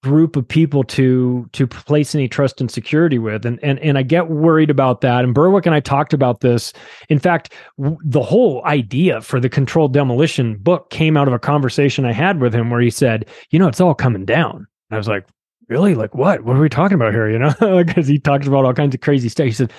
group 0.03 0.35
of 0.35 0.47
people 0.47 0.83
to 0.83 1.49
to 1.53 1.65
place 1.65 2.13
any 2.13 2.27
trust 2.27 2.61
and 2.61 2.69
security 2.69 3.17
with 3.17 3.45
and 3.45 3.59
and 3.63 3.79
and 3.79 3.97
I 3.97 4.03
get 4.03 4.29
worried 4.29 4.69
about 4.69 5.01
that 5.01 5.23
and 5.23 5.33
Berwick 5.33 5.65
and 5.65 5.73
I 5.73 5.79
talked 5.79 6.13
about 6.13 6.41
this 6.41 6.71
in 7.09 7.17
fact 7.17 7.53
w- 7.79 7.97
the 8.03 8.21
whole 8.21 8.63
idea 8.65 9.21
for 9.21 9.39
the 9.39 9.49
controlled 9.49 9.93
demolition 9.93 10.55
book 10.57 10.91
came 10.91 11.17
out 11.17 11.27
of 11.27 11.33
a 11.33 11.39
conversation 11.39 12.05
I 12.05 12.13
had 12.13 12.39
with 12.39 12.53
him 12.53 12.69
where 12.69 12.79
he 12.79 12.91
said 12.91 13.25
you 13.49 13.57
know 13.57 13.67
it's 13.67 13.81
all 13.81 13.95
coming 13.95 14.23
down 14.23 14.67
and 14.89 14.95
I 14.95 14.97
was 14.97 15.07
like 15.07 15.25
really? 15.67 15.95
Like 15.95 16.15
what? 16.15 16.43
What 16.43 16.55
are 16.55 16.61
we 16.61 16.69
talking 16.69 16.95
about 16.95 17.13
here? 17.13 17.29
You 17.29 17.39
know 17.39 17.53
because 17.85 18.07
he 18.07 18.19
talks 18.19 18.47
about 18.47 18.65
all 18.65 18.73
kinds 18.73 18.95
of 18.95 19.01
crazy 19.01 19.29
stuff. 19.29 19.45
He 19.45 19.51
said 19.51 19.73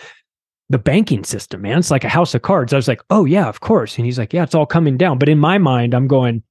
the 0.70 0.79
banking 0.79 1.24
system 1.24 1.62
man 1.62 1.79
it's 1.79 1.90
like 1.90 2.05
a 2.05 2.09
house 2.09 2.35
of 2.35 2.42
cards. 2.42 2.72
I 2.72 2.77
was 2.77 2.88
like 2.88 3.03
oh 3.11 3.24
yeah 3.24 3.48
of 3.48 3.61
course. 3.61 3.96
And 3.96 4.05
he's 4.05 4.18
like 4.18 4.33
yeah 4.33 4.42
it's 4.42 4.55
all 4.55 4.66
coming 4.66 4.96
down. 4.96 5.18
But 5.18 5.29
in 5.29 5.38
my 5.38 5.59
mind 5.59 5.94
i'm 5.94 6.07
going 6.07 6.42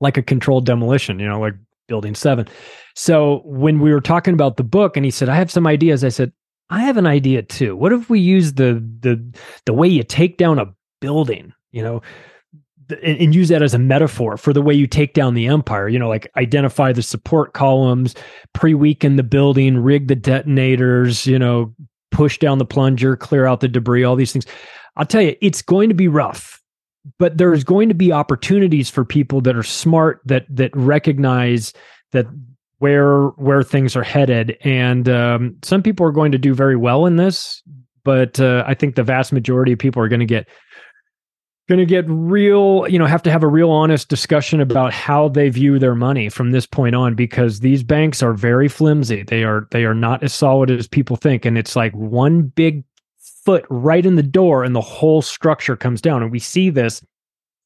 like 0.00 0.16
a 0.16 0.22
controlled 0.22 0.66
demolition 0.66 1.18
you 1.18 1.26
know 1.26 1.40
like 1.40 1.54
building 1.88 2.14
7 2.14 2.46
so 2.94 3.40
when 3.44 3.80
we 3.80 3.92
were 3.92 4.00
talking 4.00 4.34
about 4.34 4.58
the 4.58 4.62
book 4.62 4.96
and 4.96 5.04
he 5.04 5.10
said 5.10 5.28
i 5.28 5.34
have 5.34 5.50
some 5.50 5.66
ideas 5.66 6.04
i 6.04 6.08
said 6.08 6.32
i 6.70 6.80
have 6.80 6.96
an 6.96 7.06
idea 7.06 7.42
too. 7.42 7.76
What 7.76 7.92
if 7.92 8.10
we 8.10 8.20
use 8.20 8.54
the 8.54 8.84
the 9.00 9.22
the 9.66 9.72
way 9.72 9.88
you 9.88 10.02
take 10.02 10.36
down 10.36 10.58
a 10.58 10.66
building 11.00 11.52
you 11.70 11.82
know 11.82 12.02
and, 12.90 13.18
and, 13.18 13.34
use 13.34 13.48
that 13.48 13.62
as 13.62 13.74
a 13.74 13.78
metaphor 13.78 14.36
for 14.36 14.52
the 14.52 14.62
way 14.62 14.74
you 14.74 14.86
take 14.86 15.14
down 15.14 15.34
the 15.34 15.46
empire. 15.46 15.88
You 15.88 15.98
know, 15.98 16.08
like 16.08 16.30
identify 16.36 16.92
the 16.92 17.02
support 17.02 17.52
columns, 17.52 18.14
pre-weaken 18.52 19.16
the 19.16 19.22
building, 19.22 19.78
rig 19.78 20.08
the 20.08 20.16
detonators. 20.16 21.26
You 21.26 21.38
know, 21.38 21.74
push 22.10 22.38
down 22.38 22.58
the 22.58 22.64
plunger, 22.64 23.16
clear 23.16 23.46
out 23.46 23.60
the 23.60 23.68
debris. 23.68 24.04
All 24.04 24.16
these 24.16 24.32
things. 24.32 24.46
I'll 24.96 25.06
tell 25.06 25.22
you, 25.22 25.36
it's 25.40 25.62
going 25.62 25.88
to 25.88 25.94
be 25.94 26.08
rough, 26.08 26.60
but 27.18 27.38
there's 27.38 27.64
going 27.64 27.88
to 27.88 27.94
be 27.94 28.12
opportunities 28.12 28.90
for 28.90 29.04
people 29.04 29.40
that 29.42 29.56
are 29.56 29.62
smart 29.62 30.20
that 30.24 30.46
that 30.48 30.74
recognize 30.76 31.72
that 32.12 32.26
where 32.78 33.28
where 33.30 33.62
things 33.62 33.96
are 33.96 34.02
headed 34.02 34.56
and 34.62 35.08
um, 35.08 35.56
some 35.62 35.82
people 35.82 36.06
are 36.06 36.12
going 36.12 36.32
to 36.32 36.38
do 36.38 36.54
very 36.54 36.76
well 36.76 37.06
in 37.06 37.16
this 37.16 37.62
but 38.04 38.38
uh, 38.40 38.64
i 38.66 38.74
think 38.74 38.94
the 38.94 39.02
vast 39.02 39.32
majority 39.32 39.72
of 39.72 39.78
people 39.78 40.02
are 40.02 40.08
going 40.08 40.20
to 40.20 40.26
get 40.26 40.48
going 41.68 41.78
to 41.78 41.86
get 41.86 42.04
real, 42.08 42.86
you 42.88 42.98
know, 42.98 43.04
have 43.04 43.22
to 43.22 43.30
have 43.30 43.42
a 43.42 43.48
real 43.48 43.70
honest 43.70 44.08
discussion 44.08 44.60
about 44.60 44.92
how 44.92 45.28
they 45.28 45.50
view 45.50 45.78
their 45.78 45.94
money 45.94 46.30
from 46.30 46.50
this 46.50 46.66
point 46.66 46.94
on 46.94 47.14
because 47.14 47.60
these 47.60 47.82
banks 47.82 48.22
are 48.22 48.32
very 48.32 48.68
flimsy. 48.68 49.22
They 49.22 49.44
are 49.44 49.68
they 49.70 49.84
are 49.84 49.94
not 49.94 50.22
as 50.22 50.32
solid 50.32 50.70
as 50.70 50.88
people 50.88 51.16
think 51.16 51.44
and 51.44 51.58
it's 51.58 51.76
like 51.76 51.92
one 51.92 52.42
big 52.42 52.84
foot 53.44 53.66
right 53.68 54.04
in 54.04 54.16
the 54.16 54.22
door 54.22 54.64
and 54.64 54.74
the 54.74 54.80
whole 54.80 55.20
structure 55.20 55.76
comes 55.76 56.00
down 56.00 56.22
and 56.22 56.32
we 56.32 56.38
see 56.38 56.70
this. 56.70 57.04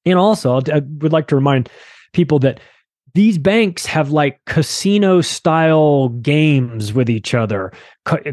And 0.05 0.19
also, 0.19 0.57
I 0.57 0.83
would 0.99 1.13
like 1.13 1.29
to 1.29 1.37
remind 1.37 1.69
people 2.13 2.41
that 2.41 2.59
these 3.15 3.37
banks 3.39 3.85
have 3.87 4.11
like 4.11 4.41
casino 4.47 5.21
style 5.21 6.09
games 6.09 6.93
with 6.93 7.11
each 7.11 7.35
other 7.35 7.73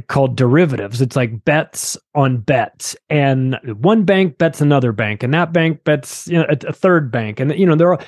called 0.08 0.38
derivatives. 0.38 1.02
It's 1.02 1.16
like 1.16 1.44
bets 1.44 1.98
on 2.16 2.38
bets, 2.38 2.96
and 3.10 3.58
one 3.82 4.04
bank 4.04 4.38
bets 4.38 4.62
another 4.62 4.92
bank, 4.92 5.22
and 5.22 5.34
that 5.34 5.52
bank 5.52 5.84
bets 5.84 6.28
you 6.28 6.38
know, 6.38 6.46
a, 6.50 6.68
a 6.68 6.74
third 6.74 7.12
bank, 7.12 7.40
and 7.40 7.54
you 7.56 7.66
know 7.66 7.76
there 7.76 7.94
are. 7.94 8.00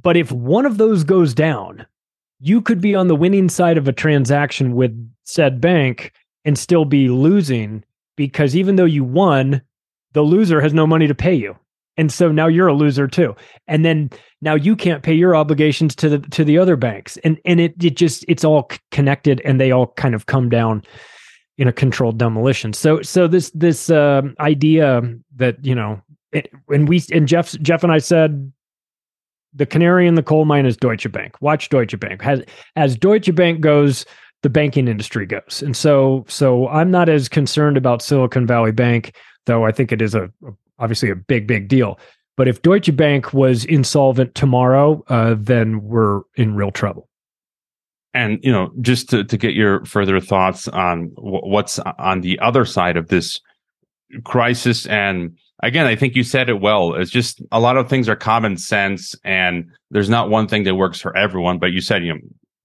But 0.00 0.16
if 0.16 0.32
one 0.32 0.66
of 0.66 0.78
those 0.78 1.04
goes 1.04 1.34
down, 1.34 1.86
you 2.40 2.60
could 2.60 2.80
be 2.80 2.94
on 2.94 3.08
the 3.08 3.16
winning 3.16 3.48
side 3.48 3.78
of 3.78 3.86
a 3.86 3.92
transaction 3.92 4.74
with 4.74 4.92
said 5.24 5.60
bank 5.60 6.12
and 6.44 6.58
still 6.58 6.84
be 6.84 7.08
losing 7.08 7.84
because 8.16 8.56
even 8.56 8.76
though 8.76 8.84
you 8.84 9.04
won, 9.04 9.62
the 10.12 10.22
loser 10.22 10.60
has 10.60 10.74
no 10.74 10.86
money 10.86 11.06
to 11.06 11.14
pay 11.14 11.34
you 11.34 11.56
and 11.96 12.12
so 12.12 12.32
now 12.32 12.46
you're 12.46 12.68
a 12.68 12.74
loser 12.74 13.06
too 13.06 13.34
and 13.66 13.84
then 13.84 14.10
now 14.44 14.54
you 14.54 14.76
can't 14.76 15.02
pay 15.02 15.14
your 15.14 15.34
obligations 15.34 15.96
to 15.96 16.08
the 16.08 16.18
to 16.18 16.44
the 16.44 16.58
other 16.58 16.76
banks. 16.76 17.16
And 17.24 17.40
and 17.44 17.58
it 17.60 17.74
it 17.82 17.96
just 17.96 18.24
it's 18.28 18.44
all 18.44 18.70
connected 18.90 19.40
and 19.44 19.60
they 19.60 19.72
all 19.72 19.88
kind 19.88 20.14
of 20.14 20.26
come 20.26 20.48
down 20.48 20.82
in 21.56 21.66
a 21.66 21.72
controlled 21.72 22.18
demolition. 22.18 22.72
So 22.72 23.02
so 23.02 23.26
this 23.26 23.50
this 23.50 23.90
uh, 23.90 24.22
idea 24.38 25.02
that 25.36 25.64
you 25.64 25.74
know 25.74 26.00
it, 26.32 26.50
and 26.68 26.88
we 26.88 27.02
and 27.12 27.26
jeff 27.26 27.52
jeff 27.62 27.82
and 27.82 27.92
i 27.92 27.98
said 27.98 28.52
the 29.56 29.66
canary 29.66 30.08
in 30.08 30.16
the 30.16 30.22
coal 30.22 30.44
mine 30.44 30.66
is 30.66 30.76
deutsche 30.76 31.10
bank. 31.10 31.40
Watch 31.40 31.70
deutsche 31.70 31.98
bank. 31.98 32.24
As 32.26 32.42
as 32.76 32.96
deutsche 32.96 33.34
bank 33.34 33.60
goes 33.60 34.04
the 34.42 34.50
banking 34.50 34.88
industry 34.88 35.24
goes. 35.26 35.62
And 35.64 35.76
so 35.76 36.24
so 36.28 36.68
i'm 36.68 36.90
not 36.90 37.08
as 37.08 37.28
concerned 37.28 37.76
about 37.76 38.02
silicon 38.02 38.46
valley 38.46 38.72
bank 38.72 39.16
though 39.46 39.64
i 39.64 39.72
think 39.72 39.90
it 39.90 40.02
is 40.02 40.14
a, 40.14 40.24
a 40.46 40.52
obviously 40.78 41.10
a 41.10 41.16
big, 41.16 41.46
big 41.46 41.68
deal. 41.68 41.98
But 42.36 42.48
if 42.48 42.62
Deutsche 42.62 42.94
Bank 42.96 43.32
was 43.32 43.64
insolvent 43.64 44.34
tomorrow, 44.34 45.04
uh, 45.08 45.36
then 45.38 45.82
we're 45.84 46.22
in 46.34 46.54
real 46.54 46.70
trouble. 46.70 47.08
And 48.12 48.38
you 48.42 48.52
know, 48.52 48.70
just 48.80 49.10
to, 49.10 49.24
to 49.24 49.36
get 49.36 49.54
your 49.54 49.84
further 49.84 50.20
thoughts 50.20 50.68
on 50.68 51.12
what's 51.16 51.78
on 51.78 52.20
the 52.20 52.38
other 52.38 52.64
side 52.64 52.96
of 52.96 53.08
this 53.08 53.40
crisis, 54.24 54.86
and 54.86 55.36
again, 55.62 55.86
I 55.86 55.96
think 55.96 56.14
you 56.14 56.22
said 56.22 56.48
it 56.48 56.60
well. 56.60 56.94
It's 56.94 57.10
just 57.10 57.42
a 57.50 57.58
lot 57.58 57.76
of 57.76 57.88
things 57.88 58.08
are 58.08 58.16
common 58.16 58.56
sense, 58.56 59.16
and 59.24 59.66
there's 59.90 60.08
not 60.08 60.30
one 60.30 60.46
thing 60.46 60.62
that 60.64 60.76
works 60.76 61.00
for 61.00 61.16
everyone. 61.16 61.58
But 61.58 61.72
you 61.72 61.80
said, 61.80 62.04
you 62.04 62.14
know, 62.14 62.20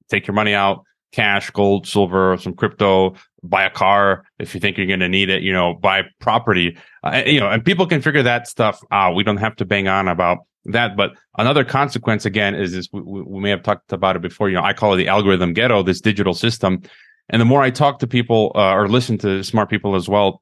take 0.09 0.27
your 0.27 0.35
money 0.35 0.53
out, 0.53 0.83
cash, 1.11 1.49
gold, 1.49 1.87
silver, 1.87 2.37
some 2.37 2.53
crypto, 2.53 3.15
buy 3.43 3.63
a 3.63 3.69
car 3.69 4.23
if 4.39 4.53
you 4.53 4.59
think 4.59 4.77
you're 4.77 4.87
going 4.87 4.99
to 4.99 5.09
need 5.09 5.29
it, 5.29 5.41
you 5.41 5.53
know, 5.53 5.73
buy 5.73 6.03
property, 6.19 6.77
uh, 7.03 7.23
you 7.25 7.39
know, 7.39 7.49
and 7.49 7.63
people 7.63 7.85
can 7.85 8.01
figure 8.01 8.23
that 8.23 8.47
stuff 8.47 8.79
out. 8.91 9.15
We 9.15 9.23
don't 9.23 9.37
have 9.37 9.55
to 9.57 9.65
bang 9.65 9.87
on 9.87 10.07
about 10.07 10.39
that. 10.65 10.95
But 10.95 11.11
another 11.37 11.63
consequence 11.63 12.25
again 12.25 12.55
is 12.55 12.73
this, 12.73 12.89
we, 12.91 13.01
we 13.01 13.39
may 13.39 13.49
have 13.49 13.63
talked 13.63 13.93
about 13.93 14.15
it 14.15 14.21
before, 14.21 14.49
you 14.49 14.55
know, 14.55 14.63
I 14.63 14.73
call 14.73 14.93
it 14.93 14.97
the 14.97 15.07
algorithm 15.07 15.53
ghetto, 15.53 15.83
this 15.83 16.01
digital 16.01 16.33
system. 16.33 16.81
And 17.29 17.39
the 17.41 17.45
more 17.45 17.61
I 17.61 17.69
talk 17.69 17.99
to 17.99 18.07
people 18.07 18.51
uh, 18.55 18.73
or 18.73 18.87
listen 18.87 19.17
to 19.19 19.43
smart 19.43 19.69
people 19.69 19.95
as 19.95 20.09
well, 20.09 20.41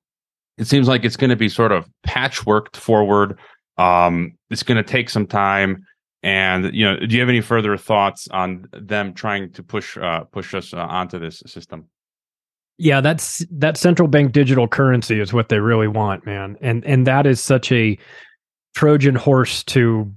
it 0.58 0.66
seems 0.66 0.88
like 0.88 1.06
it's 1.06 1.18
going 1.18 1.30
to 1.30 1.36
be 1.36 1.50
sort 1.50 1.72
of 1.72 1.88
patchworked 2.08 2.78
forward. 2.78 3.38
Um, 3.78 4.34
it's 4.50 4.64
going 4.64 4.78
to 4.78 4.84
take 4.84 5.10
some 5.10 5.28
time. 5.28 5.86
And 6.24 6.74
you 6.74 6.84
know, 6.84 6.98
do 6.98 7.14
you 7.14 7.20
have 7.20 7.30
any 7.30 7.42
further 7.42 7.78
thoughts 7.78 8.28
on 8.30 8.68
them 8.74 9.14
trying 9.14 9.52
to 9.54 9.64
push 9.64 9.98
uh, 9.98 10.22
push 10.24 10.56
us 10.56 10.74
uh, 10.74 10.78
onto 10.78 11.20
this 11.20 11.44
system? 11.46 11.86
Yeah, 12.78 13.02
that's 13.02 13.40
that 13.52 13.78
central 13.78 14.08
bank 14.08 14.34
digital 14.34 14.68
currency 14.68 15.20
is 15.20 15.34
what 15.34 15.50
they 15.50 15.60
really 15.60 15.88
want, 15.88 16.26
man. 16.26 16.58
And 16.62 16.86
and 16.86 17.08
that 17.08 17.26
is 17.26 17.42
such 17.42 17.72
a 17.72 17.98
Trojan 18.76 19.16
horse 19.16 19.64
to 19.66 20.12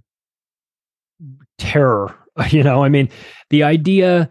terror. 1.59 2.15
You 2.51 2.63
know, 2.63 2.83
I 2.83 2.89
mean, 2.89 3.11
the 3.51 3.65
idea 3.65 4.31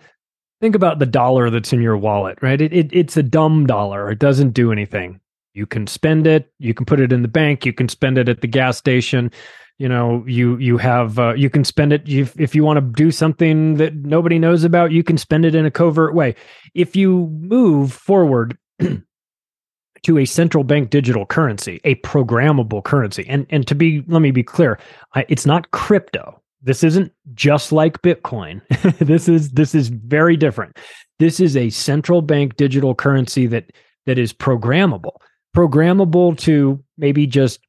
think 0.61 0.75
about 0.75 0.99
the 0.99 1.05
dollar 1.05 1.49
that's 1.49 1.71
in 1.71 1.81
your 1.81 1.97
wallet, 1.97 2.37
right? 2.41 2.59
It, 2.59 2.73
it 2.73 2.89
it's 2.91 3.17
a 3.17 3.23
dumb 3.23 3.67
dollar. 3.67 4.09
It 4.09 4.19
doesn't 4.19 4.51
do 4.51 4.71
anything. 4.71 5.19
You 5.53 5.65
can 5.65 5.87
spend 5.87 6.27
it, 6.27 6.51
you 6.59 6.73
can 6.73 6.85
put 6.85 6.99
it 6.99 7.11
in 7.11 7.21
the 7.21 7.27
bank, 7.27 7.65
you 7.65 7.73
can 7.73 7.89
spend 7.89 8.17
it 8.17 8.29
at 8.29 8.41
the 8.41 8.47
gas 8.47 8.77
station, 8.77 9.31
you 9.79 9.87
know 9.87 10.23
you 10.27 10.57
you 10.57 10.77
have 10.77 11.17
uh, 11.17 11.33
you 11.33 11.49
can 11.49 11.63
spend 11.63 11.91
it 11.91 12.07
if, 12.07 12.39
if 12.39 12.53
you 12.53 12.63
want 12.63 12.77
to 12.77 12.81
do 12.81 13.09
something 13.09 13.75
that 13.75 13.95
nobody 13.95 14.37
knows 14.37 14.63
about 14.63 14.91
you 14.91 15.03
can 15.03 15.17
spend 15.17 15.45
it 15.45 15.55
in 15.55 15.65
a 15.65 15.71
covert 15.71 16.13
way. 16.13 16.35
If 16.75 16.95
you 16.95 17.27
move 17.41 17.91
forward 17.93 18.57
to 20.03 20.17
a 20.17 20.25
central 20.25 20.63
bank 20.63 20.89
digital 20.91 21.25
currency 21.25 21.79
a 21.85 21.95
programmable 21.95 22.83
currency 22.83 23.25
and 23.27 23.47
and 23.49 23.65
to 23.67 23.73
be 23.73 24.03
let 24.07 24.21
me 24.21 24.31
be 24.31 24.43
clear 24.43 24.77
I, 25.15 25.25
it's 25.29 25.45
not 25.45 25.71
crypto. 25.71 26.41
This 26.61 26.83
isn't 26.83 27.13
just 27.33 27.71
like 27.71 28.01
bitcoin. 28.01 28.61
This 28.99 29.29
is 29.29 29.51
this 29.51 29.73
is 29.73 29.87
very 29.87 30.35
different. 30.35 30.77
This 31.19 31.39
is 31.39 31.55
a 31.55 31.69
central 31.69 32.21
bank 32.21 32.57
digital 32.57 32.93
currency 32.93 33.47
that 33.47 33.71
that 34.05 34.19
is 34.19 34.33
programmable. 34.33 35.15
Programmable 35.55 36.37
to 36.39 36.83
maybe 36.97 37.25
just 37.25 37.59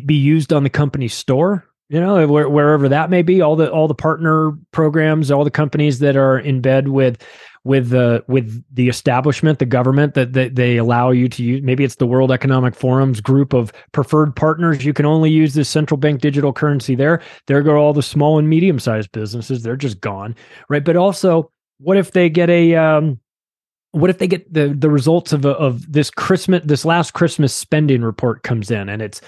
be 0.00 0.14
used 0.14 0.52
on 0.52 0.62
the 0.62 0.70
company 0.70 1.08
store 1.08 1.64
you 1.88 2.00
know 2.00 2.26
where, 2.26 2.48
wherever 2.48 2.88
that 2.88 3.10
may 3.10 3.22
be. 3.22 3.40
All 3.42 3.56
the 3.56 3.70
all 3.70 3.88
the 3.88 3.94
partner 3.94 4.52
programs 4.72 5.30
all 5.30 5.44
the 5.44 5.50
companies 5.50 5.98
that 5.98 6.16
are 6.16 6.38
in 6.38 6.60
bed 6.60 6.88
with 6.88 7.22
with 7.62 7.90
the 7.90 8.24
with 8.26 8.64
the 8.74 8.88
establishment 8.88 9.58
the 9.58 9.66
government 9.66 10.14
that, 10.14 10.32
that 10.32 10.54
they 10.54 10.78
allow 10.78 11.10
you 11.10 11.28
to 11.28 11.42
use. 11.42 11.62
Maybe 11.62 11.84
it's 11.84 11.96
the 11.96 12.06
world 12.06 12.32
economic 12.32 12.74
forum's 12.74 13.20
group 13.20 13.52
of 13.52 13.72
preferred 13.92 14.34
partners. 14.34 14.84
You 14.84 14.94
can 14.94 15.06
only 15.06 15.30
use 15.30 15.54
this 15.54 15.68
central 15.68 15.98
bank 15.98 16.20
digital 16.20 16.52
currency 16.52 16.94
there. 16.94 17.20
There 17.46 17.62
go 17.62 17.76
all 17.76 17.92
the 17.92 18.02
small 18.02 18.38
and 18.38 18.48
medium 18.48 18.78
sized 18.78 19.12
businesses. 19.12 19.62
They're 19.62 19.76
just 19.76 20.00
gone 20.00 20.34
right? 20.68 20.84
But 20.84 20.96
also 20.96 21.50
what 21.78 21.98
if 21.98 22.12
they 22.12 22.30
get 22.30 22.48
a 22.48 22.76
um, 22.76 23.20
what 23.94 24.10
if 24.10 24.18
they 24.18 24.26
get 24.26 24.52
the 24.52 24.68
the 24.68 24.90
results 24.90 25.32
of 25.32 25.44
of 25.46 25.92
this 25.92 26.10
Christmas 26.10 26.62
this 26.64 26.84
last 26.84 27.12
Christmas 27.12 27.54
spending 27.54 28.02
report 28.02 28.42
comes 28.42 28.70
in 28.70 28.88
and 28.88 29.00
it's 29.00 29.20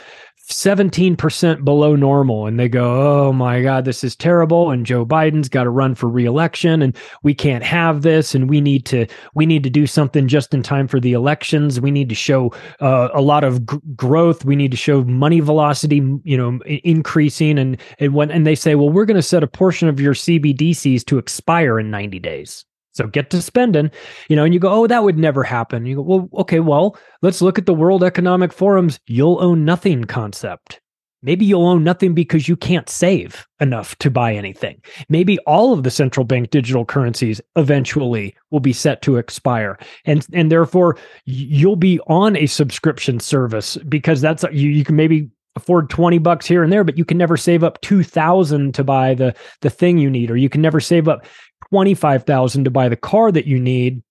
17% 0.48 1.64
below 1.64 1.96
normal 1.96 2.46
and 2.46 2.59
they 2.59 2.68
go 2.68 3.26
oh 3.26 3.32
my 3.32 3.61
god 3.61 3.85
this 3.85 4.04
is 4.04 4.14
terrible 4.14 4.70
and 4.70 4.87
Joe 4.87 5.04
Biden's 5.04 5.48
got 5.48 5.64
to 5.64 5.70
run 5.70 5.96
for 5.96 6.09
reelection 6.09 6.82
and 6.82 6.96
we 7.24 7.35
can't 7.35 7.64
have 7.64 8.02
this 8.02 8.32
and 8.32 8.48
we 8.48 8.61
need 8.61 8.87
to 8.87 9.06
we 9.35 9.44
need 9.44 9.64
to 9.64 9.70
do 9.70 9.88
something 9.88 10.28
just 10.28 10.54
in 10.54 10.62
time 10.62 10.87
for 10.87 11.00
the 11.00 11.14
elections. 11.14 11.80
We 11.80 11.90
need 11.90 12.09
to 12.11 12.14
show 12.14 12.52
uh, 12.80 13.09
a 13.12 13.20
lot 13.20 13.42
of 13.42 13.66
g- 13.66 13.78
growth. 13.96 14.44
We 14.44 14.54
need 14.54 14.70
to 14.70 14.76
show 14.76 15.02
money 15.02 15.40
velocity 15.40 15.96
you 16.22 16.37
know 16.37 16.61
increasing 16.66 17.59
and 17.59 17.76
and 17.98 18.14
when 18.14 18.30
and 18.30 18.46
they 18.46 18.54
say 18.54 18.76
well 18.76 18.90
we're 18.90 19.04
going 19.04 19.16
to 19.16 19.22
set 19.22 19.42
a 19.42 19.48
portion 19.48 19.88
of 19.88 19.98
your 19.98 20.14
CBDCs 20.14 21.04
to 21.06 21.18
expire 21.18 21.80
in 21.80 21.90
90 21.90 22.20
days 22.20 22.64
so 22.96 23.06
get 23.06 23.30
to 23.30 23.42
spending, 23.42 23.90
you 24.28 24.37
know, 24.37 24.44
and 24.44 24.54
you 24.54 24.61
go, 24.61 24.72
oh, 24.72 24.87
that 24.87 25.04
would 25.04 25.18
never 25.18 25.42
happen. 25.42 25.85
You 25.85 25.96
go, 25.96 26.02
well, 26.02 26.28
okay, 26.38 26.61
well, 26.61 26.96
let's 27.20 27.42
look 27.42 27.59
at 27.59 27.66
the 27.66 27.74
World 27.74 28.02
Economic 28.02 28.52
Forum's 28.52 28.98
you'll 29.06 29.40
own 29.42 29.64
nothing 29.64 30.04
concept. 30.04 30.80
Maybe 31.22 31.44
you'll 31.44 31.66
own 31.66 31.82
nothing 31.82 32.14
because 32.14 32.46
you 32.48 32.56
can't 32.56 32.88
save 32.88 33.46
enough 33.61 33.96
to 33.96 34.11
buy 34.11 34.35
anything. 34.35 34.80
Maybe 35.09 35.38
all 35.40 35.72
of 35.72 35.82
the 35.82 35.90
central 35.90 36.24
bank 36.24 36.50
digital 36.50 36.85
currencies 36.85 37.40
eventually 37.56 38.37
will 38.50 38.61
be 38.61 38.72
set 38.72 39.02
to 39.02 39.16
expire. 39.16 39.78
And 40.04 40.24
and 40.32 40.52
therefore 40.52 40.96
you'll 41.24 41.76
be 41.76 41.98
on 42.06 42.37
a 42.37 42.46
subscription 42.46 43.18
service 43.18 43.76
because 43.88 44.20
that's 44.20 44.44
you 44.52 44.70
you 44.70 44.85
can 44.85 44.94
maybe 44.94 45.28
afford 45.56 45.90
20 45.90 46.18
bucks 46.18 46.46
here 46.46 46.62
and 46.62 46.72
there 46.72 46.84
but 46.84 46.98
you 46.98 47.04
can 47.04 47.18
never 47.18 47.36
save 47.36 47.64
up 47.64 47.80
2000 47.80 48.74
to 48.74 48.84
buy 48.84 49.14
the 49.14 49.34
the 49.62 49.70
thing 49.70 49.98
you 49.98 50.10
need 50.10 50.30
or 50.30 50.36
you 50.36 50.48
can 50.48 50.60
never 50.60 50.80
save 50.80 51.08
up 51.08 51.26
25,000 51.70 52.64
to 52.64 52.70
buy 52.70 52.88
the 52.88 52.96
car 52.96 53.32
that 53.32 53.46
you 53.46 53.58
need. 53.58 54.02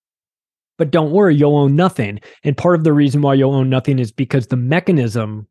But 0.78 0.92
don't 0.92 1.12
worry, 1.12 1.36
you'll 1.36 1.56
own 1.56 1.76
nothing. 1.76 2.20
And 2.44 2.58
part 2.58 2.76
of 2.76 2.84
the 2.84 2.94
reason 2.94 3.22
why 3.22 3.36
you'll 3.36 3.56
own 3.56 3.70
nothing 3.70 3.98
is 4.00 4.12
because 4.12 4.48
the 4.48 4.58
mechanism 4.58 5.48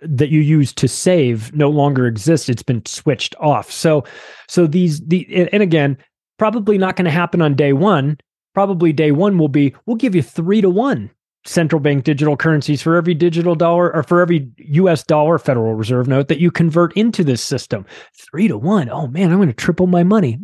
that 0.00 0.30
you 0.30 0.40
use 0.40 0.72
to 0.74 0.88
save 0.88 1.54
no 1.54 1.70
longer 1.70 2.08
exists. 2.08 2.48
It's 2.48 2.62
been 2.62 2.84
switched 2.86 3.36
off. 3.38 3.70
So 3.70 4.02
so 4.48 4.66
these 4.66 5.00
the 5.00 5.48
and 5.52 5.62
again, 5.62 5.96
probably 6.38 6.76
not 6.76 6.96
going 6.96 7.04
to 7.04 7.10
happen 7.12 7.40
on 7.40 7.54
day 7.54 7.72
1. 7.72 8.18
Probably 8.52 8.92
day 8.92 9.12
1 9.12 9.38
will 9.38 9.48
be 9.48 9.74
we'll 9.86 9.96
give 9.96 10.16
you 10.16 10.22
3 10.22 10.60
to 10.62 10.70
1 10.70 11.08
central 11.44 11.80
bank 11.80 12.04
digital 12.04 12.36
currencies 12.36 12.82
for 12.82 12.96
every 12.96 13.14
digital 13.14 13.54
dollar 13.54 13.94
or 13.94 14.02
for 14.02 14.20
every 14.20 14.48
US 14.58 15.02
dollar 15.02 15.38
Federal 15.38 15.74
Reserve 15.74 16.08
note 16.08 16.28
that 16.28 16.40
you 16.40 16.50
convert 16.50 16.96
into 16.96 17.24
this 17.24 17.42
system. 17.42 17.84
3 18.30 18.48
to 18.48 18.58
1. 18.58 18.90
Oh 18.90 19.06
man, 19.08 19.30
I'm 19.30 19.38
going 19.38 19.48
to 19.48 19.54
triple 19.54 19.86
my 19.86 20.02
money 20.02 20.38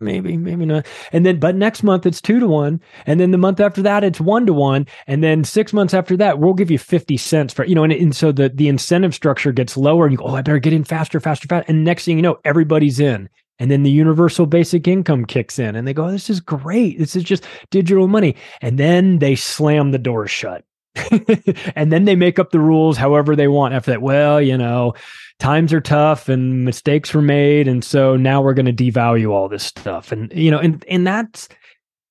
maybe 0.00 0.36
maybe 0.36 0.66
not 0.66 0.86
and 1.12 1.24
then 1.24 1.38
but 1.38 1.54
next 1.54 1.82
month 1.82 2.04
it's 2.04 2.20
two 2.20 2.40
to 2.40 2.46
one 2.46 2.80
and 3.06 3.20
then 3.20 3.30
the 3.30 3.38
month 3.38 3.60
after 3.60 3.80
that 3.80 4.02
it's 4.02 4.20
one 4.20 4.44
to 4.44 4.52
one 4.52 4.86
and 5.06 5.22
then 5.22 5.44
six 5.44 5.72
months 5.72 5.94
after 5.94 6.16
that 6.16 6.38
we'll 6.38 6.52
give 6.52 6.70
you 6.70 6.78
50 6.78 7.16
cents 7.16 7.54
for 7.54 7.64
you 7.64 7.74
know 7.74 7.84
and, 7.84 7.92
and 7.92 8.14
so 8.14 8.32
the 8.32 8.48
the 8.48 8.68
incentive 8.68 9.14
structure 9.14 9.52
gets 9.52 9.76
lower 9.76 10.04
and 10.04 10.12
you 10.12 10.18
go 10.18 10.24
oh 10.24 10.34
i 10.34 10.42
better 10.42 10.58
get 10.58 10.72
in 10.72 10.84
faster 10.84 11.20
faster 11.20 11.46
faster 11.46 11.64
and 11.68 11.84
next 11.84 12.04
thing 12.04 12.16
you 12.16 12.22
know 12.22 12.38
everybody's 12.44 12.98
in 12.98 13.28
and 13.58 13.70
then 13.70 13.82
the 13.82 13.90
universal 13.90 14.46
basic 14.46 14.88
income 14.88 15.24
kicks 15.24 15.58
in 15.58 15.76
and 15.76 15.86
they 15.86 15.94
go 15.94 16.10
this 16.10 16.28
is 16.30 16.40
great. 16.40 16.98
This 16.98 17.14
is 17.14 17.22
just 17.22 17.44
digital 17.70 18.08
money. 18.08 18.34
And 18.60 18.78
then 18.78 19.18
they 19.18 19.36
slam 19.36 19.92
the 19.92 19.98
door 19.98 20.26
shut. 20.26 20.64
And 21.76 21.92
then 21.92 22.04
they 22.04 22.14
make 22.14 22.38
up 22.38 22.50
the 22.50 22.60
rules 22.60 22.96
however 22.96 23.34
they 23.34 23.48
want. 23.48 23.74
After 23.74 23.92
that 23.92 24.02
well 24.02 24.40
you 24.40 24.56
know 24.56 24.94
times 25.38 25.72
are 25.72 25.80
tough 25.80 26.28
and 26.28 26.64
mistakes 26.64 27.12
were 27.12 27.22
made 27.22 27.68
and 27.68 27.84
so 27.84 28.16
now 28.16 28.40
we're 28.40 28.54
going 28.54 28.74
to 28.74 28.84
devalue 28.84 29.30
all 29.30 29.48
this 29.48 29.64
stuff. 29.64 30.12
And 30.12 30.32
you 30.32 30.50
know 30.50 30.58
and 30.58 30.84
and 30.88 31.06
that's 31.06 31.48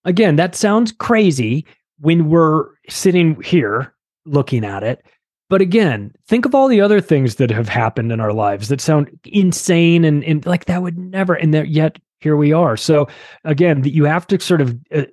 again 0.05 0.37
that 0.37 0.55
sounds 0.55 0.91
crazy 0.91 1.65
when 1.99 2.29
we're 2.29 2.67
sitting 2.89 3.41
here 3.41 3.93
looking 4.25 4.63
at 4.65 4.83
it 4.83 5.03
but 5.49 5.61
again 5.61 6.13
think 6.27 6.45
of 6.45 6.55
all 6.55 6.67
the 6.67 6.81
other 6.81 7.01
things 7.01 7.35
that 7.35 7.51
have 7.51 7.69
happened 7.69 8.11
in 8.11 8.19
our 8.19 8.33
lives 8.33 8.67
that 8.67 8.81
sound 8.81 9.09
insane 9.25 10.05
and, 10.05 10.23
and 10.23 10.45
like 10.45 10.65
that 10.65 10.81
would 10.81 10.97
never 10.97 11.33
and 11.33 11.53
that 11.53 11.69
yet 11.69 11.97
here 12.19 12.35
we 12.35 12.51
are 12.51 12.77
so 12.77 13.07
again 13.43 13.83
you 13.83 14.05
have 14.05 14.25
to 14.27 14.39
sort 14.39 14.61
of 14.61 14.77
uh, 14.93 15.03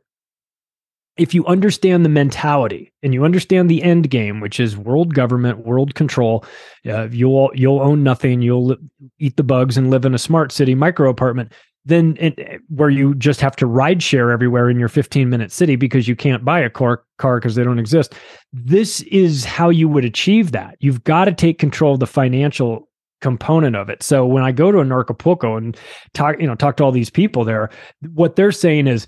if 1.21 1.35
you 1.35 1.45
understand 1.45 2.03
the 2.03 2.09
mentality 2.09 2.91
and 3.03 3.13
you 3.13 3.27
understand 3.27 3.69
the 3.69 3.83
end 3.83 4.09
game, 4.09 4.41
which 4.41 4.59
is 4.59 4.75
world 4.75 5.13
government, 5.13 5.67
world 5.67 5.95
control, 5.95 6.47
uh, 6.87 7.09
you'll 7.11 7.51
you'll 7.55 7.83
own 7.83 8.03
nothing, 8.03 8.41
you'll 8.41 8.75
eat 9.19 9.37
the 9.37 9.43
bugs 9.43 9.77
and 9.77 9.91
live 9.91 10.07
in 10.07 10.15
a 10.15 10.19
smart 10.19 10.51
city 10.51 10.75
micro 10.75 11.11
apartment. 11.11 11.53
Then 11.91 12.17
it, 12.19 12.63
where 12.69 12.91
you 12.91 13.15
just 13.17 13.41
have 13.41 13.57
to 13.57 13.67
ride 13.67 14.03
share 14.03 14.31
everywhere 14.31 14.71
in 14.71 14.79
your 14.79 14.89
15 14.89 15.29
minute 15.29 15.53
city 15.53 15.77
because 15.77 16.07
you 16.09 16.17
can't 16.17 16.45
buy 16.45 16.61
a 16.61 16.71
car 16.71 17.05
car 17.19 17.39
because 17.39 17.55
they 17.55 17.65
don't 17.65 17.79
exist. 17.79 18.15
This 18.53 19.03
is 19.03 19.45
how 19.45 19.69
you 19.69 19.89
would 19.89 20.05
achieve 20.05 20.53
that. 20.53 20.77
You've 20.81 21.05
got 21.05 21.25
to 21.27 21.33
take 21.33 21.59
control 21.59 21.95
of 21.95 22.01
the 22.01 22.07
financial 22.07 22.89
component 23.21 23.77
of 23.77 23.89
it. 23.89 24.03
So 24.03 24.27
when 24.27 24.43
I 24.43 24.53
go 24.53 24.73
to 24.73 24.79
Anarchapulco 24.79 25.59
and 25.59 25.77
talk, 26.15 26.41
you 26.41 26.47
know, 26.47 26.55
talk 26.55 26.77
to 26.79 26.85
all 26.85 26.93
these 26.93 27.11
people 27.11 27.45
there, 27.45 27.71
what 28.15 28.37
they're 28.37 28.53
saying 28.53 28.87
is 28.87 29.07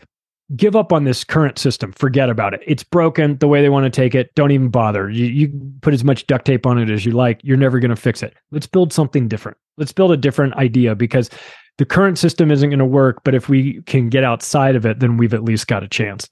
give 0.56 0.76
up 0.76 0.92
on 0.92 1.04
this 1.04 1.24
current 1.24 1.58
system. 1.58 1.92
Forget 1.92 2.28
about 2.28 2.54
it. 2.54 2.60
It's 2.66 2.84
broken 2.84 3.38
the 3.38 3.48
way 3.48 3.62
they 3.62 3.68
want 3.68 3.84
to 3.84 3.90
take 3.90 4.14
it. 4.14 4.34
Don't 4.34 4.50
even 4.50 4.68
bother. 4.68 5.08
You, 5.08 5.26
you 5.26 5.72
put 5.80 5.94
as 5.94 6.04
much 6.04 6.26
duct 6.26 6.44
tape 6.44 6.66
on 6.66 6.78
it 6.78 6.90
as 6.90 7.06
you 7.06 7.12
like. 7.12 7.40
You're 7.42 7.56
never 7.56 7.78
going 7.78 7.90
to 7.90 7.96
fix 7.96 8.22
it. 8.22 8.34
Let's 8.50 8.66
build 8.66 8.92
something 8.92 9.28
different. 9.28 9.56
Let's 9.78 9.92
build 9.92 10.12
a 10.12 10.16
different 10.16 10.54
idea 10.54 10.94
because 10.94 11.30
the 11.78 11.84
current 11.84 12.18
system 12.18 12.50
isn't 12.50 12.70
going 12.70 12.78
to 12.78 12.84
work. 12.84 13.22
But 13.24 13.34
if 13.34 13.48
we 13.48 13.82
can 13.82 14.08
get 14.08 14.24
outside 14.24 14.76
of 14.76 14.86
it, 14.86 15.00
then 15.00 15.16
we've 15.16 15.34
at 15.34 15.42
least 15.42 15.66
got 15.66 15.82
a 15.82 15.88
chance. 15.88 16.28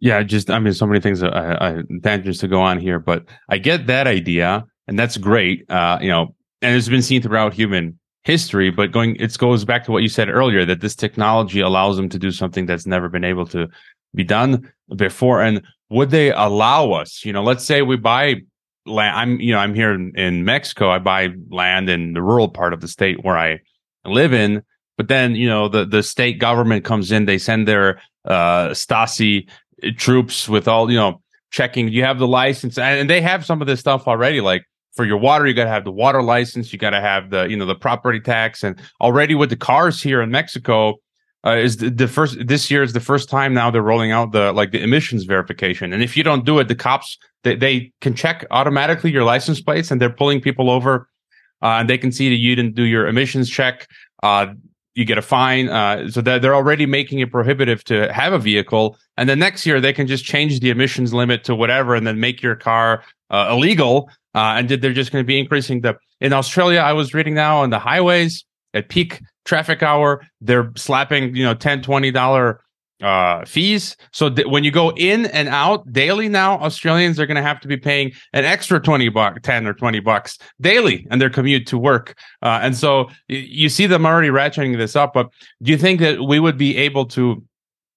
Yeah, 0.00 0.22
just 0.24 0.50
I 0.50 0.58
mean, 0.58 0.72
so 0.72 0.86
many 0.86 1.00
things, 1.00 1.22
I, 1.22 1.28
I 1.28 1.82
tangents 2.02 2.40
to 2.40 2.48
go 2.48 2.60
on 2.60 2.78
here, 2.78 2.98
but 2.98 3.24
I 3.48 3.58
get 3.58 3.86
that 3.86 4.08
idea, 4.08 4.64
and 4.88 4.98
that's 4.98 5.16
great. 5.16 5.64
Uh, 5.70 5.98
you 6.00 6.08
know, 6.08 6.34
and 6.60 6.76
it's 6.76 6.88
been 6.88 7.02
seen 7.02 7.22
throughout 7.22 7.54
human 7.54 7.98
history, 8.24 8.70
but 8.70 8.90
going, 8.90 9.16
it 9.16 9.36
goes 9.38 9.64
back 9.64 9.84
to 9.84 9.92
what 9.92 10.02
you 10.02 10.08
said 10.08 10.28
earlier 10.28 10.64
that 10.64 10.80
this 10.80 10.96
technology 10.96 11.60
allows 11.60 11.96
them 11.96 12.08
to 12.08 12.18
do 12.18 12.30
something 12.30 12.66
that's 12.66 12.86
never 12.86 13.08
been 13.08 13.24
able 13.24 13.46
to 13.46 13.68
be 14.14 14.24
done 14.24 14.72
before. 14.96 15.40
And 15.40 15.62
would 15.90 16.10
they 16.10 16.32
allow 16.32 16.92
us, 16.92 17.24
you 17.24 17.32
know, 17.32 17.42
let's 17.42 17.64
say 17.64 17.82
we 17.82 17.96
buy 17.96 18.36
land. 18.86 19.16
I'm, 19.16 19.40
you 19.40 19.52
know, 19.52 19.58
I'm 19.58 19.74
here 19.74 19.92
in, 19.92 20.12
in 20.16 20.44
Mexico. 20.44 20.90
I 20.90 20.98
buy 20.98 21.28
land 21.50 21.88
in 21.88 22.12
the 22.12 22.22
rural 22.22 22.48
part 22.48 22.72
of 22.72 22.80
the 22.80 22.88
state 22.88 23.24
where 23.24 23.36
I 23.36 23.60
live 24.04 24.32
in. 24.32 24.62
But 24.96 25.08
then, 25.08 25.34
you 25.34 25.48
know, 25.48 25.68
the, 25.68 25.84
the 25.84 26.02
state 26.02 26.38
government 26.38 26.84
comes 26.84 27.10
in, 27.10 27.24
they 27.24 27.38
send 27.38 27.66
their, 27.66 28.00
uh, 28.24 28.68
Stasi 28.68 29.48
troops 29.96 30.48
with 30.48 30.68
all, 30.68 30.90
you 30.90 30.96
know, 30.96 31.20
checking, 31.50 31.88
you 31.88 32.04
have 32.04 32.18
the 32.18 32.26
license 32.26 32.78
and 32.78 33.10
they 33.10 33.20
have 33.20 33.44
some 33.44 33.60
of 33.60 33.66
this 33.66 33.80
stuff 33.80 34.06
already. 34.06 34.40
Like 34.40 34.64
for 34.94 35.04
your 35.04 35.16
water, 35.16 35.46
you 35.46 35.54
got 35.54 35.64
to 35.64 35.70
have 35.70 35.84
the 35.84 35.92
water 35.92 36.22
license. 36.22 36.72
You 36.72 36.78
got 36.78 36.90
to 36.90 37.00
have 37.00 37.30
the, 37.30 37.44
you 37.44 37.56
know, 37.56 37.66
the 37.66 37.74
property 37.74 38.20
tax. 38.20 38.62
And 38.62 38.80
already 39.00 39.34
with 39.34 39.50
the 39.50 39.56
cars 39.56 40.02
here 40.02 40.20
in 40.22 40.30
Mexico, 40.30 40.96
uh, 41.44 41.56
is 41.56 41.78
the, 41.78 41.90
the, 41.90 42.06
first 42.06 42.46
this 42.46 42.70
year 42.70 42.82
is 42.82 42.92
the 42.92 43.00
first 43.00 43.28
time 43.28 43.52
now 43.52 43.68
they're 43.70 43.82
rolling 43.82 44.12
out 44.12 44.30
the 44.30 44.52
like 44.52 44.70
the 44.70 44.80
emissions 44.80 45.24
verification. 45.24 45.92
And 45.92 46.02
if 46.02 46.16
you 46.16 46.22
don't 46.22 46.44
do 46.44 46.58
it, 46.60 46.68
the 46.68 46.76
cops 46.76 47.18
they, 47.42 47.56
they 47.56 47.92
can 48.00 48.14
check 48.14 48.46
automatically 48.52 49.10
your 49.10 49.24
license 49.24 49.60
plates 49.60 49.90
and 49.90 50.00
they're 50.00 50.08
pulling 50.08 50.40
people 50.40 50.70
over, 50.70 51.08
uh, 51.62 51.78
and 51.80 51.88
they 51.88 51.98
can 51.98 52.12
see 52.12 52.28
that 52.28 52.36
you 52.36 52.54
didn't 52.56 52.74
do 52.74 52.82
your 52.82 53.06
emissions 53.06 53.48
check. 53.48 53.86
Uh, 54.22 54.54
you 54.94 55.04
get 55.04 55.16
a 55.16 55.22
fine. 55.22 55.68
Uh, 55.68 56.10
so 56.10 56.20
that 56.20 56.42
they're 56.42 56.54
already 56.54 56.86
making 56.86 57.20
it 57.20 57.30
prohibitive 57.30 57.82
to 57.84 58.12
have 58.12 58.32
a 58.32 58.38
vehicle. 58.38 58.98
And 59.16 59.28
then 59.28 59.38
next 59.38 59.64
year 59.64 59.80
they 59.80 59.92
can 59.92 60.06
just 60.06 60.24
change 60.24 60.60
the 60.60 60.70
emissions 60.70 61.14
limit 61.14 61.44
to 61.44 61.54
whatever 61.54 61.94
and 61.94 62.06
then 62.06 62.20
make 62.20 62.42
your 62.42 62.56
car 62.56 63.02
uh, 63.30 63.48
illegal. 63.50 64.10
Uh, 64.34 64.56
and 64.56 64.68
they're 64.68 64.92
just 64.92 65.12
going 65.12 65.22
to 65.22 65.26
be 65.26 65.38
increasing 65.38 65.80
the. 65.80 65.96
In 66.20 66.32
Australia, 66.32 66.80
I 66.80 66.92
was 66.92 67.14
reading 67.14 67.34
now 67.34 67.62
on 67.62 67.70
the 67.70 67.78
highways 67.78 68.44
at 68.74 68.88
peak 68.88 69.20
traffic 69.44 69.82
hour, 69.82 70.26
they're 70.40 70.72
slapping 70.76 71.34
you 71.36 71.44
know 71.44 71.54
10 71.54 71.82
20 71.82 72.10
dollar 72.10 72.61
uh, 73.02 73.44
fees. 73.44 73.96
So 74.12 74.30
th- 74.30 74.46
when 74.46 74.64
you 74.64 74.70
go 74.70 74.90
in 74.96 75.26
and 75.26 75.48
out 75.48 75.90
daily 75.92 76.28
now, 76.28 76.58
Australians 76.58 77.18
are 77.20 77.26
going 77.26 77.36
to 77.36 77.42
have 77.42 77.60
to 77.60 77.68
be 77.68 77.76
paying 77.76 78.12
an 78.32 78.44
extra 78.44 78.80
20 78.80 79.08
bucks, 79.10 79.40
10 79.42 79.66
or 79.66 79.74
20 79.74 80.00
bucks 80.00 80.38
daily 80.60 81.06
and 81.10 81.20
their 81.20 81.30
commute 81.30 81.66
to 81.68 81.78
work. 81.78 82.16
Uh, 82.42 82.60
and 82.62 82.76
so 82.76 83.04
y- 83.28 83.46
you 83.48 83.68
see 83.68 83.86
them 83.86 84.06
already 84.06 84.28
ratcheting 84.28 84.76
this 84.76 84.96
up. 84.96 85.12
But 85.12 85.28
do 85.62 85.72
you 85.72 85.78
think 85.78 86.00
that 86.00 86.22
we 86.22 86.40
would 86.40 86.56
be 86.56 86.76
able 86.76 87.06
to, 87.06 87.42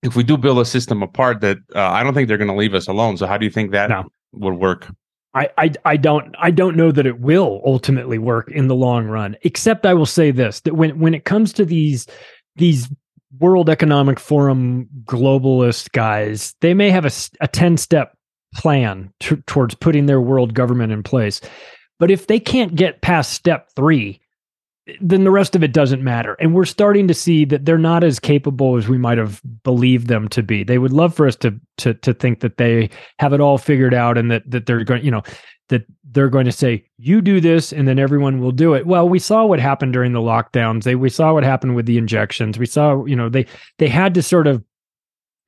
if 0.03 0.15
we 0.15 0.23
do 0.23 0.37
build 0.37 0.59
a 0.59 0.65
system 0.65 1.01
apart 1.03 1.41
that 1.41 1.57
uh, 1.75 1.81
I 1.81 2.03
don't 2.03 2.13
think 2.13 2.27
they're 2.27 2.37
going 2.37 2.49
to 2.49 2.55
leave 2.55 2.73
us 2.73 2.87
alone. 2.87 3.17
So 3.17 3.27
how 3.27 3.37
do 3.37 3.45
you 3.45 3.51
think 3.51 3.71
that 3.71 3.89
no. 3.89 4.05
would 4.33 4.55
work? 4.55 4.87
I, 5.35 5.49
I 5.57 5.71
I 5.83 5.97
don't 5.97 6.33
I 6.39 6.49
don't 6.49 6.77
know 6.77 6.93
that 6.93 7.05
it 7.05 7.19
will 7.19 7.61
ultimately 7.65 8.17
work 8.17 8.49
in 8.51 8.67
the 8.67 8.75
long 8.75 9.05
run. 9.05 9.35
Except 9.41 9.85
I 9.85 9.93
will 9.93 10.05
say 10.05 10.31
this: 10.31 10.61
that 10.61 10.75
when 10.75 10.97
when 10.97 11.13
it 11.13 11.25
comes 11.25 11.51
to 11.53 11.65
these 11.65 12.07
these 12.55 12.89
World 13.39 13.69
Economic 13.69 14.19
Forum 14.19 14.87
globalist 15.05 15.91
guys, 15.91 16.55
they 16.61 16.73
may 16.73 16.89
have 16.89 17.05
a, 17.05 17.11
a 17.41 17.47
ten 17.47 17.77
step 17.77 18.17
plan 18.53 19.11
towards 19.47 19.75
putting 19.75 20.05
their 20.05 20.21
world 20.21 20.53
government 20.53 20.93
in 20.93 21.03
place, 21.03 21.41
but 21.99 22.11
if 22.11 22.27
they 22.27 22.39
can't 22.39 22.75
get 22.75 23.01
past 23.01 23.33
step 23.33 23.69
three, 23.75 24.21
then 25.01 25.23
the 25.23 25.31
rest 25.31 25.55
of 25.55 25.63
it 25.63 25.73
doesn't 25.73 26.03
matter. 26.03 26.35
And 26.39 26.53
we're 26.53 26.65
starting 26.65 27.07
to 27.07 27.13
see 27.13 27.43
that 27.45 27.65
they're 27.65 27.77
not 27.77 28.03
as 28.03 28.19
capable 28.19 28.77
as 28.77 28.87
we 28.87 28.97
might 28.97 29.17
have 29.17 29.41
believed 29.63 30.07
them 30.07 30.27
to 30.29 30.43
be. 30.43 30.63
They 30.63 30.77
would 30.77 30.93
love 30.93 31.15
for 31.15 31.27
us 31.27 31.35
to 31.37 31.59
to 31.77 31.95
to 31.95 32.13
think 32.13 32.41
that 32.41 32.57
they 32.57 32.89
have 33.19 33.33
it 33.33 33.41
all 33.41 33.57
figured 33.57 33.93
out 33.93 34.17
and 34.17 34.29
that 34.31 34.49
that 34.51 34.67
they're 34.67 34.83
going, 34.83 35.03
you 35.03 35.11
know, 35.11 35.23
that 35.69 35.85
they're 36.11 36.29
going 36.29 36.45
to 36.45 36.51
say 36.51 36.85
you 36.97 37.21
do 37.21 37.41
this 37.41 37.73
and 37.73 37.87
then 37.87 37.99
everyone 37.99 38.39
will 38.39 38.51
do 38.51 38.73
it. 38.73 38.85
Well 38.85 39.07
we 39.09 39.19
saw 39.19 39.45
what 39.45 39.59
happened 39.59 39.93
during 39.93 40.13
the 40.13 40.19
lockdowns. 40.19 40.83
They 40.83 40.95
we 40.95 41.09
saw 41.09 41.33
what 41.33 41.43
happened 41.43 41.75
with 41.75 41.85
the 41.85 41.97
injections. 41.97 42.59
We 42.59 42.65
saw 42.65 43.05
you 43.05 43.15
know 43.15 43.29
they 43.29 43.45
they 43.77 43.87
had 43.87 44.13
to 44.15 44.21
sort 44.21 44.47
of 44.47 44.63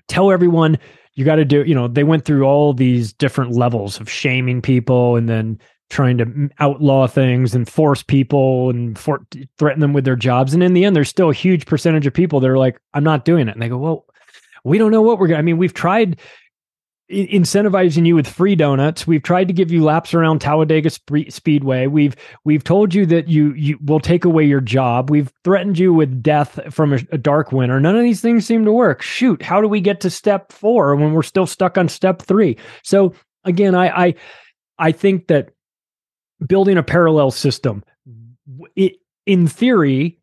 tell 0.08 0.32
everyone 0.32 0.78
you 1.14 1.26
got 1.26 1.36
to 1.36 1.46
do 1.46 1.64
you 1.64 1.76
know 1.76 1.88
they 1.88 2.04
went 2.04 2.26
through 2.26 2.44
all 2.44 2.74
these 2.74 3.14
different 3.14 3.52
levels 3.52 4.00
of 4.00 4.10
shaming 4.10 4.62
people 4.62 5.16
and 5.16 5.30
then 5.30 5.60
trying 5.90 6.18
to 6.18 6.50
outlaw 6.60 7.08
things 7.08 7.56
and 7.56 7.70
force 7.70 8.04
people 8.04 8.70
and 8.70 9.00
for, 9.00 9.26
threaten 9.58 9.80
them 9.80 9.94
with 9.94 10.04
their 10.04 10.18
jobs. 10.18 10.54
And 10.54 10.62
in 10.62 10.74
the 10.74 10.84
end 10.84 10.96
there's 10.96 11.10
still 11.10 11.30
a 11.30 11.34
huge 11.34 11.66
percentage 11.66 12.06
of 12.06 12.14
people 12.14 12.40
that 12.40 12.50
are 12.50 12.58
like 12.58 12.80
i'm 12.94 13.04
not 13.04 13.26
doing 13.26 13.48
it. 13.48 13.54
And 13.54 13.62
they 13.62 13.70
go 13.70 13.78
well 13.78 14.06
we 14.64 14.78
don't 14.78 14.92
know 14.92 15.02
what 15.02 15.20
we're 15.20 15.28
going 15.28 15.38
to 15.38 15.40
i 15.40 15.44
mean 15.44 15.58
we've 15.58 15.74
tried 15.74 16.20
incentivizing 17.10 18.06
you 18.06 18.16
with 18.16 18.28
free 18.28 18.56
donuts. 18.56 19.08
We've 19.08 19.24
tried 19.24 19.48
to 19.48 19.54
give 19.54 19.72
you 19.72 19.84
laps 19.84 20.14
around 20.14 20.40
Talladega 20.40 20.90
Sp- 20.92 21.30
Speedway. 21.30 21.88
We've 21.88 22.16
we've 22.44 22.64
told 22.64 22.94
you 22.94 23.06
that 23.06 23.30
you 23.30 23.54
you 23.54 23.78
will 23.84 24.00
take 24.00 24.26
away 24.26 24.44
your 24.44 24.60
job. 24.60 25.10
We've 25.10 25.32
threatened 25.44 25.80
you 25.80 25.94
with 25.94 26.22
death 26.22 26.60
from 26.74 26.94
a, 26.94 27.00
a, 27.12 27.18
dark 27.18 27.52
winter. 27.52 27.80
None 27.80 27.96
of 27.96 28.04
these 28.04 28.22
things 28.22 28.46
seem 28.46 28.66
to 28.66 28.72
work. 28.72 29.02
Shoot, 29.02 29.42
how 29.42 29.62
do 29.62 29.68
we 29.68 29.80
get 29.80 30.02
to 30.02 30.10
step 30.10 30.52
4 30.52 30.96
when 30.96 31.14
we're 31.14 31.24
still 31.24 31.48
stuck 31.48 31.78
on 31.78 31.88
step 31.88 32.22
3? 32.22 32.58
So 32.84 33.14
again, 33.46 33.74
I 33.74 34.08
I 34.08 34.16
I 34.78 34.92
think 34.92 35.28
that 35.28 35.52
building 36.46 36.78
a 36.78 36.84
parallel 36.84 37.32
system 37.32 37.84
it 38.76 38.94
in 39.26 39.48
theory 39.48 40.20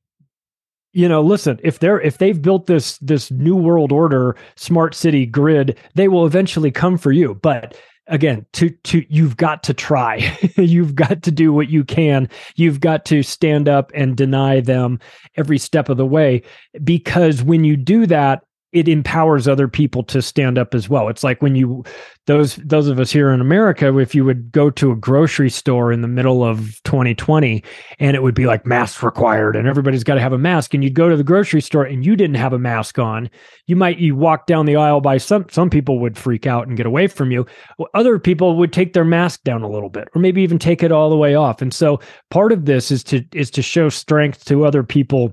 you 0.94 1.08
know 1.08 1.20
listen 1.20 1.58
if 1.62 1.78
they're 1.78 2.00
if 2.00 2.18
they've 2.18 2.40
built 2.40 2.66
this 2.66 2.98
this 2.98 3.30
new 3.30 3.56
world 3.56 3.92
order 3.92 4.36
smart 4.56 4.94
city 4.94 5.26
grid 5.26 5.76
they 5.94 6.08
will 6.08 6.24
eventually 6.24 6.70
come 6.70 6.96
for 6.96 7.12
you. 7.12 7.34
But 7.34 7.76
again 8.06 8.44
to 8.52 8.70
to 8.70 9.04
you've 9.08 9.36
got 9.36 9.62
to 9.64 9.74
try. 9.74 10.36
You've 10.56 10.94
got 10.94 11.22
to 11.22 11.30
do 11.30 11.52
what 11.52 11.68
you 11.68 11.84
can. 11.84 12.28
You've 12.56 12.80
got 12.80 13.04
to 13.06 13.22
stand 13.22 13.68
up 13.68 13.90
and 13.94 14.16
deny 14.16 14.60
them 14.60 14.98
every 15.36 15.58
step 15.58 15.88
of 15.88 15.96
the 15.96 16.06
way. 16.06 16.42
Because 16.82 17.42
when 17.42 17.64
you 17.64 17.76
do 17.76 18.06
that 18.06 18.42
it 18.74 18.88
empowers 18.88 19.46
other 19.46 19.68
people 19.68 20.02
to 20.02 20.20
stand 20.20 20.58
up 20.58 20.74
as 20.74 20.88
well. 20.88 21.08
It's 21.08 21.22
like 21.22 21.40
when 21.40 21.54
you 21.54 21.84
those 22.26 22.56
those 22.56 22.88
of 22.88 22.98
us 22.98 23.12
here 23.12 23.30
in 23.30 23.40
America, 23.40 23.96
if 23.98 24.14
you 24.16 24.24
would 24.24 24.50
go 24.50 24.68
to 24.70 24.90
a 24.90 24.96
grocery 24.96 25.48
store 25.48 25.92
in 25.92 26.00
the 26.00 26.08
middle 26.08 26.42
of 26.42 26.82
2020 26.82 27.62
and 28.00 28.16
it 28.16 28.22
would 28.22 28.34
be 28.34 28.46
like 28.46 28.66
masks 28.66 29.00
required 29.02 29.54
and 29.54 29.68
everybody's 29.68 30.02
got 30.02 30.14
to 30.14 30.20
have 30.20 30.32
a 30.32 30.38
mask 30.38 30.74
and 30.74 30.82
you'd 30.82 30.94
go 30.94 31.08
to 31.08 31.16
the 31.16 31.22
grocery 31.22 31.60
store 31.60 31.84
and 31.84 32.04
you 32.04 32.16
didn't 32.16 32.34
have 32.34 32.52
a 32.52 32.58
mask 32.58 32.98
on, 32.98 33.30
you 33.66 33.76
might 33.76 33.98
you 33.98 34.16
walk 34.16 34.46
down 34.46 34.66
the 34.66 34.76
aisle 34.76 35.00
by 35.00 35.18
some 35.18 35.46
some 35.50 35.70
people 35.70 36.00
would 36.00 36.18
freak 36.18 36.44
out 36.44 36.66
and 36.66 36.76
get 36.76 36.86
away 36.86 37.06
from 37.06 37.30
you. 37.30 37.46
Other 37.94 38.18
people 38.18 38.56
would 38.56 38.72
take 38.72 38.92
their 38.92 39.04
mask 39.04 39.44
down 39.44 39.62
a 39.62 39.70
little 39.70 39.90
bit 39.90 40.08
or 40.16 40.20
maybe 40.20 40.42
even 40.42 40.58
take 40.58 40.82
it 40.82 40.90
all 40.90 41.10
the 41.10 41.16
way 41.16 41.36
off. 41.36 41.62
And 41.62 41.72
so 41.72 42.00
part 42.30 42.50
of 42.50 42.64
this 42.64 42.90
is 42.90 43.04
to 43.04 43.24
is 43.32 43.52
to 43.52 43.62
show 43.62 43.88
strength 43.88 44.44
to 44.46 44.66
other 44.66 44.82
people 44.82 45.32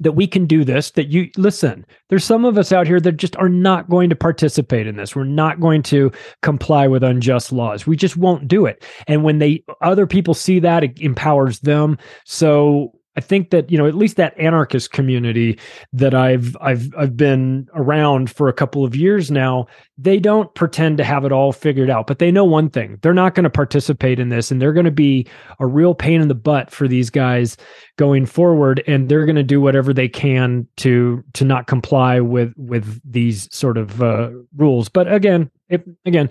that 0.00 0.12
we 0.12 0.26
can 0.26 0.46
do 0.46 0.64
this 0.64 0.92
that 0.92 1.08
you 1.08 1.28
listen 1.36 1.84
there's 2.08 2.24
some 2.24 2.44
of 2.44 2.56
us 2.56 2.72
out 2.72 2.86
here 2.86 3.00
that 3.00 3.12
just 3.12 3.36
are 3.36 3.48
not 3.48 3.88
going 3.90 4.08
to 4.10 4.16
participate 4.16 4.86
in 4.86 4.96
this. 4.96 5.14
We're 5.14 5.24
not 5.24 5.60
going 5.60 5.82
to 5.84 6.10
comply 6.42 6.88
with 6.88 7.02
unjust 7.02 7.52
laws. 7.52 7.86
We 7.86 7.96
just 7.96 8.16
won't 8.16 8.48
do 8.48 8.66
it. 8.66 8.84
And 9.06 9.24
when 9.24 9.38
they 9.38 9.62
other 9.82 10.06
people 10.06 10.34
see 10.34 10.58
that 10.60 10.84
it 10.84 11.00
empowers 11.00 11.60
them. 11.60 11.98
So 12.24 12.97
I 13.18 13.20
think 13.20 13.50
that 13.50 13.68
you 13.68 13.76
know 13.76 13.88
at 13.88 13.96
least 13.96 14.16
that 14.16 14.38
anarchist 14.38 14.92
community 14.92 15.58
that 15.92 16.14
I've 16.14 16.56
I've 16.60 16.88
I've 16.96 17.16
been 17.16 17.66
around 17.74 18.30
for 18.30 18.48
a 18.48 18.52
couple 18.52 18.84
of 18.84 18.94
years 18.94 19.28
now, 19.28 19.66
they 19.96 20.20
don't 20.20 20.54
pretend 20.54 20.98
to 20.98 21.04
have 21.04 21.24
it 21.24 21.32
all 21.32 21.50
figured 21.50 21.90
out, 21.90 22.06
but 22.06 22.20
they 22.20 22.30
know 22.30 22.44
one 22.44 22.70
thing: 22.70 22.96
they're 23.02 23.12
not 23.12 23.34
going 23.34 23.42
to 23.42 23.50
participate 23.50 24.20
in 24.20 24.28
this, 24.28 24.52
and 24.52 24.62
they're 24.62 24.72
going 24.72 24.84
to 24.84 24.92
be 24.92 25.26
a 25.58 25.66
real 25.66 25.96
pain 25.96 26.20
in 26.20 26.28
the 26.28 26.34
butt 26.36 26.70
for 26.70 26.86
these 26.86 27.10
guys 27.10 27.56
going 27.96 28.24
forward, 28.24 28.84
and 28.86 29.08
they're 29.08 29.26
going 29.26 29.34
to 29.34 29.42
do 29.42 29.60
whatever 29.60 29.92
they 29.92 30.08
can 30.08 30.68
to 30.76 31.24
to 31.32 31.44
not 31.44 31.66
comply 31.66 32.20
with 32.20 32.54
with 32.56 33.00
these 33.04 33.52
sort 33.52 33.78
of 33.78 34.00
uh, 34.00 34.30
rules. 34.56 34.88
But 34.88 35.12
again, 35.12 35.50
if 35.68 35.82
again 36.04 36.30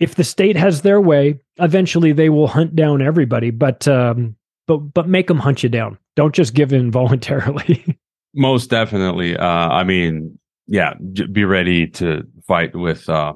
if 0.00 0.16
the 0.16 0.24
state 0.24 0.56
has 0.56 0.82
their 0.82 1.00
way, 1.00 1.38
eventually 1.58 2.10
they 2.10 2.30
will 2.30 2.48
hunt 2.48 2.74
down 2.74 3.00
everybody. 3.00 3.50
But 3.50 3.86
um, 3.86 4.34
but 4.66 4.78
but 4.78 5.08
make 5.08 5.26
them 5.26 5.38
hunt 5.38 5.62
you 5.62 5.68
down. 5.68 5.98
Don't 6.16 6.34
just 6.34 6.54
give 6.54 6.72
in 6.72 6.90
voluntarily. 6.90 7.98
Most 8.34 8.70
definitely. 8.70 9.36
Uh, 9.36 9.46
I 9.46 9.84
mean, 9.84 10.38
yeah, 10.66 10.94
j- 11.12 11.26
be 11.26 11.44
ready 11.44 11.86
to 11.88 12.26
fight 12.46 12.74
with 12.74 13.08
uh, 13.08 13.34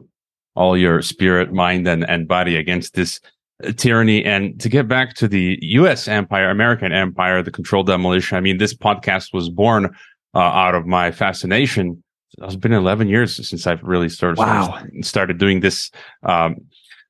all 0.57 0.77
your 0.77 1.03
spirit, 1.03 1.53
mind, 1.53 1.87
and 1.87 2.09
and 2.09 2.27
body 2.27 2.57
against 2.57 2.95
this 2.95 3.21
uh, 3.65 3.73
tyranny. 3.73 4.25
And 4.25 4.61
to 4.61 4.69
get 4.69 4.89
back 4.89 5.15
to 5.17 5.29
the 5.29 5.59
U.S. 5.63 6.09
empire, 6.09 6.51
American 6.51 6.93
empire, 6.93 7.43
the 7.43 7.51
controlled 7.51 7.87
demolition. 7.87 8.37
I 8.37 8.41
mean, 8.41 8.59
this 8.59 8.75
podcast 8.75 9.33
was 9.33 9.49
born 9.51 9.95
uh, 10.35 10.39
out 10.39 10.75
of 10.75 10.87
my 10.87 11.11
fascination. 11.11 12.03
It's 12.41 12.57
been 12.57 12.73
11 12.73 13.09
years 13.09 13.49
since 13.49 13.67
I've 13.67 13.83
really 13.83 14.09
started 14.09 14.39
wow. 14.39 14.85
started 15.01 15.39
doing 15.39 15.61
this 15.61 15.91
um, 16.23 16.57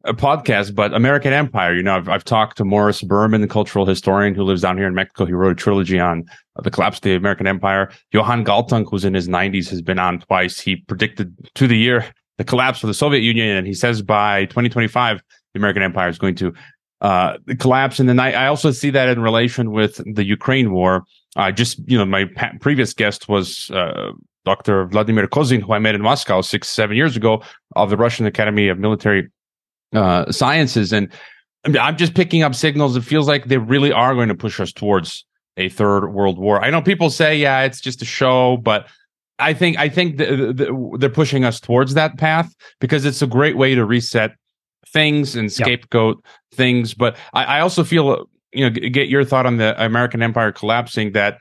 a 0.09 0.15
podcast, 0.15 0.75
but 0.75 0.95
American 0.95 1.33
Empire. 1.33 1.75
You 1.75 1.83
know, 1.83 1.97
I've, 1.97 2.09
I've 2.09 2.25
talked 2.25 2.57
to 2.57 2.65
Morris 2.65 3.03
Berman, 3.03 3.43
the 3.43 3.47
cultural 3.47 3.87
historian 3.87 4.35
who 4.35 4.43
lives 4.43 4.63
down 4.63 4.77
here 4.77 4.87
in 4.87 4.95
Mexico. 4.95 5.27
He 5.27 5.33
wrote 5.33 5.53
a 5.53 5.55
trilogy 5.55 6.01
on 6.01 6.25
uh, 6.57 6.63
the 6.63 6.71
collapse 6.71 6.99
of 6.99 7.03
the 7.03 7.15
American 7.15 7.47
Empire. 7.47 7.91
Johan 8.13 8.45
Galtung, 8.45 8.87
who's 8.91 9.05
in 9.05 9.15
his 9.15 9.29
90s, 9.29 9.69
has 9.69 9.83
been 9.83 9.99
on 9.99 10.21
twice. 10.21 10.59
He 10.59 10.77
predicted 10.77 11.37
to 11.55 11.67
the 11.67 11.77
year 11.77 12.07
the 12.39 12.45
collapse 12.45 12.83
of 12.83 12.89
the 12.89 12.95
Soviet 12.95 13.21
Union, 13.21 13.57
and 13.57 13.67
he 13.67 13.75
says 13.75 14.01
by 14.01 14.47
2025 14.47 15.23
the 15.55 15.59
American 15.59 15.83
Empire 15.83 16.09
is 16.09 16.19
going 16.19 16.35
to 16.37 16.53
uh, 17.01 17.37
collapse. 17.59 18.01
And 18.01 18.09
then 18.09 18.19
I, 18.19 18.33
I, 18.33 18.47
also 18.49 18.73
see 18.73 18.91
that 18.91 19.09
in 19.09 19.21
relation 19.21 19.71
with 19.71 20.01
the 20.15 20.25
Ukraine 20.25 20.73
war. 20.73 21.05
I 21.37 21.53
just, 21.53 21.79
you 21.87 21.97
know, 21.97 22.05
my 22.05 22.25
pa- 22.25 22.53
previous 22.61 22.93
guest 22.93 23.29
was 23.29 23.71
uh, 23.71 24.11
Dr. 24.45 24.87
Vladimir 24.87 25.29
Kozin, 25.29 25.63
who 25.63 25.73
I 25.75 25.79
met 25.79 25.95
in 25.95 26.03
Moscow 26.03 26.41
six, 26.41 26.69
seven 26.69 26.97
years 26.97 27.17
ago 27.17 27.41
of 27.77 27.91
the 27.91 27.97
Russian 27.97 28.27
Academy 28.27 28.67
of 28.67 28.79
Military 28.79 29.29
uh, 29.93 30.31
sciences. 30.31 30.93
And 30.93 31.13
I'm 31.65 31.97
just 31.97 32.15
picking 32.15 32.43
up 32.43 32.55
signals. 32.55 32.97
It 32.97 33.03
feels 33.03 33.29
like 33.29 33.47
they 33.47 33.59
really 33.59 33.93
are 33.93 34.15
going 34.15 34.29
to 34.29 34.35
push 34.35 34.61
us 34.61 34.73
towards 34.73 35.25
a 35.57 35.69
third 35.69 36.09
world 36.09 36.39
war. 36.39 36.65
I 36.65 36.71
know 36.71 36.81
people 36.81 37.11
say, 37.11 37.37
yeah, 37.37 37.63
it's 37.63 37.81
just 37.81 38.01
a 38.01 38.05
show, 38.05 38.59
but 38.59 38.87
I 39.39 39.55
think 39.55 39.79
I 39.79 39.89
think 39.89 40.17
the, 40.19 40.53
the, 40.53 40.97
they're 40.99 41.11
pushing 41.11 41.45
us 41.45 41.61
towards 41.61 41.95
that 41.95 42.17
path 42.19 42.55
because 42.81 43.05
it's 43.05 43.23
a 43.23 43.27
great 43.27 43.57
way 43.57 43.75
to 43.75 43.85
reset 43.85 44.33
things 44.89 45.37
and 45.37 45.53
scapegoat 45.53 46.17
yep. 46.17 46.57
things. 46.57 46.95
But 46.95 47.17
I, 47.35 47.45
I, 47.45 47.61
also 47.61 47.85
feel, 47.85 48.29
you 48.53 48.65
know, 48.65 48.71
get 48.71 49.09
your 49.09 49.25
thought 49.25 49.47
on 49.47 49.59
the 49.59 49.81
American 49.83 50.23
empire 50.23 50.51
collapsing. 50.51 51.13
That 51.13 51.39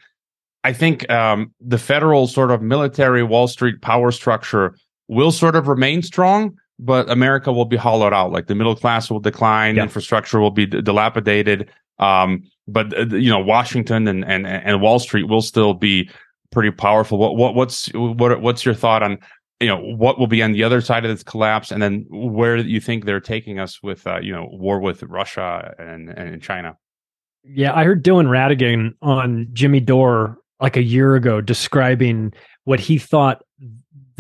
I 0.64 0.74
think 0.74 1.10
um, 1.10 1.54
the 1.60 1.78
federal 1.78 2.28
sort 2.28 2.52
of 2.52 2.62
military 2.62 3.24
Wall 3.24 3.48
Street 3.48 3.82
power 3.82 4.12
structure 4.12 4.76
will 5.08 5.32
sort 5.32 5.56
of 5.56 5.68
remain 5.68 6.02
strong, 6.02 6.58
but 6.80 7.10
America 7.10 7.52
will 7.52 7.66
be 7.66 7.78
hollowed 7.78 8.14
out. 8.14 8.32
Like 8.32 8.48
the 8.48 8.56
middle 8.56 8.76
class 8.76 9.10
will 9.10 9.20
decline, 9.20 9.76
yeah. 9.76 9.84
infrastructure 9.84 10.40
will 10.40 10.52
be 10.52 10.66
d- 10.66 10.82
dilapidated. 10.82 11.70
Um, 12.00 12.44
but 12.68 12.98
uh, 12.98 13.06
you 13.16 13.30
know, 13.30 13.40
Washington 13.40 14.08
and, 14.08 14.24
and 14.26 14.46
and 14.46 14.82
Wall 14.82 15.00
Street 15.00 15.24
will 15.24 15.42
still 15.42 15.74
be 15.74 16.10
pretty 16.52 16.72
powerful. 16.72 17.18
What 17.18 17.36
what 17.36 17.56
what's 17.56 17.88
what 17.94 18.42
what's 18.42 18.66
your 18.66 18.76
thought 18.76 19.04
on 19.04 19.18
you 19.60 19.68
know 19.68 19.80
what 19.80 20.20
will 20.20 20.28
be 20.28 20.44
on 20.44 20.52
the 20.52 20.64
other 20.64 20.82
side 20.82 21.06
of 21.06 21.12
this 21.12 21.24
collapse, 21.24 21.72
and 21.72 21.82
then 21.82 22.06
where 22.10 22.58
you 22.58 22.80
think 22.80 23.06
they're 23.06 23.20
taking 23.20 23.60
us 23.60 23.82
with 23.82 24.06
uh, 24.06 24.20
you 24.20 24.32
know 24.32 24.48
war 24.52 24.80
with 24.80 25.04
Russia 25.04 25.74
and 25.80 26.10
and 26.10 26.42
China? 26.42 26.78
Yeah, 27.44 27.74
I 27.74 27.86
heard 27.86 28.04
Dylan 28.04 28.28
Ratigan 28.28 28.94
on 29.02 29.48
Jimmy 29.54 29.80
Dore 29.80 30.38
like 30.60 30.76
a 30.76 30.84
year 30.84 31.16
ago 31.16 31.40
describing 31.40 32.34
what 32.66 32.80
he 32.80 32.98
thought 32.98 33.44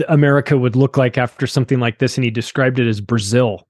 America 0.07 0.57
would 0.57 0.75
look 0.75 0.97
like 0.97 1.17
after 1.17 1.47
something 1.47 1.79
like 1.79 1.99
this, 1.99 2.17
and 2.17 2.23
he 2.23 2.31
described 2.31 2.79
it 2.79 2.87
as 2.87 3.01
Brazil, 3.01 3.67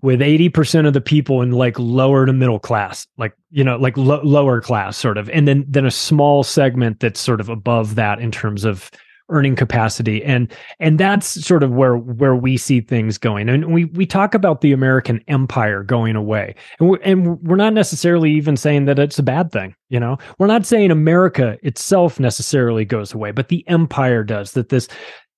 with 0.00 0.20
80% 0.20 0.86
of 0.86 0.92
the 0.92 1.00
people 1.00 1.42
in 1.42 1.52
like 1.52 1.78
lower 1.78 2.26
to 2.26 2.32
middle 2.32 2.60
class, 2.60 3.06
like, 3.18 3.34
you 3.50 3.64
know, 3.64 3.76
like 3.76 3.96
lo- 3.96 4.22
lower 4.22 4.60
class 4.60 4.96
sort 4.96 5.18
of, 5.18 5.28
and 5.30 5.48
then 5.48 5.64
then 5.68 5.86
a 5.86 5.90
small 5.90 6.42
segment 6.42 7.00
that's 7.00 7.20
sort 7.20 7.40
of 7.40 7.48
above 7.48 7.94
that 7.96 8.20
in 8.20 8.30
terms 8.30 8.64
of 8.64 8.90
earning 9.32 9.56
capacity 9.56 10.22
and 10.24 10.52
and 10.78 10.98
that's 10.98 11.26
sort 11.26 11.62
of 11.62 11.70
where 11.70 11.96
where 11.96 12.36
we 12.36 12.56
see 12.56 12.80
things 12.80 13.16
going 13.16 13.48
and 13.48 13.72
we 13.72 13.86
we 13.86 14.04
talk 14.04 14.34
about 14.34 14.60
the 14.60 14.72
american 14.72 15.22
empire 15.26 15.82
going 15.82 16.16
away 16.16 16.54
and 16.78 16.90
we're, 16.90 16.98
and 16.98 17.40
we're 17.42 17.56
not 17.56 17.72
necessarily 17.72 18.30
even 18.30 18.56
saying 18.56 18.84
that 18.84 18.98
it's 18.98 19.18
a 19.18 19.22
bad 19.22 19.50
thing 19.50 19.74
you 19.88 20.00
know? 20.00 20.16
We're 20.38 20.46
not 20.48 20.66
saying 20.66 20.90
america 20.90 21.56
itself 21.62 22.20
necessarily 22.20 22.84
goes 22.84 23.14
away 23.14 23.30
but 23.30 23.48
the 23.48 23.66
empire 23.68 24.22
does 24.22 24.52
that 24.52 24.68
this 24.68 24.86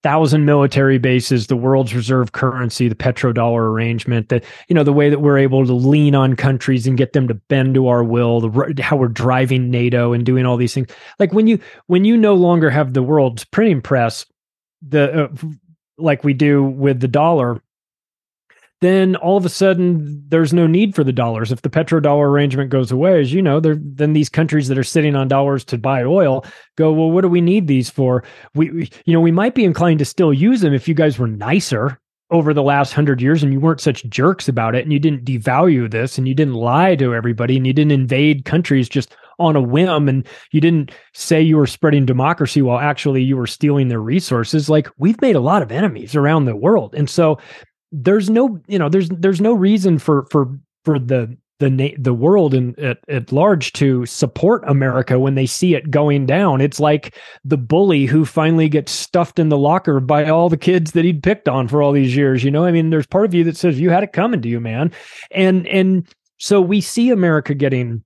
thousand 0.04 0.44
military 0.44 0.98
bases, 0.98 1.46
the 1.46 1.56
world's 1.56 1.94
reserve 1.94 2.32
currency, 2.32 2.88
the 2.88 2.94
petrodollar 2.94 3.70
arrangement, 3.70 4.28
that 4.28 4.44
you 4.68 4.74
know 4.74 4.84
the 4.84 4.92
way 4.92 5.08
that 5.08 5.20
we're 5.20 5.38
able 5.38 5.66
to 5.66 5.72
lean 5.72 6.14
on 6.14 6.36
countries 6.36 6.86
and 6.86 6.98
get 6.98 7.14
them 7.14 7.26
to 7.26 7.34
bend 7.34 7.74
to 7.74 7.88
our 7.88 8.04
will, 8.04 8.40
the 8.42 8.82
how 8.82 8.96
we're 8.96 9.08
driving 9.08 9.70
NATO 9.70 10.12
and 10.12 10.24
doing 10.24 10.44
all 10.44 10.58
these 10.58 10.74
things. 10.74 10.88
Like 11.18 11.32
when 11.32 11.46
you 11.46 11.58
when 11.86 12.04
you 12.04 12.16
no 12.18 12.34
longer 12.34 12.68
have 12.70 12.92
the 12.92 13.02
world's 13.02 13.44
printing 13.44 13.80
press, 13.80 14.26
the 14.86 15.24
uh, 15.24 15.28
like 15.96 16.22
we 16.22 16.34
do 16.34 16.62
with 16.62 17.00
the 17.00 17.08
dollar, 17.08 17.62
then 18.80 19.16
all 19.16 19.36
of 19.36 19.44
a 19.44 19.50
sudden 19.50 20.22
there's 20.28 20.52
no 20.52 20.66
need 20.66 20.94
for 20.94 21.04
the 21.04 21.12
dollars. 21.12 21.50
If 21.50 21.62
the 21.62 21.70
petrodollar 21.70 22.28
arrangement 22.28 22.70
goes 22.70 22.90
away, 22.90 23.20
as 23.20 23.32
you 23.32 23.40
know, 23.40 23.60
then 23.60 24.12
these 24.12 24.28
countries 24.28 24.68
that 24.68 24.78
are 24.78 24.84
sitting 24.84 25.16
on 25.16 25.28
dollars 25.28 25.64
to 25.66 25.78
buy 25.78 26.02
oil 26.02 26.44
go, 26.76 26.92
well, 26.92 27.10
what 27.10 27.22
do 27.22 27.28
we 27.28 27.40
need 27.40 27.66
these 27.66 27.88
for? 27.88 28.24
We, 28.54 28.70
we, 28.70 28.90
you 29.06 29.14
know, 29.14 29.20
we 29.20 29.32
might 29.32 29.54
be 29.54 29.64
inclined 29.64 30.00
to 30.00 30.04
still 30.04 30.34
use 30.34 30.60
them 30.60 30.74
if 30.74 30.88
you 30.88 30.94
guys 30.94 31.18
were 31.18 31.28
nicer 31.28 31.98
over 32.30 32.54
the 32.54 32.62
last 32.62 32.92
hundred 32.92 33.20
years 33.20 33.42
and 33.42 33.52
you 33.52 33.60
weren't 33.60 33.80
such 33.80 34.04
jerks 34.06 34.48
about 34.48 34.74
it 34.74 34.82
and 34.82 34.92
you 34.92 34.98
didn't 34.98 35.24
devalue 35.24 35.90
this 35.90 36.18
and 36.18 36.26
you 36.26 36.34
didn't 36.34 36.54
lie 36.54 36.96
to 36.96 37.14
everybody 37.14 37.56
and 37.56 37.66
you 37.66 37.72
didn't 37.72 37.92
invade 37.92 38.44
countries 38.44 38.88
just 38.88 39.14
on 39.38 39.56
a 39.56 39.60
whim 39.60 40.08
and 40.08 40.26
you 40.50 40.60
didn't 40.60 40.90
say 41.12 41.40
you 41.40 41.56
were 41.56 41.66
spreading 41.66 42.06
democracy 42.06 42.62
while 42.62 42.78
actually 42.78 43.22
you 43.22 43.36
were 43.36 43.46
stealing 43.46 43.88
their 43.88 44.00
resources 44.00 44.70
like 44.70 44.88
we've 44.96 45.20
made 45.20 45.36
a 45.36 45.40
lot 45.40 45.62
of 45.62 45.70
enemies 45.70 46.16
around 46.16 46.44
the 46.44 46.56
world 46.56 46.94
and 46.94 47.10
so 47.10 47.38
there's 47.94 48.28
no 48.28 48.60
you 48.66 48.78
know 48.78 48.88
there's 48.88 49.08
there's 49.10 49.40
no 49.40 49.52
reason 49.52 49.98
for 49.98 50.26
for 50.30 50.48
for 50.84 50.98
the 50.98 51.36
the 51.60 51.70
na- 51.70 51.96
the 51.96 52.12
world 52.12 52.52
in 52.52 52.78
at, 52.78 52.98
at 53.08 53.30
large 53.30 53.72
to 53.74 54.04
support 54.06 54.64
America 54.66 55.18
when 55.18 55.36
they 55.36 55.46
see 55.46 55.74
it 55.74 55.90
going 55.90 56.26
down. 56.26 56.60
It's 56.60 56.80
like 56.80 57.16
the 57.44 57.56
bully 57.56 58.06
who 58.06 58.24
finally 58.24 58.68
gets 58.68 58.90
stuffed 58.90 59.38
in 59.38 59.48
the 59.48 59.58
locker 59.58 60.00
by 60.00 60.28
all 60.28 60.48
the 60.48 60.56
kids 60.56 60.92
that 60.92 61.04
he'd 61.04 61.22
picked 61.22 61.48
on 61.48 61.68
for 61.68 61.80
all 61.80 61.92
these 61.92 62.16
years. 62.16 62.42
You 62.42 62.50
know, 62.50 62.64
I 62.64 62.72
mean, 62.72 62.90
there's 62.90 63.06
part 63.06 63.24
of 63.24 63.34
you 63.34 63.44
that 63.44 63.56
says 63.56 63.78
you 63.78 63.90
had 63.90 64.02
it 64.02 64.12
coming 64.12 64.42
to 64.42 64.48
you, 64.48 64.60
man, 64.60 64.92
and 65.30 65.66
and 65.68 66.06
so 66.38 66.60
we 66.60 66.80
see 66.80 67.10
America 67.10 67.54
getting 67.54 68.03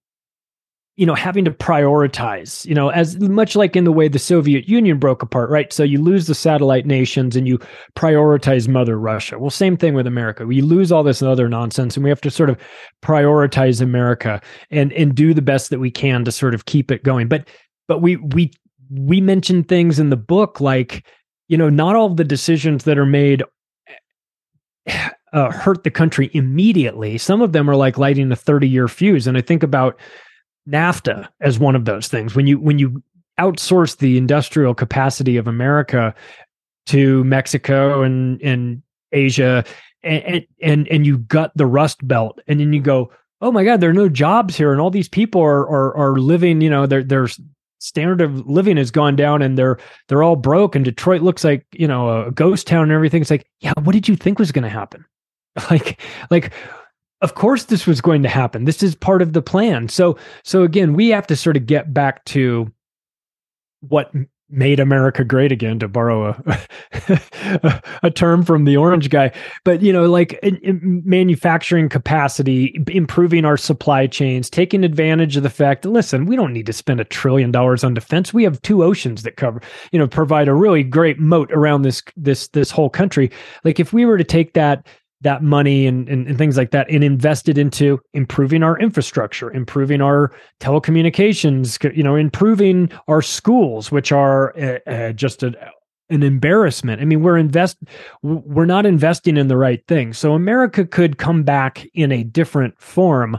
you 0.99 1.07
know 1.07 1.14
having 1.14 1.44
to 1.44 1.51
prioritize 1.53 2.66
you 2.66 2.74
know 2.74 2.88
as 2.88 3.18
much 3.20 3.55
like 3.55 3.76
in 3.76 3.84
the 3.84 3.92
way 3.92 4.09
the 4.09 4.18
soviet 4.18 4.68
union 4.68 4.99
broke 4.99 5.22
apart 5.22 5.49
right? 5.49 5.72
So 5.72 5.84
you 5.84 6.03
lose 6.03 6.26
the 6.26 6.34
satellite 6.34 6.86
nations 6.86 7.36
and 7.36 7.46
you 7.46 7.59
prioritize 7.94 8.66
mother 8.68 8.99
russia. 8.99 9.38
Well 9.38 9.51
same 9.51 9.76
thing 9.76 9.94
with 9.94 10.09
america. 10.09 10.44
We 10.44 10.61
lose 10.61 10.90
all 10.90 11.05
this 11.05 11.22
other 11.22 11.49
nonsense 11.49 11.96
and 11.96 12.03
we 12.03 12.11
have 12.11 12.20
to 12.22 12.30
sort 12.30 12.51
of 12.51 12.59
prioritize 13.01 13.80
america 13.80 14.42
and 14.70 14.92
and 14.92 15.14
do 15.14 15.32
the 15.32 15.40
best 15.40 15.70
that 15.70 15.78
we 15.78 15.90
can 15.90 16.24
to 16.24 16.32
sort 16.32 16.53
of 16.53 16.66
keep 16.66 16.90
it 16.90 17.05
going. 17.05 17.28
But 17.28 17.49
but 17.86 18.03
we 18.03 18.16
we 18.16 18.51
we 18.90 19.20
mentioned 19.20 19.68
things 19.68 20.01
in 20.01 20.11
the 20.11 20.16
book 20.16 20.61
like 20.61 21.07
you 21.46 21.57
know 21.57 21.70
not 21.70 21.94
all 21.94 22.09
the 22.09 22.24
decisions 22.24 22.82
that 22.84 22.99
are 22.99 23.07
made 23.07 23.44
uh, 25.32 25.53
hurt 25.53 25.84
the 25.84 25.90
country 25.90 26.30
immediately. 26.32 27.18
Some 27.18 27.40
of 27.40 27.53
them 27.53 27.70
are 27.70 27.76
like 27.76 27.99
lighting 27.99 28.32
a 28.32 28.36
30 28.36 28.68
year 28.68 28.88
fuse. 28.88 29.28
And 29.28 29.38
i 29.38 29.40
think 29.40 29.62
about 29.62 30.01
NAFTA 30.68 31.28
as 31.40 31.58
one 31.58 31.74
of 31.74 31.84
those 31.84 32.08
things. 32.08 32.34
When 32.34 32.46
you 32.46 32.58
when 32.58 32.78
you 32.78 33.02
outsource 33.38 33.98
the 33.98 34.18
industrial 34.18 34.74
capacity 34.74 35.36
of 35.36 35.46
America 35.46 36.14
to 36.86 37.24
Mexico 37.24 38.02
and 38.02 38.40
and 38.42 38.82
Asia 39.12 39.64
and 40.02 40.46
and 40.62 40.88
and 40.88 41.06
you 41.06 41.18
gut 41.18 41.52
the 41.54 41.66
rust 41.66 42.06
belt 42.06 42.40
and 42.46 42.60
then 42.60 42.72
you 42.72 42.80
go 42.80 43.10
oh 43.40 43.50
my 43.50 43.64
god 43.64 43.80
there 43.80 43.90
are 43.90 43.94
no 43.94 44.08
jobs 44.08 44.56
here 44.56 44.72
and 44.72 44.80
all 44.80 44.90
these 44.90 45.08
people 45.08 45.40
are 45.40 45.68
are, 45.68 45.96
are 45.96 46.16
living 46.18 46.60
you 46.60 46.70
know 46.70 46.86
their 46.86 47.02
their 47.02 47.28
standard 47.80 48.20
of 48.20 48.48
living 48.48 48.76
has 48.76 48.90
gone 48.90 49.16
down 49.16 49.42
and 49.42 49.56
they're 49.56 49.78
they're 50.08 50.22
all 50.22 50.36
broke 50.36 50.74
and 50.74 50.84
Detroit 50.84 51.22
looks 51.22 51.44
like 51.44 51.64
you 51.72 51.86
know 51.86 52.26
a 52.26 52.32
ghost 52.32 52.66
town 52.66 52.84
and 52.84 52.92
everything 52.92 53.22
it's 53.22 53.30
like 53.30 53.46
yeah 53.60 53.72
what 53.82 53.92
did 53.92 54.08
you 54.08 54.16
think 54.16 54.38
was 54.38 54.52
going 54.52 54.64
to 54.64 54.68
happen 54.68 55.04
like 55.70 56.00
like 56.30 56.52
of 57.20 57.34
course 57.34 57.64
this 57.64 57.86
was 57.86 58.00
going 58.00 58.22
to 58.22 58.28
happen. 58.28 58.64
This 58.64 58.82
is 58.82 58.94
part 58.94 59.22
of 59.22 59.32
the 59.32 59.42
plan. 59.42 59.88
So 59.88 60.16
so 60.44 60.62
again 60.62 60.94
we 60.94 61.08
have 61.08 61.26
to 61.28 61.36
sort 61.36 61.56
of 61.56 61.66
get 61.66 61.92
back 61.92 62.24
to 62.26 62.72
what 63.80 64.12
made 64.50 64.80
america 64.80 65.24
great 65.24 65.52
again 65.52 65.78
to 65.78 65.86
borrow 65.86 66.30
a 66.30 67.82
a 68.02 68.10
term 68.10 68.42
from 68.42 68.64
the 68.64 68.76
orange 68.76 69.10
guy. 69.10 69.30
But 69.64 69.82
you 69.82 69.92
know 69.92 70.08
like 70.10 70.32
in, 70.42 70.56
in 70.58 71.02
manufacturing 71.04 71.88
capacity 71.88 72.82
improving 72.88 73.44
our 73.44 73.58
supply 73.58 74.06
chains 74.06 74.48
taking 74.48 74.84
advantage 74.84 75.36
of 75.36 75.42
the 75.42 75.50
fact 75.50 75.82
that 75.82 75.90
listen 75.90 76.24
we 76.24 76.36
don't 76.36 76.54
need 76.54 76.66
to 76.66 76.72
spend 76.72 77.00
a 77.00 77.04
trillion 77.04 77.50
dollars 77.50 77.84
on 77.84 77.94
defense. 77.94 78.32
We 78.32 78.44
have 78.44 78.62
two 78.62 78.82
oceans 78.82 79.22
that 79.24 79.36
cover 79.36 79.60
you 79.92 79.98
know 79.98 80.08
provide 80.08 80.48
a 80.48 80.54
really 80.54 80.82
great 80.82 81.18
moat 81.18 81.52
around 81.52 81.82
this 81.82 82.02
this 82.16 82.48
this 82.48 82.70
whole 82.70 82.90
country. 82.90 83.30
Like 83.64 83.78
if 83.78 83.92
we 83.92 84.06
were 84.06 84.18
to 84.18 84.24
take 84.24 84.54
that 84.54 84.86
that 85.20 85.42
money 85.42 85.86
and, 85.86 86.08
and, 86.08 86.26
and, 86.28 86.38
things 86.38 86.56
like 86.56 86.70
that 86.70 86.88
and 86.90 87.02
invested 87.02 87.58
into 87.58 88.00
improving 88.14 88.62
our 88.62 88.78
infrastructure 88.78 89.52
improving 89.52 90.00
our 90.00 90.32
telecommunications 90.60 91.96
you 91.96 92.02
know 92.02 92.14
improving 92.14 92.90
our 93.08 93.22
schools 93.22 93.90
which 93.90 94.12
are 94.12 94.56
uh, 94.58 94.78
uh, 94.88 95.12
just 95.12 95.42
a, 95.42 95.52
an 96.10 96.22
embarrassment. 96.22 97.02
I 97.02 97.04
mean 97.04 97.22
we're 97.22 97.36
invest 97.36 97.76
we're 98.22 98.64
not 98.64 98.86
investing 98.86 99.36
in 99.36 99.48
the 99.48 99.56
right 99.56 99.84
thing. 99.88 100.12
So 100.12 100.34
america 100.34 100.86
could 100.86 101.18
come 101.18 101.42
back 101.42 101.86
in 101.94 102.12
a 102.12 102.24
different 102.24 102.80
form 102.80 103.38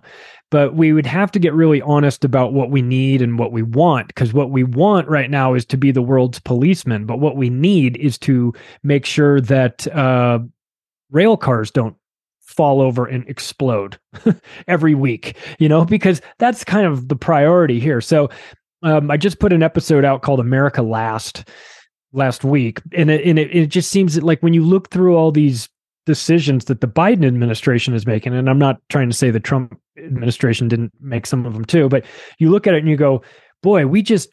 but 0.51 0.73
we 0.73 0.93
would 0.93 1.05
have 1.05 1.31
to 1.31 1.39
get 1.39 1.53
really 1.53 1.81
honest 1.83 2.25
about 2.25 2.53
what 2.53 2.71
we 2.71 2.81
need 2.81 3.21
and 3.21 3.37
what 3.37 3.51
we 3.51 3.61
want 3.61 4.07
because 4.07 4.33
what 4.33 4.49
we 4.49 4.63
want 4.63 5.07
right 5.07 5.29
now 5.29 5.53
is 5.53 5.63
to 5.65 5.77
be 5.77 5.91
the 5.91 6.01
world's 6.01 6.39
policeman 6.39 7.05
but 7.05 7.19
what 7.19 7.35
we 7.35 7.49
need 7.49 7.97
is 7.97 8.17
to 8.17 8.53
make 8.83 9.05
sure 9.05 9.39
that 9.41 9.87
uh, 9.95 10.39
rail 11.11 11.37
cars 11.37 11.71
don't 11.71 11.95
fall 12.41 12.81
over 12.81 13.05
and 13.05 13.27
explode 13.29 13.99
every 14.67 14.95
week, 14.95 15.37
you 15.59 15.69
know, 15.69 15.85
because 15.85 16.21
that's 16.39 16.63
kind 16.63 16.87
of 16.87 17.07
the 17.07 17.15
priority 17.15 17.79
here. 17.79 18.01
So 18.01 18.29
um, 18.81 19.11
I 19.11 19.17
just 19.17 19.39
put 19.39 19.53
an 19.53 19.63
episode 19.63 20.03
out 20.03 20.21
called 20.21 20.39
America 20.39 20.81
Last 20.81 21.47
last 22.11 22.43
week, 22.43 22.81
and 22.93 23.11
it, 23.11 23.23
and 23.23 23.37
it, 23.37 23.55
it 23.55 23.67
just 23.67 23.91
seems 23.91 24.15
that 24.15 24.23
like 24.23 24.41
when 24.41 24.53
you 24.53 24.63
look 24.63 24.89
through 24.89 25.15
all 25.15 25.31
these 25.31 25.69
decisions 26.05 26.65
that 26.65 26.81
the 26.81 26.87
Biden 26.87 27.25
administration 27.25 27.93
is 27.93 28.07
making, 28.07 28.33
and 28.33 28.49
I'm 28.49 28.57
not 28.57 28.81
trying 28.89 29.09
to 29.09 29.15
say 29.15 29.29
the 29.29 29.39
Trump 29.39 29.79
administration 29.97 30.67
didn't 30.67 30.91
make 30.99 31.27
some 31.27 31.45
of 31.45 31.53
them 31.53 31.65
too, 31.65 31.87
but 31.87 32.05
you 32.39 32.49
look 32.49 32.65
at 32.65 32.73
it 32.73 32.79
and 32.79 32.89
you 32.89 32.97
go, 32.97 33.21
boy, 33.61 33.85
we 33.85 34.01
just 34.01 34.29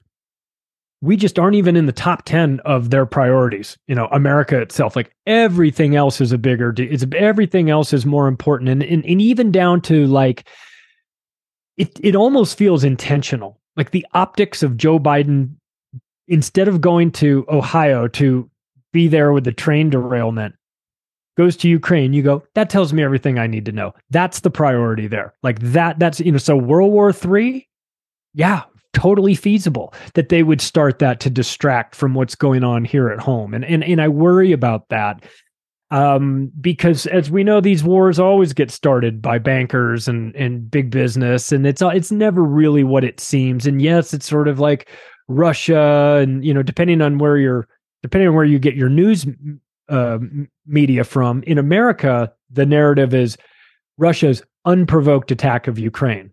we 1.02 1.16
just 1.16 1.38
aren't 1.38 1.56
even 1.56 1.76
in 1.76 1.86
the 1.86 1.92
top 1.92 2.24
10 2.24 2.60
of 2.60 2.90
their 2.90 3.06
priorities 3.06 3.76
you 3.86 3.94
know 3.94 4.06
america 4.12 4.60
itself. 4.60 4.96
Like 4.96 5.12
everything 5.26 5.96
else 5.96 6.20
is 6.20 6.32
a 6.32 6.38
bigger 6.38 6.74
it's 6.76 7.04
everything 7.14 7.70
else 7.70 7.92
is 7.92 8.06
more 8.06 8.28
important. 8.28 8.70
And, 8.70 8.82
and, 8.82 9.04
and 9.04 9.20
even 9.20 9.52
down 9.52 9.80
to 9.82 10.06
like 10.06 10.48
it 11.76 11.98
it 12.02 12.16
almost 12.16 12.56
feels 12.56 12.84
intentional. 12.84 13.60
Like 13.76 13.90
the 13.90 14.06
optics 14.14 14.62
of 14.62 14.76
joe 14.76 14.98
biden 14.98 15.54
instead 16.28 16.68
of 16.68 16.80
going 16.80 17.12
to 17.12 17.44
ohio 17.48 18.08
to 18.08 18.50
be 18.92 19.06
there 19.08 19.32
with 19.32 19.44
the 19.44 19.52
train 19.52 19.90
derailment 19.90 20.54
goes 21.36 21.56
to 21.58 21.68
ukraine 21.68 22.14
you 22.14 22.22
go 22.22 22.42
that 22.54 22.70
tells 22.70 22.94
me 22.94 23.02
everything 23.02 23.38
i 23.38 23.46
need 23.46 23.66
to 23.66 23.72
know. 23.72 23.92
That's 24.10 24.40
the 24.40 24.50
priority 24.50 25.06
there. 25.06 25.34
Like 25.42 25.60
that 25.60 25.98
that's 25.98 26.20
you 26.20 26.32
know 26.32 26.38
so 26.38 26.56
world 26.56 26.92
war 26.92 27.12
three 27.12 27.68
yeah 28.32 28.62
totally 28.96 29.34
feasible 29.34 29.92
that 30.14 30.30
they 30.30 30.42
would 30.42 30.62
start 30.62 30.98
that 31.00 31.20
to 31.20 31.28
distract 31.28 31.94
from 31.94 32.14
what's 32.14 32.34
going 32.34 32.64
on 32.64 32.82
here 32.82 33.10
at 33.10 33.20
home. 33.20 33.52
And 33.52 33.64
and 33.64 33.84
and 33.84 34.00
I 34.00 34.08
worry 34.08 34.52
about 34.52 34.88
that. 34.88 35.22
Um, 35.92 36.50
because 36.60 37.06
as 37.06 37.30
we 37.30 37.44
know, 37.44 37.60
these 37.60 37.84
wars 37.84 38.18
always 38.18 38.52
get 38.52 38.70
started 38.70 39.20
by 39.20 39.38
bankers 39.38 40.08
and 40.08 40.34
and 40.34 40.70
big 40.70 40.90
business, 40.90 41.52
and 41.52 41.66
it's 41.66 41.82
it's 41.82 42.10
never 42.10 42.42
really 42.42 42.84
what 42.84 43.04
it 43.04 43.20
seems. 43.20 43.66
And 43.66 43.82
yes, 43.82 44.14
it's 44.14 44.26
sort 44.26 44.48
of 44.48 44.58
like 44.58 44.88
Russia, 45.28 46.18
and 46.22 46.42
you 46.42 46.54
know, 46.54 46.62
depending 46.62 47.02
on 47.02 47.18
where 47.18 47.36
you're 47.36 47.68
depending 48.02 48.28
on 48.28 48.34
where 48.34 48.44
you 48.44 48.58
get 48.58 48.74
your 48.74 48.88
news 48.88 49.26
uh, 49.90 50.18
media 50.66 51.04
from. 51.04 51.42
In 51.42 51.58
America, 51.58 52.32
the 52.50 52.64
narrative 52.64 53.12
is 53.12 53.36
Russia's 53.98 54.42
unprovoked 54.64 55.30
attack 55.30 55.68
of 55.68 55.78
Ukraine. 55.78 56.32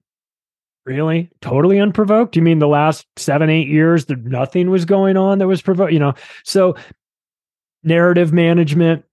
Really? 0.86 1.30
Totally 1.42 1.80
unprovoked? 1.80 2.36
You 2.36 2.42
mean 2.42 2.60
the 2.60 2.68
last 2.68 3.08
seven, 3.16 3.50
eight 3.50 3.70
years 3.70 4.06
that 4.06 4.26
nothing 4.26 4.70
was 4.70 4.84
going 4.84 5.16
on 5.16 5.40
that 5.40 5.48
was 5.48 5.62
provoked? 5.62 5.94
You 5.94 6.00
know, 6.00 6.14
so 6.44 6.76
narrative 7.84 8.34
management, 8.34 9.06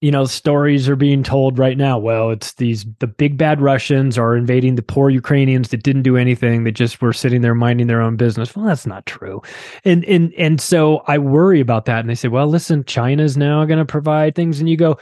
you 0.00 0.10
know, 0.10 0.24
stories 0.24 0.88
are 0.88 0.96
being 0.96 1.22
told 1.22 1.58
right 1.58 1.76
now. 1.76 1.98
Well, 1.98 2.30
it's 2.30 2.54
these 2.54 2.84
the 2.98 3.06
big 3.06 3.36
bad 3.36 3.60
Russians 3.60 4.18
are 4.18 4.36
invading 4.36 4.74
the 4.74 4.82
poor 4.82 5.08
Ukrainians 5.10 5.68
that 5.68 5.84
didn't 5.84 6.02
do 6.02 6.16
anything, 6.16 6.64
that 6.64 6.72
just 6.72 7.00
were 7.00 7.12
sitting 7.12 7.42
there 7.42 7.54
minding 7.54 7.86
their 7.86 8.02
own 8.02 8.16
business. 8.16 8.54
Well, 8.56 8.66
that's 8.66 8.86
not 8.86 9.06
true. 9.06 9.40
And 9.84 10.04
and 10.04 10.32
and 10.34 10.60
so 10.60 11.04
I 11.06 11.18
worry 11.18 11.60
about 11.60 11.84
that. 11.84 12.00
And 12.00 12.10
they 12.10 12.14
say, 12.16 12.28
well, 12.28 12.48
listen, 12.48 12.84
China's 12.84 13.36
now 13.36 13.64
going 13.64 13.78
to 13.78 13.84
provide 13.84 14.34
things. 14.34 14.58
And 14.58 14.68
you 14.68 14.76
go, 14.76 14.98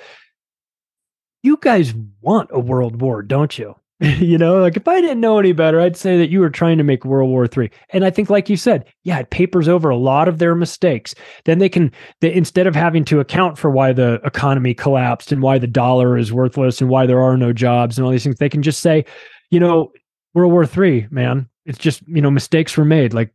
you 1.42 1.58
guys 1.60 1.94
want 2.20 2.50
a 2.52 2.58
world 2.58 3.00
war, 3.00 3.22
don't 3.22 3.58
you? 3.58 3.76
you 4.00 4.36
know, 4.36 4.60
like 4.60 4.76
if 4.76 4.86
I 4.86 5.00
didn't 5.00 5.20
know 5.20 5.38
any 5.38 5.52
better, 5.52 5.80
I'd 5.80 5.96
say 5.96 6.18
that 6.18 6.28
you 6.28 6.40
were 6.40 6.50
trying 6.50 6.76
to 6.78 6.84
make 6.84 7.04
World 7.04 7.30
War 7.30 7.46
III. 7.46 7.70
And 7.90 8.04
I 8.04 8.10
think, 8.10 8.28
like 8.28 8.50
you 8.50 8.56
said, 8.56 8.84
yeah, 9.04 9.18
it 9.20 9.30
papers 9.30 9.68
over 9.68 9.88
a 9.88 9.96
lot 9.96 10.28
of 10.28 10.38
their 10.38 10.54
mistakes. 10.54 11.14
Then 11.46 11.58
they 11.58 11.70
can, 11.70 11.90
they, 12.20 12.32
instead 12.34 12.66
of 12.66 12.74
having 12.74 13.06
to 13.06 13.20
account 13.20 13.56
for 13.56 13.70
why 13.70 13.94
the 13.94 14.20
economy 14.24 14.74
collapsed 14.74 15.32
and 15.32 15.40
why 15.40 15.58
the 15.58 15.66
dollar 15.66 16.18
is 16.18 16.32
worthless 16.32 16.82
and 16.82 16.90
why 16.90 17.06
there 17.06 17.22
are 17.22 17.38
no 17.38 17.54
jobs 17.54 17.96
and 17.96 18.04
all 18.04 18.10
these 18.10 18.24
things, 18.24 18.36
they 18.36 18.50
can 18.50 18.62
just 18.62 18.80
say, 18.80 19.04
you 19.50 19.60
know, 19.60 19.92
World 20.34 20.52
War 20.52 20.64
III, 20.64 21.08
man, 21.10 21.48
it's 21.64 21.78
just 21.78 22.02
you 22.06 22.22
know 22.22 22.30
mistakes 22.30 22.76
were 22.76 22.84
made, 22.84 23.12
like 23.12 23.32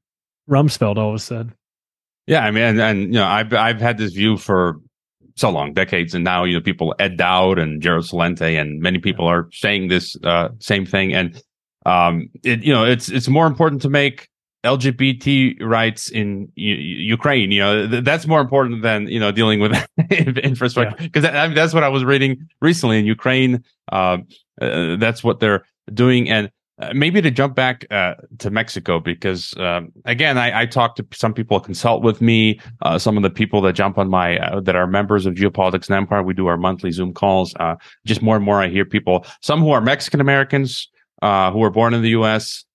Rumsfeld 0.49 0.97
always 0.97 1.23
said. 1.23 1.51
Yeah, 2.27 2.45
I 2.45 2.51
mean, 2.51 2.63
and, 2.63 2.79
and 2.79 3.01
you 3.01 3.19
know, 3.19 3.25
I've 3.25 3.53
I've 3.53 3.81
had 3.81 3.97
this 3.97 4.13
view 4.13 4.37
for 4.37 4.77
so 5.35 5.49
long, 5.49 5.73
decades, 5.73 6.13
and 6.13 6.23
now 6.23 6.43
you 6.43 6.53
know 6.53 6.61
people 6.61 6.95
Ed 6.99 7.17
Dowd 7.17 7.59
and 7.59 7.81
Gerald 7.81 8.05
Celente 8.05 8.59
and 8.59 8.79
many 8.79 8.99
people 8.99 9.25
are 9.25 9.49
saying 9.51 9.87
this 9.87 10.15
uh, 10.23 10.49
same 10.59 10.85
thing. 10.85 11.13
And 11.13 11.41
um, 11.85 12.29
it, 12.43 12.63
you 12.63 12.73
know, 12.73 12.85
it's 12.85 13.09
it's 13.09 13.27
more 13.27 13.47
important 13.47 13.81
to 13.83 13.89
make 13.89 14.29
LGBT 14.63 15.61
rights 15.61 16.09
in 16.09 16.51
U- 16.55 16.75
Ukraine. 16.75 17.51
You 17.51 17.59
know, 17.59 17.87
th- 17.87 18.03
that's 18.03 18.27
more 18.27 18.41
important 18.41 18.83
than 18.83 19.07
you 19.07 19.19
know 19.19 19.31
dealing 19.31 19.59
with 19.59 19.73
infrastructure 20.11 20.95
because 20.97 21.23
yeah. 21.23 21.43
I 21.43 21.47
mean, 21.47 21.55
that's 21.55 21.73
what 21.73 21.83
I 21.83 21.89
was 21.89 22.03
reading 22.03 22.47
recently 22.61 22.99
in 22.99 23.05
Ukraine. 23.05 23.63
Uh, 23.91 24.17
uh, 24.61 24.95
that's 24.97 25.23
what 25.23 25.39
they're 25.39 25.65
doing, 25.93 26.29
and 26.29 26.51
uh, 26.81 26.91
maybe 26.93 27.21
to 27.21 27.31
jump 27.31 27.55
back 27.55 27.85
uh, 27.91 28.15
to 28.39 28.49
Mexico 28.49 28.99
because 28.99 29.55
um, 29.57 29.91
again, 30.05 30.37
I, 30.37 30.61
I 30.61 30.65
talk 30.65 30.95
to 30.95 31.05
some 31.13 31.33
people 31.33 31.59
consult 31.59 32.03
with 32.03 32.21
me. 32.21 32.59
Uh, 32.81 32.97
some 32.97 33.17
of 33.17 33.23
the 33.23 33.29
people 33.29 33.61
that 33.61 33.73
jump 33.73 33.97
on 33.97 34.09
my 34.09 34.37
uh, 34.37 34.59
that 34.61 34.75
are 34.75 34.87
members 34.87 35.25
of 35.25 35.35
Geopolitics 35.35 35.87
and 35.87 35.95
Empire, 35.95 36.23
we 36.23 36.33
do 36.33 36.47
our 36.47 36.57
monthly 36.57 36.91
Zoom 36.91 37.13
calls. 37.13 37.53
just 38.05 38.21
more 38.21 38.35
and 38.35 38.45
more, 38.45 38.61
I 38.61 38.67
hear 38.67 38.85
people, 38.85 39.25
some 39.41 39.61
who 39.61 39.71
are 39.71 39.81
Mexican 39.81 40.21
Americans 40.21 40.89
who 41.21 41.59
were 41.59 41.69
born 41.69 41.93
in 41.93 42.01
the 42.01 42.09
U.S 42.09 42.65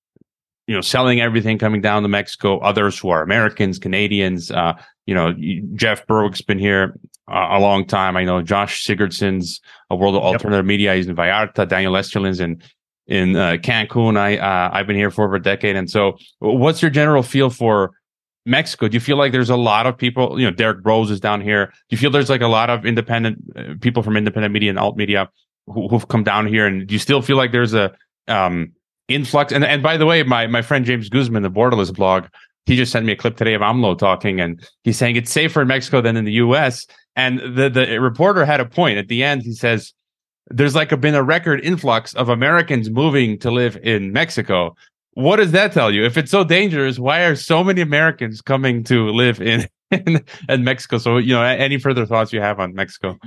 you 0.66 0.74
know, 0.74 0.80
selling 0.80 1.20
everything 1.20 1.58
coming 1.58 1.80
down 1.80 2.02
to 2.02 2.08
Mexico. 2.08 2.58
Others 2.58 2.98
who 2.98 3.10
are 3.10 3.22
Americans, 3.22 3.78
Canadians. 3.78 4.50
Uh, 4.50 4.74
you 5.06 5.14
know, 5.14 5.32
Jeff 5.74 6.06
Berwick's 6.06 6.42
been 6.42 6.58
here 6.58 6.98
uh, 7.28 7.48
a 7.50 7.60
long 7.60 7.86
time. 7.86 8.16
I 8.16 8.24
know 8.24 8.42
Josh 8.42 8.84
Sigurdson's 8.84 9.60
a 9.90 9.96
World 9.96 10.16
of 10.16 10.24
yep. 10.24 10.32
Alternative 10.32 10.66
Media. 10.66 10.94
He's 10.94 11.06
in 11.06 11.14
Vallarta. 11.14 11.68
Daniel 11.68 11.92
Esterlin's 11.92 12.40
in 12.40 12.60
in 13.06 13.36
uh, 13.36 13.56
Cancun. 13.62 14.16
I 14.16 14.36
uh, 14.38 14.70
I've 14.72 14.86
been 14.86 14.96
here 14.96 15.10
for 15.10 15.24
over 15.24 15.36
a 15.36 15.42
decade. 15.42 15.76
And 15.76 15.90
so, 15.90 16.18
what's 16.38 16.82
your 16.82 16.90
general 16.90 17.22
feel 17.22 17.50
for 17.50 17.92
Mexico? 18.44 18.88
Do 18.88 18.94
you 18.94 19.00
feel 19.00 19.16
like 19.16 19.32
there's 19.32 19.50
a 19.50 19.56
lot 19.56 19.86
of 19.86 19.96
people? 19.96 20.38
You 20.38 20.46
know, 20.46 20.52
Derek 20.52 20.82
Broze 20.82 21.10
is 21.10 21.20
down 21.20 21.40
here. 21.40 21.66
Do 21.66 21.72
you 21.90 21.98
feel 21.98 22.10
there's 22.10 22.30
like 22.30 22.42
a 22.42 22.48
lot 22.48 22.70
of 22.70 22.84
independent 22.84 23.42
uh, 23.56 23.74
people 23.80 24.02
from 24.02 24.16
independent 24.16 24.52
media 24.52 24.70
and 24.70 24.78
alt 24.78 24.96
media 24.96 25.30
who, 25.66 25.88
who've 25.88 26.08
come 26.08 26.24
down 26.24 26.46
here? 26.46 26.66
And 26.66 26.86
do 26.86 26.94
you 26.94 26.98
still 26.98 27.22
feel 27.22 27.36
like 27.36 27.52
there's 27.52 27.74
a 27.74 27.94
um, 28.28 28.72
influx. 29.08 29.52
And 29.52 29.64
and 29.64 29.82
by 29.82 29.96
the 29.96 30.06
way, 30.06 30.22
my 30.22 30.46
my 30.46 30.62
friend 30.62 30.84
James 30.84 31.08
Guzman, 31.08 31.42
the 31.42 31.50
Borderless 31.50 31.94
blog, 31.94 32.26
he 32.66 32.76
just 32.76 32.92
sent 32.92 33.06
me 33.06 33.12
a 33.12 33.16
clip 33.16 33.36
today 33.36 33.54
of 33.54 33.62
AMLO 33.62 33.98
talking, 33.98 34.40
and 34.40 34.66
he's 34.84 34.96
saying 34.96 35.16
it's 35.16 35.30
safer 35.30 35.62
in 35.62 35.68
Mexico 35.68 36.00
than 36.00 36.16
in 36.16 36.24
the 36.24 36.32
U.S. 36.32 36.86
And 37.14 37.38
the 37.38 37.68
the 37.68 38.00
reporter 38.00 38.44
had 38.44 38.60
a 38.60 38.66
point 38.66 38.98
at 38.98 39.08
the 39.08 39.22
end. 39.22 39.42
He 39.42 39.52
says 39.52 39.92
there's 40.48 40.74
like 40.74 40.92
a, 40.92 40.96
been 40.96 41.14
a 41.14 41.22
record 41.22 41.60
influx 41.64 42.14
of 42.14 42.28
Americans 42.28 42.90
moving 42.90 43.38
to 43.40 43.50
live 43.50 43.78
in 43.82 44.12
Mexico. 44.12 44.76
What 45.14 45.36
does 45.36 45.52
that 45.52 45.72
tell 45.72 45.90
you? 45.90 46.04
If 46.04 46.16
it's 46.16 46.30
so 46.30 46.44
dangerous, 46.44 46.98
why 46.98 47.22
are 47.22 47.34
so 47.34 47.64
many 47.64 47.80
Americans 47.80 48.40
coming 48.40 48.84
to 48.84 49.08
live 49.10 49.40
in 49.40 49.66
in, 49.90 50.24
in 50.48 50.64
Mexico? 50.64 50.98
So 50.98 51.16
you 51.18 51.34
know, 51.34 51.42
any 51.42 51.78
further 51.78 52.06
thoughts 52.06 52.32
you 52.32 52.40
have 52.40 52.60
on 52.60 52.74
Mexico? 52.74 53.18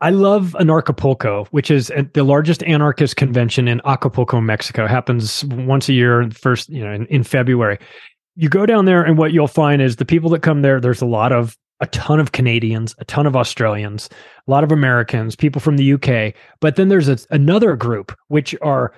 I 0.00 0.10
love 0.10 0.54
Anarchapulco, 0.60 1.48
which 1.48 1.70
is 1.70 1.90
uh, 1.90 2.04
the 2.14 2.22
largest 2.22 2.62
anarchist 2.62 3.16
convention 3.16 3.66
in 3.66 3.80
Acapulco, 3.84 4.40
Mexico. 4.40 4.84
It 4.84 4.90
happens 4.90 5.44
once 5.46 5.88
a 5.88 5.92
year, 5.92 6.30
first, 6.30 6.68
you 6.68 6.84
know, 6.84 6.92
in, 6.92 7.06
in 7.06 7.24
February. 7.24 7.78
You 8.36 8.48
go 8.48 8.64
down 8.64 8.84
there, 8.84 9.02
and 9.02 9.18
what 9.18 9.32
you'll 9.32 9.48
find 9.48 9.82
is 9.82 9.96
the 9.96 10.04
people 10.04 10.30
that 10.30 10.42
come 10.42 10.62
there. 10.62 10.80
There's 10.80 11.02
a 11.02 11.06
lot 11.06 11.32
of 11.32 11.56
a 11.80 11.86
ton 11.88 12.20
of 12.20 12.32
Canadians, 12.32 12.94
a 12.98 13.04
ton 13.04 13.26
of 13.26 13.36
Australians, 13.36 14.08
a 14.46 14.50
lot 14.50 14.64
of 14.64 14.72
Americans, 14.72 15.36
people 15.36 15.60
from 15.60 15.76
the 15.76 15.92
UK. 15.92 16.34
But 16.60 16.76
then 16.76 16.88
there's 16.88 17.08
a, 17.08 17.18
another 17.30 17.76
group, 17.76 18.16
which 18.28 18.54
are 18.62 18.92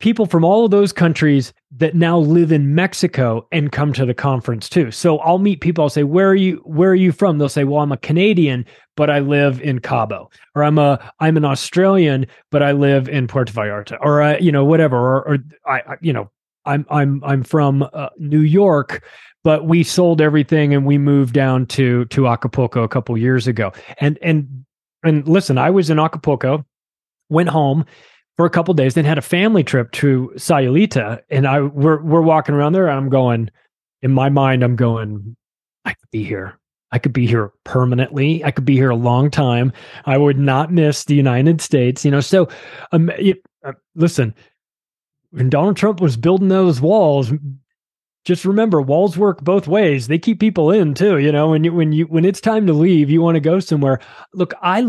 people 0.00 0.26
from 0.26 0.44
all 0.44 0.64
of 0.64 0.70
those 0.70 0.92
countries 0.92 1.52
that 1.76 1.94
now 1.94 2.18
live 2.18 2.50
in 2.50 2.74
Mexico 2.74 3.46
and 3.52 3.70
come 3.70 3.92
to 3.92 4.04
the 4.04 4.14
conference 4.14 4.68
too. 4.68 4.90
So 4.90 5.18
I'll 5.18 5.38
meet 5.38 5.60
people. 5.60 5.84
I'll 5.84 5.90
say, 5.90 6.02
"Where 6.02 6.28
are 6.28 6.34
you? 6.34 6.62
Where 6.64 6.90
are 6.90 6.96
you 6.96 7.12
from?" 7.12 7.38
They'll 7.38 7.48
say, 7.48 7.64
"Well, 7.64 7.82
I'm 7.82 7.92
a 7.92 7.96
Canadian, 7.96 8.64
but 8.96 9.10
I 9.10 9.20
live 9.20 9.60
in 9.60 9.78
Cabo," 9.78 10.30
or 10.54 10.64
"I'm 10.64 10.78
a 10.78 11.12
I'm 11.20 11.36
an 11.36 11.44
Australian, 11.44 12.26
but 12.50 12.62
I 12.62 12.72
live 12.72 13.08
in 13.08 13.28
Puerto 13.28 13.52
Vallarta," 13.52 13.98
or 14.00 14.22
uh, 14.22 14.38
you 14.38 14.50
know 14.50 14.64
whatever, 14.64 14.96
or, 14.98 15.28
or 15.28 15.38
I, 15.66 15.80
I 15.80 15.96
you 16.00 16.12
know 16.12 16.30
I'm 16.64 16.86
I'm 16.90 17.22
I'm 17.24 17.42
from 17.42 17.88
uh, 17.92 18.08
New 18.18 18.40
York, 18.40 19.04
but 19.42 19.66
we 19.66 19.82
sold 19.82 20.20
everything 20.20 20.74
and 20.74 20.84
we 20.84 20.98
moved 20.98 21.34
down 21.34 21.66
to 21.66 22.04
to 22.06 22.28
Acapulco 22.28 22.82
a 22.82 22.88
couple 22.88 23.16
years 23.16 23.46
ago. 23.46 23.72
And 23.98 24.18
and 24.22 24.64
and 25.02 25.26
listen, 25.26 25.58
I 25.58 25.70
was 25.70 25.90
in 25.90 25.98
Acapulco, 25.98 26.64
went 27.28 27.48
home 27.48 27.84
for 28.36 28.46
a 28.46 28.50
couple 28.50 28.74
days, 28.74 28.94
then 28.94 29.04
had 29.04 29.18
a 29.18 29.22
family 29.22 29.64
trip 29.64 29.92
to 29.92 30.32
Sayulita, 30.36 31.20
and 31.30 31.46
I 31.46 31.60
we're 31.60 32.02
we're 32.02 32.22
walking 32.22 32.54
around 32.54 32.72
there, 32.72 32.88
and 32.88 32.96
I'm 32.96 33.10
going, 33.10 33.50
in 34.02 34.12
my 34.12 34.28
mind, 34.28 34.62
I'm 34.62 34.76
going, 34.76 35.36
I 35.84 35.90
could 35.90 36.10
be 36.10 36.24
here. 36.24 36.58
I 36.92 36.98
could 36.98 37.12
be 37.12 37.26
here 37.26 37.52
permanently. 37.64 38.44
I 38.44 38.50
could 38.50 38.64
be 38.64 38.74
here 38.74 38.90
a 38.90 38.96
long 38.96 39.30
time. 39.30 39.72
I 40.06 40.18
would 40.18 40.38
not 40.38 40.72
miss 40.72 41.04
the 41.04 41.14
United 41.14 41.60
States, 41.60 42.04
you 42.04 42.10
know. 42.10 42.20
So, 42.20 42.48
um, 42.90 43.10
uh, 43.64 43.72
listen, 43.94 44.34
when 45.30 45.50
Donald 45.50 45.76
Trump 45.76 46.00
was 46.00 46.16
building 46.16 46.48
those 46.48 46.80
walls, 46.80 47.32
just 48.24 48.44
remember 48.44 48.80
walls 48.80 49.16
work 49.16 49.42
both 49.42 49.66
ways. 49.66 50.08
They 50.08 50.18
keep 50.18 50.40
people 50.40 50.70
in 50.70 50.94
too. 50.94 51.18
You 51.18 51.32
know, 51.32 51.48
when 51.50 51.64
you 51.64 51.72
when 51.72 51.92
you 51.92 52.04
when 52.06 52.24
it's 52.24 52.40
time 52.40 52.66
to 52.66 52.72
leave, 52.72 53.10
you 53.10 53.22
want 53.22 53.36
to 53.36 53.40
go 53.40 53.60
somewhere. 53.60 54.00
Look, 54.34 54.54
I 54.62 54.86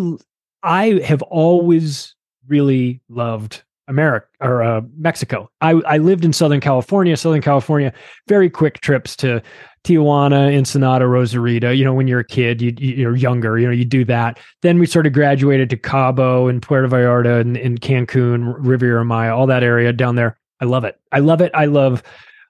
I 0.63 1.01
have 1.05 1.21
always 1.23 2.15
really 2.47 3.01
loved 3.09 3.63
America 3.87 4.27
or 4.39 4.63
uh, 4.63 4.81
Mexico. 4.97 5.49
I, 5.61 5.71
I 5.71 5.97
lived 5.97 6.25
in 6.25 6.33
Southern 6.33 6.61
California. 6.61 7.15
Southern 7.17 7.41
California, 7.41 7.93
very 8.27 8.49
quick 8.49 8.79
trips 8.81 9.15
to 9.17 9.41
Tijuana, 9.83 10.55
Ensenada, 10.55 11.05
Rosarita. 11.05 11.75
You 11.75 11.83
know, 11.83 11.93
when 11.93 12.07
you're 12.07 12.19
a 12.19 12.25
kid, 12.25 12.61
you, 12.61 12.73
you're 12.77 13.15
younger. 13.15 13.57
You 13.57 13.67
know, 13.67 13.73
you 13.73 13.85
do 13.85 14.05
that. 14.05 14.39
Then 14.61 14.79
we 14.79 14.85
sort 14.85 15.07
of 15.07 15.13
graduated 15.13 15.69
to 15.71 15.77
Cabo 15.77 16.47
and 16.47 16.61
Puerto 16.61 16.87
Vallarta 16.87 17.41
and, 17.41 17.57
and 17.57 17.81
Cancun, 17.81 18.55
Riviera 18.57 19.03
Maya, 19.03 19.35
all 19.35 19.47
that 19.47 19.63
area 19.63 19.91
down 19.91 20.15
there. 20.15 20.37
I 20.59 20.65
love 20.65 20.83
it. 20.83 20.99
I 21.11 21.19
love 21.19 21.41
it. 21.41 21.51
I 21.55 21.65
love, 21.65 22.03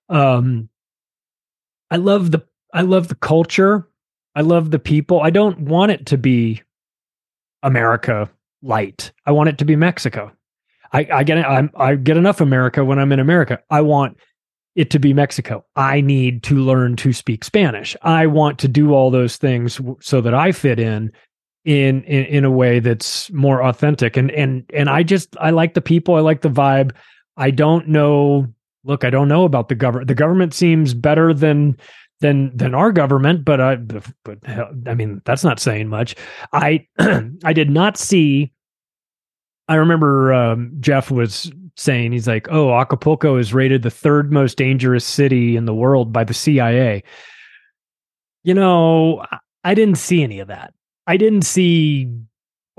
um, 0.09 0.69
I 1.91 1.97
love 1.97 2.31
the 2.31 2.43
I 2.73 2.81
love 2.81 3.09
the 3.09 3.15
culture. 3.15 3.87
I 4.33 4.41
love 4.41 4.71
the 4.71 4.79
people. 4.79 5.21
I 5.21 5.29
don't 5.29 5.59
want 5.59 5.91
it 5.91 6.05
to 6.07 6.17
be 6.17 6.61
America 7.61 8.29
light. 8.63 9.11
I 9.25 9.31
want 9.31 9.49
it 9.49 9.57
to 9.59 9.65
be 9.65 9.75
Mexico. 9.75 10.31
I, 10.93 11.07
I 11.11 11.23
get 11.23 11.37
i 11.37 11.69
I 11.75 11.95
get 11.95 12.17
enough 12.17 12.41
America 12.41 12.83
when 12.83 12.97
I'm 12.97 13.11
in 13.11 13.19
America. 13.19 13.59
I 13.69 13.81
want 13.81 14.17
it 14.75 14.89
to 14.91 14.99
be 14.99 15.13
Mexico. 15.13 15.65
I 15.75 16.01
need 16.01 16.43
to 16.43 16.55
learn 16.55 16.95
to 16.97 17.11
speak 17.11 17.43
Spanish. 17.43 17.95
I 18.01 18.25
want 18.27 18.57
to 18.59 18.67
do 18.67 18.93
all 18.93 19.11
those 19.11 19.37
things 19.37 19.79
so 19.99 20.21
that 20.21 20.33
I 20.33 20.53
fit 20.53 20.79
in 20.79 21.11
in 21.65 22.03
in, 22.03 22.25
in 22.25 22.45
a 22.45 22.51
way 22.51 22.79
that's 22.79 23.29
more 23.31 23.61
authentic. 23.63 24.15
And 24.17 24.31
and 24.31 24.63
and 24.73 24.89
I 24.89 25.03
just 25.03 25.35
I 25.39 25.49
like 25.51 25.73
the 25.73 25.81
people. 25.81 26.15
I 26.15 26.21
like 26.21 26.41
the 26.41 26.49
vibe. 26.49 26.91
I 27.37 27.51
don't 27.51 27.87
know. 27.87 28.47
Look, 28.83 29.03
I 29.03 29.09
don't 29.09 29.27
know 29.27 29.43
about 29.43 29.69
the 29.69 29.75
government. 29.75 30.07
The 30.07 30.15
government 30.15 30.53
seems 30.53 30.93
better 30.93 31.33
than 31.33 31.77
than 32.21 32.55
than 32.55 32.73
our 32.73 32.91
government, 32.91 33.43
but 33.45 33.59
I 33.59 33.75
but 33.75 34.37
I 34.87 34.93
mean 34.95 35.21
that's 35.25 35.43
not 35.43 35.59
saying 35.59 35.87
much. 35.87 36.15
I 36.53 36.87
I 37.43 37.53
did 37.53 37.69
not 37.69 37.97
see. 37.97 38.53
I 39.67 39.75
remember 39.75 40.33
um, 40.33 40.71
Jeff 40.79 41.11
was 41.11 41.51
saying 41.77 42.11
he's 42.11 42.27
like, 42.27 42.47
"Oh, 42.49 42.73
Acapulco 42.73 43.37
is 43.37 43.53
rated 43.53 43.83
the 43.83 43.91
third 43.91 44.31
most 44.31 44.57
dangerous 44.57 45.05
city 45.05 45.55
in 45.55 45.65
the 45.65 45.73
world 45.73 46.11
by 46.11 46.23
the 46.23 46.33
CIA." 46.33 47.03
You 48.43 48.53
know, 48.53 49.23
I 49.63 49.75
didn't 49.75 49.97
see 49.97 50.23
any 50.23 50.39
of 50.39 50.47
that. 50.47 50.73
I 51.05 51.17
didn't 51.17 51.43
see 51.43 52.11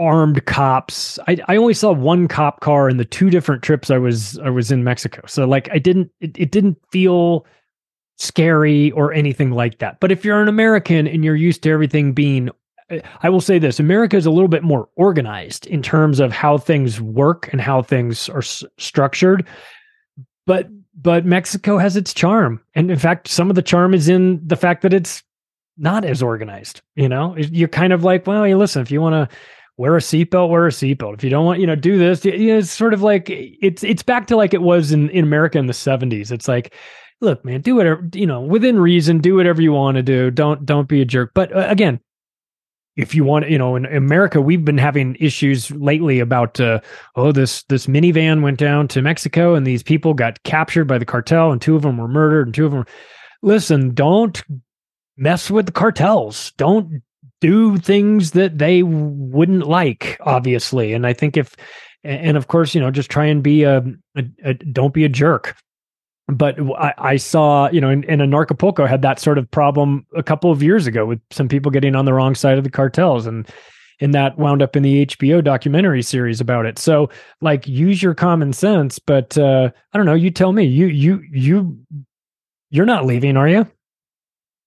armed 0.03 0.45
cops. 0.47 1.19
I, 1.29 1.39
I 1.49 1.57
only 1.57 1.75
saw 1.75 1.93
one 1.93 2.29
cop 2.29 2.61
car 2.61 2.89
in 2.89 2.97
the 2.97 3.05
two 3.05 3.31
different 3.31 3.63
trips 3.63 3.91
I 3.91 3.99
was 3.99 4.39
I 4.41 4.51
was 4.51 4.73
in 4.73 4.85
Mexico. 4.85 5.23
So 5.27 5.47
like 5.47 5.69
I 5.73 5.79
didn't 5.79 6.11
it, 6.21 6.39
it 6.39 6.51
didn't 6.51 6.79
feel 6.91 7.47
scary 8.19 8.91
or 8.93 9.13
anything 9.13 9.53
like 9.53 9.79
that. 9.79 10.01
But 10.01 10.13
if 10.13 10.25
you're 10.25 10.43
an 10.43 10.49
American 10.49 11.07
and 11.07 11.25
you're 11.25 11.37
used 11.37 11.63
to 11.63 11.71
everything 11.71 12.13
being 12.13 12.51
I 13.23 13.31
will 13.31 13.41
say 13.41 13.59
this 13.59 13.81
America 13.81 14.17
is 14.17 14.27
a 14.27 14.31
little 14.31 14.49
bit 14.49 14.63
more 14.63 14.89
organized 14.97 15.67
in 15.67 15.83
terms 15.83 16.21
of 16.21 16.33
how 16.33 16.59
things 16.59 17.01
work 17.01 17.49
and 17.53 17.61
how 17.61 17.83
things 17.83 18.29
are 18.29 18.39
s- 18.39 18.65
structured. 18.79 19.47
But 20.47 20.69
but 20.95 21.25
Mexico 21.25 21.79
has 21.79 21.97
its 21.97 22.13
charm. 22.13 22.61
And 22.75 22.91
in 22.91 22.99
fact, 22.99 23.29
some 23.29 23.49
of 23.49 23.57
the 23.57 23.63
charm 23.63 23.95
is 23.95 24.09
in 24.09 24.47
the 24.47 24.57
fact 24.57 24.83
that 24.83 24.93
it's 24.93 25.23
not 25.79 26.05
as 26.05 26.23
organized. 26.23 26.83
You 26.97 27.09
know, 27.09 27.37
you're 27.37 27.69
kind 27.69 27.93
of 27.93 28.05
like, 28.05 28.27
well, 28.27 28.47
you 28.47 28.59
listen, 28.59 28.83
if 28.83 28.91
you 28.91 29.01
want 29.01 29.31
to 29.31 29.37
wear 29.77 29.97
a 29.97 30.01
seatbelt, 30.01 30.51
wear 30.51 30.67
a 30.67 30.71
seatbelt. 30.71 31.15
If 31.15 31.25
you 31.25 31.31
don't 31.31 31.45
want, 31.45 31.61
you 31.61 31.67
know, 31.67 31.75
do 31.75 31.99
this, 31.99 32.25
you 32.25 32.49
know, 32.49 32.59
it's 32.59 32.71
sort 32.71 32.95
of 32.95 33.03
like 33.03 33.27
it's 33.29 33.83
it's 33.83 34.03
back 34.03 34.27
to 34.29 34.37
like 34.37 34.55
it 34.55 34.63
was 34.63 34.93
in, 34.93 35.11
in 35.11 35.25
America 35.25 35.59
in 35.59 35.67
the 35.67 35.73
70s. 35.73 36.31
It's 36.31 36.49
like 36.49 36.75
look, 37.23 37.45
man, 37.45 37.61
do 37.61 37.77
whatever 37.77 38.07
you 38.13 38.27
know 38.27 38.41
within 38.41 38.79
reason. 38.79 39.19
Do 39.19 39.37
whatever 39.37 39.63
you 39.63 39.73
want 39.73 39.97
to 39.97 40.03
do. 40.03 40.31
Don't 40.31 40.67
don't 40.67 40.89
be 40.89 41.01
a 41.01 41.07
jerk. 41.07 41.33
But 41.35 41.55
uh, 41.57 41.67
again, 41.69 42.01
if 42.97 43.15
you 43.15 43.25
want, 43.25 43.49
you 43.49 43.57
know, 43.57 43.75
in 43.75 43.87
America, 43.87 44.43
we've 44.43 44.65
been 44.65 44.79
having 44.79 45.17
issues 45.19 45.71
lately 45.71 46.21
about 46.21 46.61
uh, 46.61 46.81
oh 47.17 47.33
this 47.33 47.63
this 47.65 47.87
minivan 47.87 48.43
went 48.43 48.59
down 48.59 48.89
to 48.89 49.01
Mexico 49.01 49.55
and 49.55 49.67
these 49.67 49.83
people 49.83 50.13
got 50.13 50.43
captured 50.43 50.85
by 50.85 50.99
the 50.99 51.07
cartel 51.07 51.51
and 51.51 51.63
two 51.63 51.77
of 51.77 51.83
them 51.83 51.97
were 51.97 52.09
murdered 52.09 52.49
and 52.49 52.55
two 52.55 52.67
of 52.67 52.73
them. 52.73 52.85
Listen, 53.41 53.95
don't 53.95 54.43
mess 55.17 55.51
with 55.51 55.67
the 55.67 55.73
cartels. 55.73 56.53
Don't 56.59 57.03
do 57.43 57.77
things 57.77 58.31
that 58.31 58.59
they 58.59 58.85
wouldn't 58.85 59.67
like, 59.67 60.17
obviously. 60.21 60.93
And 60.93 61.05
I 61.05 61.13
think 61.13 61.37
if, 61.37 61.57
and 62.05 62.37
of 62.37 62.47
course, 62.47 62.73
you 62.73 62.81
know, 62.81 62.93
just 62.93 63.11
try 63.11 63.27
and 63.27 63.43
be 63.43 63.65
a, 63.65 63.79
a, 64.17 64.25
a 64.45 64.55
don't 64.55 64.95
be 64.95 65.05
a 65.05 65.09
jerk. 65.09 65.57
But 66.29 66.57
I, 66.79 66.95
I 66.97 67.17
saw, 67.17 67.69
you 67.71 67.81
know, 67.81 67.91
in, 67.91 68.05
in 68.05 68.21
Anarchapulco 68.21 68.89
had 68.89 69.03
that 69.03 69.19
sort 69.19 69.39
of 69.39 69.51
problem 69.51 70.07
a 70.17 70.23
couple 70.23 70.53
of 70.53 70.63
years 70.63 70.87
ago 70.87 71.05
with 71.05 71.21
some 71.33 71.49
people 71.49 71.73
getting 71.73 71.97
on 71.97 72.05
the 72.05 72.15
wrong 72.15 72.37
side 72.37 72.59
of 72.59 72.65
the 72.65 72.71
cartels. 72.71 73.27
And, 73.27 73.47
and 74.01 74.15
that 74.15 74.39
wound 74.39 74.63
up 74.63 74.77
in 74.77 74.85
the 74.85 75.05
HBO 75.05 75.43
documentary 75.43 76.03
series 76.03 76.41
about 76.41 76.65
it. 76.65 76.79
So 76.79 77.11
like 77.41 77.67
use 77.67 78.01
your 78.01 78.15
common 78.15 78.53
sense, 78.53 79.01
but 79.01 79.37
uh 79.37 79.71
I 79.93 79.97
don't 79.99 80.07
know, 80.07 80.15
you 80.15 80.31
tell 80.31 80.53
me. 80.53 80.65
You 80.65 80.87
you 80.87 81.23
you 81.31 81.79
you're 82.71 82.87
not 82.87 83.05
leaving, 83.05 83.37
are 83.37 83.49
you? 83.49 83.67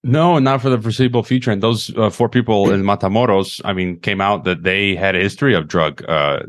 No, 0.07 0.37
not 0.37 0.61
for 0.61 0.69
the 0.69 0.79
foreseeable 0.79 1.23
future. 1.23 1.49
And 1.49 1.63
those 1.63 1.91
uh, 1.97 2.11
four 2.11 2.29
people 2.29 2.71
in 2.71 2.83
Matamoros, 2.83 3.59
I 3.65 3.73
mean, 3.73 3.99
came 3.99 4.21
out 4.21 4.43
that 4.43 4.61
they 4.61 4.95
had 4.95 5.15
a 5.15 5.19
history 5.19 5.55
of 5.55 5.67
drug 5.67 6.07
uh, 6.07 6.41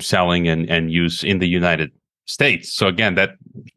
selling 0.00 0.48
and, 0.48 0.66
and 0.70 0.90
use 0.90 1.22
in 1.22 1.38
the 1.38 1.46
United 1.46 1.92
States. 2.24 2.72
So 2.72 2.86
again, 2.86 3.16
that 3.16 3.32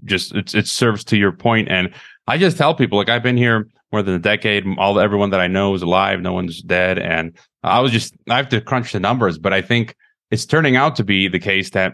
just 0.06 0.34
it 0.34 0.68
serves 0.68 1.04
to 1.06 1.18
your 1.18 1.34
point. 1.34 1.68
And 1.68 1.94
I 2.28 2.38
just 2.38 2.56
tell 2.56 2.74
people, 2.74 2.98
like 2.98 3.10
I've 3.10 3.24
been 3.24 3.36
here 3.36 3.68
more 3.92 4.02
than 4.02 4.14
a 4.16 4.20
decade. 4.20 4.64
All 4.78 4.98
everyone 5.02 5.32
that 5.32 5.42
I 5.42 5.48
know 5.48 5.74
is 5.74 5.82
alive. 5.82 6.22
No 6.22 6.32
one's 6.32 6.62
dead. 6.62 6.98
And 6.98 7.38
I 7.62 7.82
was 7.82 7.92
just 7.92 8.14
I 8.30 8.38
have 8.38 8.48
to 8.50 8.62
crunch 8.62 8.94
the 8.94 9.02
numbers, 9.02 9.38
but 9.38 9.52
I 9.52 9.62
think 9.62 9.98
it's 10.32 10.46
turning 10.46 10.78
out 10.78 10.96
to 10.96 11.04
be 11.04 11.28
the 11.28 11.40
case 11.40 11.72
that 11.72 11.92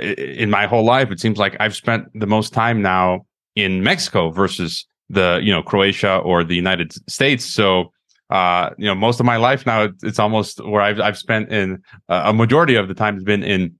in 0.00 0.48
my 0.48 0.66
whole 0.66 0.86
life, 0.86 1.10
it 1.10 1.20
seems 1.20 1.36
like 1.36 1.54
I've 1.60 1.76
spent 1.76 2.08
the 2.14 2.26
most 2.26 2.54
time 2.54 2.80
now 2.80 3.26
in 3.54 3.82
Mexico 3.82 4.30
versus 4.30 4.86
the 5.10 5.40
you 5.42 5.52
know 5.52 5.62
Croatia 5.62 6.18
or 6.18 6.44
the 6.44 6.56
United 6.56 6.92
States. 7.10 7.44
So 7.44 7.92
uh, 8.30 8.70
you 8.76 8.86
know, 8.86 8.94
most 8.94 9.20
of 9.20 9.26
my 9.26 9.36
life 9.36 9.64
now 9.64 9.88
it's 10.02 10.18
almost 10.18 10.64
where 10.64 10.82
I've 10.82 11.00
I've 11.00 11.18
spent 11.18 11.50
in 11.50 11.82
uh, 12.08 12.22
a 12.26 12.32
majority 12.32 12.74
of 12.74 12.88
the 12.88 12.94
time 12.94 13.14
has 13.14 13.24
been 13.24 13.42
in 13.42 13.78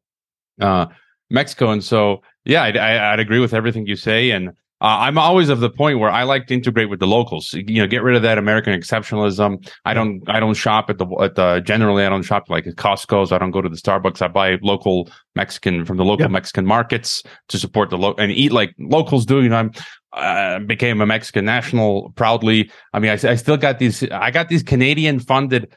uh, 0.60 0.86
Mexico, 1.30 1.70
and 1.70 1.84
so 1.84 2.22
yeah, 2.44 2.62
I'd, 2.62 2.76
I'd 2.76 3.20
agree 3.20 3.40
with 3.40 3.52
everything 3.52 3.86
you 3.86 3.96
say, 3.96 4.30
and 4.30 4.52
uh, 4.80 4.98
I'm 5.00 5.18
always 5.18 5.48
of 5.48 5.58
the 5.58 5.70
point 5.70 5.98
where 5.98 6.10
I 6.10 6.22
like 6.22 6.46
to 6.46 6.54
integrate 6.54 6.88
with 6.88 7.00
the 7.00 7.06
locals. 7.06 7.52
You 7.52 7.82
know, 7.82 7.86
get 7.88 8.02
rid 8.02 8.14
of 8.14 8.22
that 8.22 8.38
American 8.38 8.78
exceptionalism. 8.78 9.68
I 9.84 9.92
don't, 9.92 10.22
I 10.28 10.38
don't 10.38 10.54
shop 10.54 10.88
at 10.88 10.98
the, 10.98 11.06
at 11.20 11.34
the, 11.34 11.60
generally, 11.60 12.04
I 12.04 12.08
don't 12.08 12.22
shop 12.22 12.48
like 12.48 12.64
at 12.66 12.76
Costco's. 12.76 13.32
I 13.32 13.38
don't 13.38 13.50
go 13.50 13.60
to 13.60 13.68
the 13.68 13.76
Starbucks. 13.76 14.22
I 14.22 14.28
buy 14.28 14.56
local 14.62 15.10
Mexican 15.34 15.84
from 15.84 15.96
the 15.96 16.04
local 16.04 16.24
yep. 16.24 16.30
Mexican 16.30 16.64
markets 16.64 17.24
to 17.48 17.58
support 17.58 17.90
the 17.90 17.98
local 17.98 18.22
and 18.22 18.30
eat 18.30 18.52
like 18.52 18.72
locals 18.78 19.26
do. 19.26 19.42
You 19.42 19.48
know, 19.48 19.56
I'm, 19.56 19.72
uh, 20.12 20.60
became 20.60 21.00
a 21.00 21.06
Mexican 21.06 21.44
national 21.44 22.12
proudly. 22.14 22.70
I 22.92 23.00
mean, 23.00 23.10
I, 23.10 23.30
I 23.30 23.34
still 23.34 23.56
got 23.56 23.80
these, 23.80 24.04
I 24.10 24.30
got 24.30 24.48
these 24.48 24.62
Canadian 24.62 25.18
funded 25.18 25.74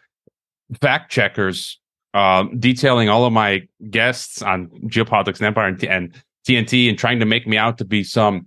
fact 0.79 1.11
checkers, 1.11 1.79
uh, 2.13 2.43
detailing 2.59 3.09
all 3.09 3.25
of 3.25 3.33
my 3.33 3.67
guests 3.89 4.43
on 4.43 4.67
geopolitics 4.85 5.37
and 5.37 5.47
empire 5.47 5.67
and, 5.67 5.83
and 5.85 6.23
TNT 6.47 6.87
and 6.87 6.99
trying 6.99 7.19
to 7.19 7.25
make 7.25 7.47
me 7.47 7.57
out 7.57 7.79
to 7.79 7.85
be 7.85 8.03
some, 8.03 8.45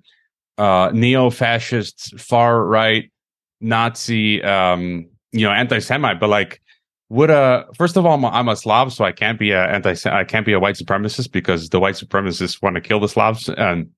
uh, 0.58 0.90
neo-fascist, 0.92 2.18
far-right 2.18 3.10
Nazi, 3.60 4.42
um, 4.42 5.08
you 5.32 5.46
know, 5.46 5.52
anti-Semite, 5.52 6.20
but 6.20 6.28
like, 6.28 6.60
would 7.10 7.30
a 7.30 7.66
first 7.76 7.96
of 7.96 8.06
all, 8.06 8.14
I'm 8.14 8.24
a, 8.24 8.28
I'm 8.28 8.48
a 8.48 8.56
Slav, 8.56 8.92
so 8.92 9.04
I 9.04 9.12
can't 9.12 9.38
be 9.38 9.50
a 9.50 9.64
anti, 9.66 9.94
I 10.06 10.24
can't 10.24 10.46
be 10.46 10.52
a 10.52 10.60
white 10.60 10.76
supremacist 10.76 11.32
because 11.32 11.68
the 11.68 11.78
white 11.78 11.94
supremacists 11.94 12.62
want 12.62 12.76
to 12.76 12.80
kill 12.80 12.98
the 12.98 13.08
Slavs, 13.08 13.48
and 13.48 13.90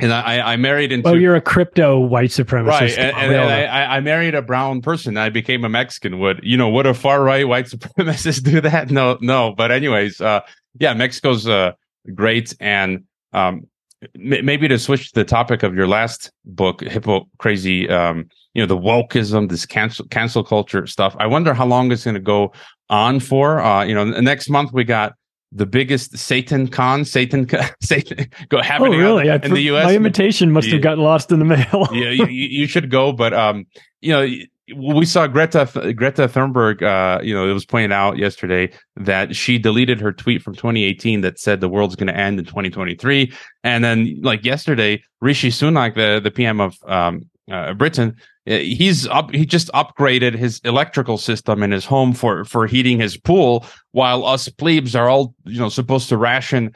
and 0.00 0.12
I, 0.12 0.40
I 0.40 0.56
married 0.56 0.90
into. 0.90 1.08
Oh, 1.08 1.14
you're 1.14 1.36
a 1.36 1.40
crypto 1.40 2.00
white 2.00 2.30
supremacist, 2.30 2.68
right? 2.68 2.98
And, 2.98 3.16
and, 3.16 3.32
and 3.32 3.70
I, 3.70 3.96
I, 3.96 4.00
married 4.00 4.34
a 4.34 4.42
brown 4.42 4.82
person. 4.82 5.16
I 5.16 5.28
became 5.28 5.64
a 5.64 5.68
Mexican. 5.68 6.18
Would 6.18 6.40
you 6.42 6.56
know? 6.56 6.68
Would 6.70 6.86
a 6.86 6.94
far 6.94 7.22
right 7.22 7.46
white 7.46 7.66
supremacist 7.70 8.42
do 8.42 8.60
that? 8.62 8.90
No, 8.90 9.18
no. 9.20 9.52
But 9.52 9.70
anyways, 9.70 10.20
uh, 10.20 10.40
yeah, 10.80 10.94
Mexico's 10.94 11.46
uh, 11.46 11.72
great, 12.12 12.56
and 12.58 13.04
um, 13.32 13.68
maybe 14.14 14.68
to 14.68 14.78
switch 14.78 15.08
to 15.08 15.14
the 15.14 15.24
topic 15.24 15.62
of 15.62 15.74
your 15.74 15.86
last 15.86 16.30
book, 16.44 16.82
Hippo 16.82 17.28
Crazy, 17.38 17.88
um, 17.88 18.28
you 18.54 18.62
know, 18.62 18.66
the 18.66 18.78
wokeism, 18.78 19.48
this 19.48 19.66
cancel 19.66 20.06
cancel 20.08 20.44
culture 20.44 20.86
stuff. 20.86 21.16
I 21.18 21.26
wonder 21.26 21.54
how 21.54 21.66
long 21.66 21.90
it's 21.92 22.04
going 22.04 22.14
to 22.14 22.20
go 22.20 22.52
on 22.90 23.20
for. 23.20 23.60
Uh, 23.60 23.84
you 23.84 23.94
know, 23.94 24.04
next 24.04 24.48
month 24.48 24.72
we 24.72 24.84
got 24.84 25.14
the 25.52 25.66
biggest 25.66 26.18
Satan 26.18 26.68
con, 26.68 27.04
Satan, 27.04 27.48
Satan 27.82 28.28
go 28.48 28.60
happening 28.60 28.94
oh, 28.94 29.18
really? 29.18 29.28
in 29.28 29.54
the 29.54 29.62
U.S. 29.62 29.84
My 29.84 29.94
invitation 29.94 30.50
must 30.50 30.68
have 30.68 30.82
gotten 30.82 31.02
lost 31.02 31.30
in 31.30 31.38
the 31.38 31.44
mail. 31.44 31.88
yeah, 31.92 32.10
you, 32.10 32.26
you, 32.26 32.66
should 32.66 32.90
go, 32.90 33.12
but 33.12 33.32
um, 33.32 33.66
you 34.00 34.12
know, 34.12 34.26
we 34.76 35.04
saw 35.04 35.26
Greta 35.26 35.68
Greta 35.94 36.26
Thunberg. 36.26 36.82
Uh, 36.82 37.22
you 37.22 37.34
know, 37.34 37.48
it 37.48 37.52
was 37.52 37.66
pointed 37.66 37.92
out 37.92 38.16
yesterday 38.16 38.72
that 38.96 39.36
she 39.36 39.58
deleted 39.58 40.00
her 40.00 40.12
tweet 40.12 40.42
from 40.42 40.54
2018 40.54 41.20
that 41.20 41.38
said 41.38 41.60
the 41.60 41.68
world's 41.68 41.96
going 41.96 42.06
to 42.06 42.16
end 42.16 42.38
in 42.38 42.44
2023, 42.44 43.32
and 43.62 43.84
then 43.84 44.18
like 44.22 44.44
yesterday, 44.44 45.02
Rishi 45.20 45.50
Sunak, 45.50 45.94
the 45.94 46.20
the 46.20 46.30
PM 46.30 46.60
of 46.60 46.76
um, 46.86 47.28
uh, 47.50 47.74
Britain, 47.74 48.16
uh, 48.48 48.56
he's 48.56 49.06
up. 49.08 49.30
He 49.32 49.44
just 49.44 49.70
upgraded 49.72 50.34
his 50.34 50.60
electrical 50.64 51.18
system 51.18 51.62
in 51.62 51.70
his 51.70 51.84
home 51.84 52.14
for 52.14 52.44
for 52.46 52.66
heating 52.66 52.98
his 52.98 53.18
pool, 53.18 53.66
while 53.92 54.24
us 54.24 54.48
plebes 54.48 54.96
are 54.96 55.08
all 55.08 55.34
you 55.44 55.58
know 55.58 55.68
supposed 55.68 56.08
to 56.08 56.16
ration 56.16 56.74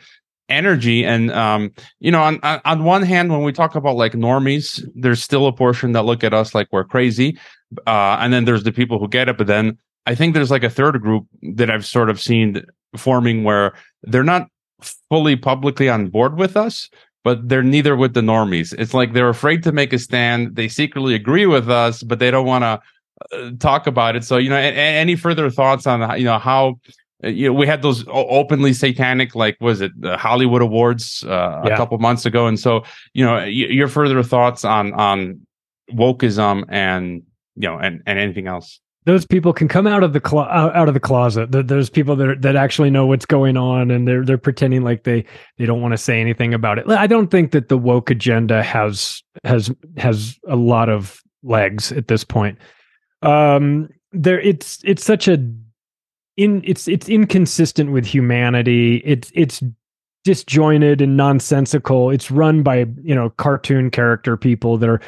energy. 0.48 1.04
And 1.04 1.30
um 1.32 1.72
you 2.00 2.10
know 2.10 2.22
on 2.22 2.40
on 2.42 2.84
one 2.84 3.02
hand 3.02 3.30
when 3.30 3.42
we 3.42 3.52
talk 3.52 3.74
about 3.74 3.96
like 3.96 4.12
normies 4.12 4.84
there's 4.94 5.22
still 5.22 5.46
a 5.46 5.52
portion 5.52 5.92
that 5.92 6.04
look 6.04 6.24
at 6.24 6.34
us 6.34 6.54
like 6.54 6.68
we're 6.72 6.84
crazy 6.84 7.38
uh 7.86 8.16
and 8.20 8.32
then 8.32 8.44
there's 8.44 8.64
the 8.64 8.72
people 8.72 8.98
who 8.98 9.08
get 9.08 9.28
it. 9.28 9.36
But 9.38 9.46
then 9.46 9.78
i 10.06 10.14
think 10.14 10.34
there's 10.34 10.50
like 10.50 10.64
a 10.64 10.70
third 10.70 11.00
group 11.02 11.26
that 11.42 11.70
i've 11.70 11.84
sort 11.84 12.08
of 12.08 12.20
seen 12.20 12.62
forming 12.96 13.44
where 13.44 13.74
they're 14.04 14.24
not 14.24 14.48
fully 15.10 15.36
publicly 15.36 15.88
on 15.88 16.08
board 16.08 16.38
with 16.38 16.56
us 16.56 16.88
but 17.24 17.48
they're 17.48 17.62
neither 17.62 17.94
with 17.96 18.14
the 18.14 18.20
normies. 18.20 18.74
It's 18.78 18.94
like 18.94 19.12
they're 19.12 19.28
afraid 19.28 19.62
to 19.64 19.72
make 19.72 19.92
a 19.92 19.98
stand. 19.98 20.56
They 20.56 20.68
secretly 20.68 21.14
agree 21.14 21.46
with 21.46 21.68
us 21.68 22.02
but 22.02 22.18
they 22.18 22.30
don't 22.30 22.46
want 22.46 22.62
to 22.62 22.80
uh, 23.36 23.50
talk 23.58 23.86
about 23.86 24.16
it. 24.16 24.24
So 24.24 24.36
you 24.38 24.48
know 24.48 24.56
any 24.56 25.16
further 25.16 25.50
thoughts 25.50 25.86
on 25.86 26.18
you 26.18 26.24
know 26.24 26.38
how 26.38 26.80
you 27.22 27.48
know, 27.48 27.52
we 27.52 27.66
had 27.66 27.82
those 27.82 28.04
openly 28.08 28.72
satanic, 28.72 29.34
like 29.34 29.56
was 29.60 29.80
it 29.80 29.92
the 30.00 30.16
Hollywood 30.16 30.62
Awards 30.62 31.24
uh, 31.24 31.62
yeah. 31.64 31.74
a 31.74 31.76
couple 31.76 31.98
months 31.98 32.26
ago, 32.26 32.46
and 32.46 32.58
so 32.58 32.84
you 33.12 33.24
know, 33.24 33.42
your 33.44 33.88
further 33.88 34.22
thoughts 34.22 34.64
on 34.64 34.94
on 34.94 35.40
wokeism 35.92 36.64
and 36.68 37.22
you 37.56 37.68
know, 37.68 37.78
and 37.78 38.02
and 38.06 38.18
anything 38.18 38.46
else. 38.46 38.80
Those 39.04 39.26
people 39.26 39.52
can 39.52 39.68
come 39.68 39.86
out 39.86 40.02
of 40.02 40.12
the 40.12 40.20
clo- 40.20 40.42
out 40.42 40.86
of 40.86 40.94
the 40.94 41.00
closet. 41.00 41.50
Those 41.50 41.88
people 41.90 42.14
that 42.16 42.28
are, 42.28 42.36
that 42.36 42.56
actually 42.56 42.90
know 42.90 43.06
what's 43.06 43.26
going 43.26 43.56
on, 43.56 43.90
and 43.90 44.06
they're 44.06 44.24
they're 44.24 44.38
pretending 44.38 44.82
like 44.82 45.02
they 45.02 45.24
they 45.56 45.66
don't 45.66 45.80
want 45.80 45.92
to 45.92 45.98
say 45.98 46.20
anything 46.20 46.54
about 46.54 46.78
it. 46.78 46.88
I 46.88 47.06
don't 47.08 47.30
think 47.30 47.50
that 47.50 47.68
the 47.68 47.78
woke 47.78 48.10
agenda 48.10 48.62
has 48.62 49.22
has 49.44 49.72
has 49.96 50.38
a 50.46 50.56
lot 50.56 50.88
of 50.88 51.20
legs 51.42 51.90
at 51.90 52.06
this 52.08 52.22
point. 52.22 52.58
Um, 53.22 53.88
there, 54.12 54.40
it's 54.40 54.80
it's 54.84 55.04
such 55.04 55.26
a 55.26 55.38
in 56.38 56.62
it's 56.64 56.88
it's 56.88 57.08
inconsistent 57.08 57.90
with 57.90 58.06
humanity. 58.06 59.02
It's 59.04 59.30
it's 59.34 59.62
disjointed 60.24 61.02
and 61.02 61.16
nonsensical. 61.16 62.10
It's 62.10 62.30
run 62.30 62.62
by, 62.62 62.86
you 63.02 63.14
know, 63.14 63.30
cartoon 63.30 63.90
character 63.90 64.36
people 64.36 64.78
that 64.78 64.88
are 64.88 65.00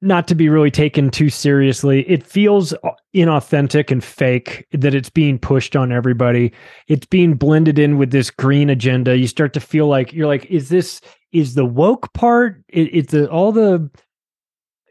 not 0.00 0.26
to 0.28 0.34
be 0.34 0.48
really 0.48 0.70
taken 0.70 1.10
too 1.10 1.28
seriously. 1.28 2.08
It 2.10 2.26
feels 2.26 2.74
inauthentic 3.14 3.90
and 3.90 4.02
fake 4.02 4.66
that 4.72 4.94
it's 4.94 5.10
being 5.10 5.38
pushed 5.38 5.76
on 5.76 5.92
everybody. 5.92 6.52
It's 6.88 7.06
being 7.06 7.34
blended 7.34 7.78
in 7.78 7.98
with 7.98 8.10
this 8.10 8.30
green 8.30 8.70
agenda. 8.70 9.16
You 9.16 9.28
start 9.28 9.52
to 9.52 9.60
feel 9.60 9.86
like 9.88 10.12
you're 10.12 10.26
like, 10.26 10.46
is 10.46 10.70
this 10.70 11.00
is 11.32 11.54
the 11.54 11.66
woke 11.66 12.12
part? 12.14 12.62
It's 12.68 13.12
the 13.12 13.30
all 13.30 13.52
the 13.52 13.90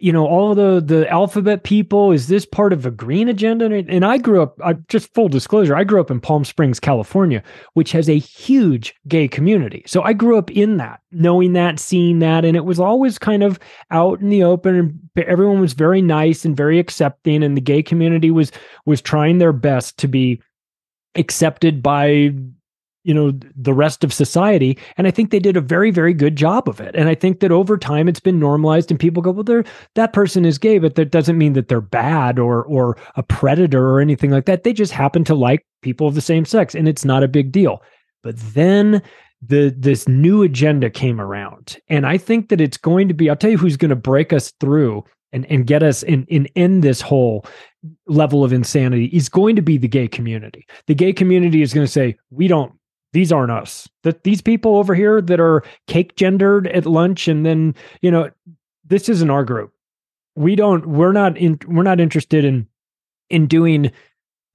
you 0.02 0.12
know 0.12 0.26
all 0.26 0.56
the 0.56 0.82
the 0.84 1.10
alphabet 1.10 1.64
people 1.64 2.12
is 2.12 2.28
this 2.28 2.46
part 2.46 2.74
of 2.74 2.86
a 2.86 2.92
green 2.92 3.30
agenda? 3.30 3.66
And 3.66 4.04
i 4.06 4.18
grew 4.18 4.42
up 4.42 4.60
I, 4.64 4.74
just 4.88 5.14
full 5.14 5.30
disclosure 5.30 5.76
i 5.76 5.84
grew 5.84 6.02
up 6.02 6.12
in 6.12 6.20
palm 6.20 6.44
springs 6.44 6.80
california 6.80 7.44
which 7.74 7.92
has 7.92 8.10
a 8.10 8.18
huge 8.18 8.96
gay 9.08 9.28
community. 9.28 9.84
So 9.86 10.02
i 10.02 10.14
grew 10.14 10.38
up 10.38 10.50
in 10.52 10.78
that 10.78 11.02
knowing 11.12 11.54
that 11.54 11.80
seeing 11.80 12.20
that 12.20 12.46
and 12.46 12.58
it 12.58 12.66
was 12.66 12.80
always 12.80 13.18
kind 13.18 13.44
of 13.44 13.60
out 13.92 14.20
in 14.20 14.30
the 14.30 14.44
open 14.44 14.76
and 14.76 15.26
everyone 15.28 15.62
was 15.62 15.74
very 15.74 16.02
nice 16.02 16.46
and 16.46 16.58
very 16.58 16.80
accepting 16.80 17.44
and 17.44 17.56
the 17.56 17.62
gay 17.62 17.84
community 17.84 18.32
was 18.32 18.52
was 18.86 19.02
trying 19.02 19.38
their 19.38 19.54
best 19.54 19.98
to 19.98 20.08
be 20.08 20.42
accepted 21.16 21.84
by 21.84 22.34
you 23.04 23.14
know 23.14 23.32
the 23.56 23.74
rest 23.74 24.04
of 24.04 24.14
society 24.14 24.78
and 24.98 25.08
i 25.08 25.12
think 25.12 25.32
they 25.32 25.40
did 25.40 25.58
a 25.58 25.62
very 25.62 25.92
very 25.92 26.14
good 26.14 26.36
job 26.36 26.68
of 26.68 26.80
it. 26.80 26.96
And 26.96 27.10
i 27.10 27.16
think 27.16 27.40
that 27.40 27.52
over 27.52 27.78
time 27.78 28.08
it's 28.08 28.20
been 28.20 28.40
normalized 28.40 28.92
and 28.92 29.00
people 29.00 29.24
go 29.24 29.32
well 29.32 29.44
they're 29.44 29.64
that 29.96 30.14
person 30.14 30.46
is 30.46 30.58
gay 30.58 30.80
but 30.80 30.96
that 30.96 31.12
doesn't 31.12 31.38
mean 31.38 31.54
that 31.54 31.68
they're 31.68 31.82
bad 31.82 32.40
or 32.40 32.64
or 32.66 32.98
a 33.16 33.24
predator 33.24 33.90
or 33.90 34.02
anything 34.02 34.32
like 34.32 34.46
that. 34.46 34.64
They 34.64 34.74
just 34.74 34.92
happen 34.92 35.24
to 35.26 35.36
like 35.36 35.66
people 35.82 36.08
of 36.08 36.16
the 36.16 36.22
same 36.22 36.46
sex 36.46 36.76
and 36.76 36.88
it's 36.88 37.06
not 37.06 37.24
a 37.24 37.28
big 37.28 37.52
deal. 37.52 37.82
But 38.24 38.38
then 38.38 39.02
the 39.42 39.74
this 39.76 40.08
new 40.08 40.44
agenda 40.44 40.88
came 40.88 41.20
around 41.20 41.80
and 41.90 42.06
i 42.06 42.16
think 42.16 42.50
that 42.50 42.62
it's 42.62 42.78
going 42.78 43.08
to 43.08 43.14
be 43.16 43.28
i'll 43.28 43.36
tell 43.36 43.50
you 43.50 43.58
who's 43.58 43.76
going 43.76 43.90
to 43.90 43.96
break 43.96 44.32
us 44.32 44.52
through 44.60 45.04
and 45.34 45.48
and 45.50 45.66
get 45.66 45.82
us 45.82 46.04
in 46.04 46.26
in 46.26 46.48
end 46.56 46.84
this 46.84 47.02
whole 47.02 47.44
level 48.08 48.44
of 48.44 48.54
insanity 48.54 49.06
is 49.06 49.30
going 49.30 49.56
to 49.56 49.62
be 49.62 49.78
the 49.78 49.88
gay 49.88 50.08
community. 50.08 50.66
The 50.88 50.96
gay 50.96 51.14
community 51.14 51.62
is 51.62 51.74
going 51.74 51.86
to 51.86 51.92
say, 51.92 52.18
we 52.30 52.48
don't, 52.48 52.74
these 53.14 53.32
aren't 53.32 53.52
us. 53.52 53.90
That 54.04 54.24
these 54.24 54.42
people 54.42 54.78
over 54.78 54.96
here 54.96 55.22
that 55.22 55.40
are 55.40 55.64
cake 55.88 56.16
gendered 56.16 56.68
at 56.68 56.86
lunch 56.86 57.28
and 57.28 57.46
then, 57.46 57.76
you 58.02 58.12
know, 58.12 58.30
this 58.86 59.10
isn't 59.10 59.30
our 59.30 59.46
group. 59.46 59.74
We 60.36 60.56
don't, 60.56 60.86
we're 60.86 61.12
not 61.12 61.38
in, 61.38 61.60
we're 61.68 61.84
not 61.84 62.00
interested 62.00 62.46
in, 62.46 62.68
in 63.30 63.48
doing 63.48 63.92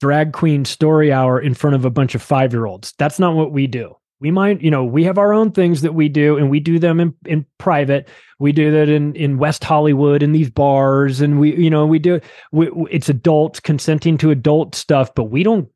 drag 0.00 0.32
queen 0.32 0.64
story 0.64 1.12
hour 1.12 1.40
in 1.40 1.54
front 1.54 1.76
of 1.76 1.84
a 1.84 1.90
bunch 1.90 2.14
of 2.14 2.22
five 2.22 2.52
year 2.52 2.66
olds. 2.66 2.94
That's 2.98 3.18
not 3.18 3.34
what 3.34 3.52
we 3.52 3.66
do 3.66 3.96
we 4.20 4.30
might 4.30 4.60
you 4.62 4.70
know 4.70 4.84
we 4.84 5.04
have 5.04 5.18
our 5.18 5.32
own 5.32 5.52
things 5.52 5.82
that 5.82 5.94
we 5.94 6.08
do 6.08 6.36
and 6.36 6.50
we 6.50 6.60
do 6.60 6.78
them 6.78 7.00
in, 7.00 7.14
in 7.26 7.46
private 7.58 8.08
we 8.38 8.52
do 8.52 8.70
that 8.70 8.88
in 8.88 9.14
in 9.14 9.38
west 9.38 9.64
hollywood 9.64 10.22
in 10.22 10.32
these 10.32 10.50
bars 10.50 11.20
and 11.20 11.38
we 11.38 11.54
you 11.56 11.70
know 11.70 11.86
we 11.86 11.98
do 11.98 12.20
we, 12.52 12.70
it's 12.90 13.08
adult 13.08 13.62
consenting 13.62 14.16
to 14.18 14.30
adult 14.30 14.74
stuff 14.74 15.14
but 15.14 15.24
we 15.24 15.42
don't 15.42 15.68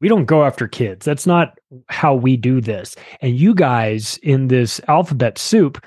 we 0.00 0.08
don't 0.08 0.26
go 0.26 0.44
after 0.44 0.68
kids. 0.68 1.04
That's 1.04 1.26
not 1.26 1.58
how 1.88 2.14
we 2.14 2.36
do 2.36 2.60
this. 2.60 2.96
And 3.20 3.36
you 3.36 3.54
guys 3.54 4.18
in 4.22 4.48
this 4.48 4.80
alphabet 4.88 5.38
soup 5.38 5.84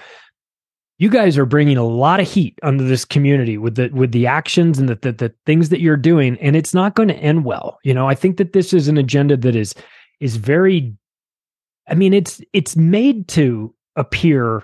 you 0.98 1.10
guys 1.10 1.36
are 1.36 1.48
bringing 1.48 1.78
a 1.78 1.84
lot 1.84 2.20
of 2.20 2.30
heat 2.30 2.60
under 2.62 2.84
this 2.84 3.06
community 3.06 3.58
with 3.58 3.74
the 3.74 3.90
with 3.90 4.12
the 4.12 4.28
actions 4.28 4.78
and 4.78 4.88
the, 4.88 4.94
the, 5.02 5.12
the 5.12 5.34
things 5.48 5.70
that 5.70 5.82
you're 5.82 5.98
doing 5.98 6.38
and 6.40 6.56
it's 6.56 6.76
not 6.76 6.94
going 6.94 7.08
to 7.08 7.16
end 7.16 7.44
well. 7.44 7.80
You 7.84 7.94
know 7.96 8.08
i 8.08 8.14
think 8.14 8.38
that 8.38 8.54
this 8.54 8.72
is 8.72 8.88
an 8.88 8.98
agenda 8.98 9.36
that 9.38 9.56
is 9.56 9.74
is 10.20 10.36
very 10.36 10.96
I 11.92 11.94
mean, 11.94 12.14
it's 12.14 12.42
it's 12.54 12.76
made 12.76 13.28
to 13.30 13.74
appear 13.96 14.64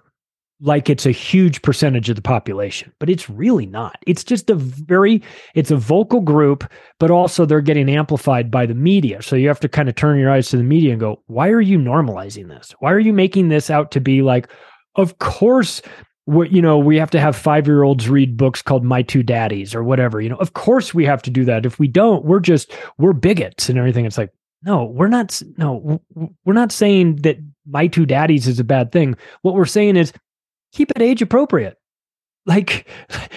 like 0.59 0.89
it's 0.89 1.05
a 1.05 1.11
huge 1.11 1.61
percentage 1.61 2.09
of 2.09 2.15
the 2.15 2.21
population, 2.21 2.91
but 2.99 3.09
it's 3.09 3.29
really 3.29 3.65
not. 3.65 3.97
It's 4.07 4.23
just 4.23 4.49
a 4.49 4.55
very 4.55 5.21
it's 5.53 5.71
a 5.71 5.77
vocal 5.77 6.21
group, 6.21 6.69
but 6.99 7.11
also 7.11 7.45
they're 7.45 7.61
getting 7.61 7.89
amplified 7.89 8.49
by 8.49 8.65
the 8.65 8.73
media. 8.73 9.21
So 9.21 9.35
you 9.35 9.47
have 9.47 9.59
to 9.59 9.69
kind 9.69 9.87
of 9.87 9.95
turn 9.95 10.19
your 10.19 10.31
eyes 10.31 10.49
to 10.49 10.57
the 10.57 10.63
media 10.63 10.91
and 10.91 10.99
go, 10.99 11.21
"Why 11.27 11.49
are 11.49 11.61
you 11.61 11.77
normalizing 11.77 12.47
this? 12.47 12.73
Why 12.79 12.91
are 12.91 12.99
you 12.99 13.13
making 13.13 13.49
this 13.49 13.69
out 13.69 13.91
to 13.91 14.01
be 14.01 14.21
like 14.21 14.49
of 14.95 15.19
course 15.19 15.81
what 16.27 16.51
you 16.51 16.61
know, 16.61 16.77
we 16.77 16.97
have 16.97 17.11
to 17.11 17.21
have 17.21 17.37
five 17.37 17.67
year 17.67 17.83
olds 17.83 18.09
read 18.09 18.35
books 18.35 18.61
called 18.61 18.83
My 18.83 19.01
Two 19.01 19.23
Daddies 19.23 19.73
or 19.73 19.81
whatever. 19.81 20.19
You 20.19 20.27
know, 20.27 20.35
of 20.35 20.53
course 20.53 20.93
we 20.93 21.05
have 21.05 21.21
to 21.21 21.29
do 21.31 21.45
that. 21.45 21.65
If 21.65 21.79
we 21.79 21.87
don't, 21.87 22.25
we're 22.25 22.41
just, 22.41 22.73
we're 22.97 23.13
bigots 23.13 23.69
and 23.69 23.77
everything. 23.77 24.05
It's 24.05 24.17
like, 24.17 24.33
no, 24.61 24.83
we're 24.83 25.07
not. 25.07 25.41
No, 25.57 26.01
we're 26.43 26.53
not 26.53 26.73
saying 26.73 27.17
that 27.17 27.37
my 27.65 27.87
two 27.87 28.05
daddies 28.05 28.45
is 28.45 28.59
a 28.59 28.65
bad 28.65 28.91
thing. 28.91 29.15
What 29.41 29.53
we're 29.53 29.65
saying 29.65 29.95
is 29.95 30.11
keep 30.71 30.91
it 30.91 31.01
age 31.01 31.21
appropriate. 31.21 31.77
Like 32.45 32.87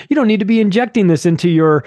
you 0.09 0.15
don't 0.15 0.29
need 0.29 0.41
to 0.41 0.47
be 0.47 0.61
injecting 0.61 1.09
this 1.09 1.27
into 1.27 1.49
your 1.49 1.85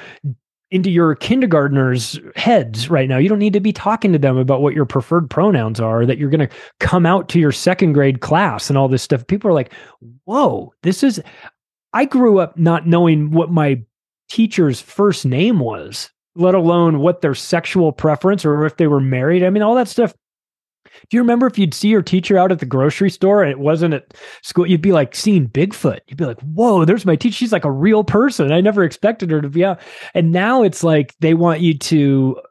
into 0.72 0.89
your 0.89 1.16
kindergartners 1.16 2.20
heads 2.36 2.89
right 2.89 3.08
now. 3.08 3.18
You 3.18 3.30
don't 3.30 3.39
need 3.39 3.54
to 3.54 3.60
be 3.60 3.72
talking 3.72 4.12
to 4.12 4.20
them 4.20 4.38
about 4.38 4.62
what 4.62 4.74
your 4.74 4.86
preferred 4.86 5.30
pronouns 5.30 5.80
are, 5.80 6.06
that 6.06 6.18
you're 6.18 6.32
going 6.32 6.48
to 6.48 6.56
come 6.80 7.06
out 7.06 7.30
to 7.30 7.39
your 7.39 7.52
second 7.52 7.94
grade 7.94 8.22
class 8.22 8.70
and 8.70 8.78
all 8.78 8.88
this 8.88 9.04
stuff. 9.04 9.28
People 9.28 9.52
are 9.52 9.54
like, 9.54 9.72
whoa, 10.26 10.74
this 10.82 11.04
is, 11.04 11.22
I 11.94 12.06
grew 12.06 12.39
up 12.39 12.58
not 12.58 12.88
knowing 12.88 13.30
what 13.30 13.52
my 13.52 13.84
teacher's 14.30 14.82
first 14.82 15.28
name 15.28 15.60
was 15.60 16.10
let 16.36 16.56
alone 16.56 17.00
what 17.00 17.22
their 17.22 17.36
sexual 17.36 17.91
preference 17.91 18.46
or 18.46 18.66
if 18.66 18.78
they 18.78 18.88
were 18.88 19.00
married. 19.00 19.44
I 19.44 19.50
mean, 19.50 19.64
all 19.64 19.76
that 19.76 19.88
stuff. 19.88 20.14
Do 21.10 21.18
you 21.18 21.22
remember 21.22 21.48
if 21.48 21.58
you'd 21.58 21.74
see 21.74 21.89
your 21.89 22.02
teacher 22.02 22.38
out 22.38 22.52
at 22.52 22.60
the 22.60 22.66
grocery 22.66 23.10
store 23.10 23.44
and 23.44 23.52
it 23.52 23.60
wasn't 23.60 23.94
at 23.94 24.14
school, 24.41 24.68
you'd 24.68 24.82
be 24.82 24.91
like 24.91 25.16
seeing 25.16 25.48
Bigfoot. 25.48 26.00
You'd 26.08 26.18
be 26.18 26.26
like, 26.26 26.39
whoa, 26.41 26.86
there's 26.86 27.06
my 27.06 27.16
teacher. 27.16 27.36
She's 27.36 27.52
like 27.52 27.66
a 27.66 27.72
real 27.72 28.04
person. 28.04 28.52
I 28.52 28.62
never 28.62 28.84
expected 28.84 29.32
her 29.32 29.41
to 29.41 29.50
be 29.50 29.66
out. 29.66 29.80
And 30.14 30.32
now 30.32 30.64
it's 30.64 30.84
like 30.84 31.16
they 31.20 31.34
want 31.34 31.62
you 31.62 31.78
to 31.78 32.41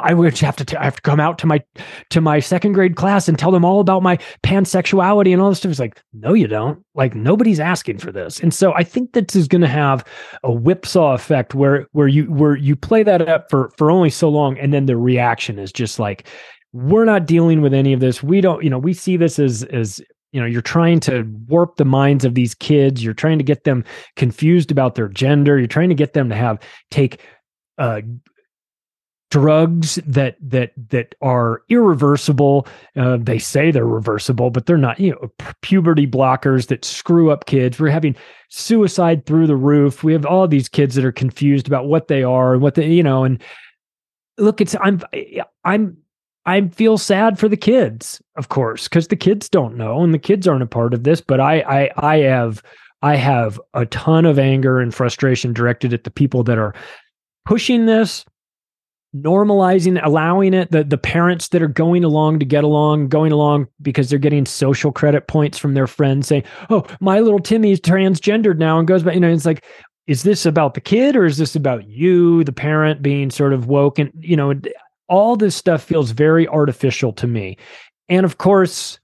I 0.00 0.14
would 0.14 0.36
have 0.38 0.56
to 0.56 0.64
t- 0.64 0.76
I 0.76 0.84
have 0.84 0.96
to 0.96 1.02
come 1.02 1.20
out 1.20 1.38
to 1.38 1.46
my 1.46 1.62
to 2.10 2.20
my 2.20 2.40
second 2.40 2.72
grade 2.72 2.96
class 2.96 3.28
and 3.28 3.38
tell 3.38 3.52
them 3.52 3.64
all 3.64 3.78
about 3.78 4.02
my 4.02 4.16
pansexuality 4.42 5.32
and 5.32 5.40
all 5.40 5.48
this 5.48 5.58
stuff. 5.58 5.70
It's 5.70 5.78
like, 5.78 6.02
no, 6.12 6.32
you 6.32 6.48
don't. 6.48 6.84
Like 6.94 7.14
nobody's 7.14 7.60
asking 7.60 7.98
for 7.98 8.10
this. 8.10 8.40
And 8.40 8.52
so 8.52 8.74
I 8.74 8.82
think 8.82 9.12
this 9.12 9.36
is 9.36 9.46
going 9.46 9.60
to 9.60 9.68
have 9.68 10.04
a 10.42 10.50
whipsaw 10.50 11.14
effect 11.14 11.54
where 11.54 11.86
where 11.92 12.08
you 12.08 12.24
where 12.24 12.56
you 12.56 12.74
play 12.74 13.04
that 13.04 13.28
up 13.28 13.48
for 13.48 13.70
for 13.78 13.90
only 13.90 14.10
so 14.10 14.28
long, 14.28 14.58
and 14.58 14.72
then 14.74 14.86
the 14.86 14.96
reaction 14.96 15.58
is 15.58 15.72
just 15.72 16.00
like, 16.00 16.26
we're 16.76 17.06
not 17.06 17.26
dealing 17.26 17.62
with 17.62 17.72
any 17.72 17.94
of 17.94 18.00
this. 18.00 18.22
We 18.22 18.42
don't, 18.42 18.62
you 18.62 18.68
know, 18.68 18.78
we 18.78 18.92
see 18.92 19.16
this 19.16 19.38
as 19.38 19.62
as 19.64 20.00
you 20.32 20.40
know 20.40 20.46
you're 20.46 20.60
trying 20.60 21.00
to 21.00 21.22
warp 21.48 21.76
the 21.76 21.84
minds 21.86 22.24
of 22.24 22.34
these 22.34 22.54
kids. 22.54 23.02
You're 23.02 23.14
trying 23.14 23.38
to 23.38 23.44
get 23.44 23.64
them 23.64 23.82
confused 24.16 24.70
about 24.70 24.94
their 24.94 25.08
gender. 25.08 25.58
You're 25.58 25.68
trying 25.68 25.88
to 25.88 25.94
get 25.94 26.12
them 26.12 26.28
to 26.28 26.34
have 26.34 26.60
take 26.90 27.22
uh, 27.78 28.02
drugs 29.30 29.96
that 30.06 30.36
that 30.40 30.72
that 30.90 31.14
are 31.22 31.62
irreversible. 31.70 32.66
Uh, 32.94 33.16
they 33.18 33.38
say 33.38 33.70
they're 33.70 33.86
reversible 33.86 34.50
but 34.50 34.66
they're 34.66 34.76
not 34.76 35.00
you 35.00 35.12
know 35.12 35.54
puberty 35.62 36.06
blockers 36.06 36.66
that 36.66 36.84
screw 36.84 37.30
up 37.30 37.46
kids. 37.46 37.80
We're 37.80 37.88
having 37.88 38.16
suicide 38.50 39.24
through 39.24 39.46
the 39.46 39.56
roof. 39.56 40.04
We 40.04 40.12
have 40.12 40.26
all 40.26 40.46
these 40.46 40.68
kids 40.68 40.94
that 40.96 41.06
are 41.06 41.12
confused 41.12 41.66
about 41.66 41.86
what 41.86 42.08
they 42.08 42.22
are 42.22 42.52
and 42.52 42.60
what 42.60 42.74
they 42.74 42.86
you 42.86 43.02
know 43.02 43.24
and 43.24 43.42
look 44.38 44.60
it's 44.60 44.76
i'm 44.82 45.00
i'm 45.64 45.96
I 46.46 46.68
feel 46.68 46.96
sad 46.96 47.38
for 47.38 47.48
the 47.48 47.56
kids, 47.56 48.22
of 48.36 48.48
course, 48.48 48.84
because 48.84 49.08
the 49.08 49.16
kids 49.16 49.48
don't 49.48 49.76
know 49.76 50.02
and 50.02 50.14
the 50.14 50.18
kids 50.18 50.46
aren't 50.46 50.62
a 50.62 50.66
part 50.66 50.94
of 50.94 51.02
this. 51.02 51.20
But 51.20 51.40
I, 51.40 51.60
I, 51.60 51.90
I 51.96 52.16
have, 52.18 52.62
I 53.02 53.16
have 53.16 53.60
a 53.74 53.84
ton 53.86 54.24
of 54.24 54.38
anger 54.38 54.78
and 54.78 54.94
frustration 54.94 55.52
directed 55.52 55.92
at 55.92 56.04
the 56.04 56.10
people 56.10 56.44
that 56.44 56.56
are 56.56 56.72
pushing 57.44 57.86
this, 57.86 58.24
normalizing 59.14 59.98
allowing 60.04 60.52
it 60.52 60.70
the 60.70 60.84
the 60.84 60.98
parents 60.98 61.48
that 61.48 61.62
are 61.62 61.68
going 61.68 62.04
along 62.04 62.38
to 62.38 62.44
get 62.44 62.64
along 62.64 63.08
going 63.08 63.32
along 63.32 63.66
because 63.80 64.10
they're 64.10 64.18
getting 64.18 64.44
social 64.44 64.92
credit 64.92 65.26
points 65.26 65.56
from 65.56 65.72
their 65.72 65.86
friends 65.86 66.26
saying 66.26 66.42
oh 66.68 66.84
my 67.00 67.20
little 67.20 67.38
timmy's 67.38 67.80
transgendered 67.80 68.58
now 68.58 68.78
and 68.78 68.86
goes 68.86 69.02
back 69.02 69.14
you 69.14 69.20
know 69.20 69.32
it's 69.32 69.46
like 69.46 69.64
is 70.06 70.22
this 70.22 70.44
about 70.44 70.74
the 70.74 70.80
kid 70.80 71.16
or 71.16 71.24
is 71.24 71.38
this 71.38 71.56
about 71.56 71.88
you 71.88 72.44
the 72.44 72.52
parent 72.52 73.00
being 73.00 73.30
sort 73.30 73.54
of 73.54 73.68
woke 73.68 73.98
and 73.98 74.12
you 74.18 74.36
know 74.36 74.52
all 75.08 75.36
this 75.36 75.56
stuff 75.56 75.82
feels 75.82 76.10
very 76.10 76.46
artificial 76.48 77.12
to 77.12 77.26
me 77.26 77.56
and 78.08 78.24
of 78.24 78.38
course 78.38 78.98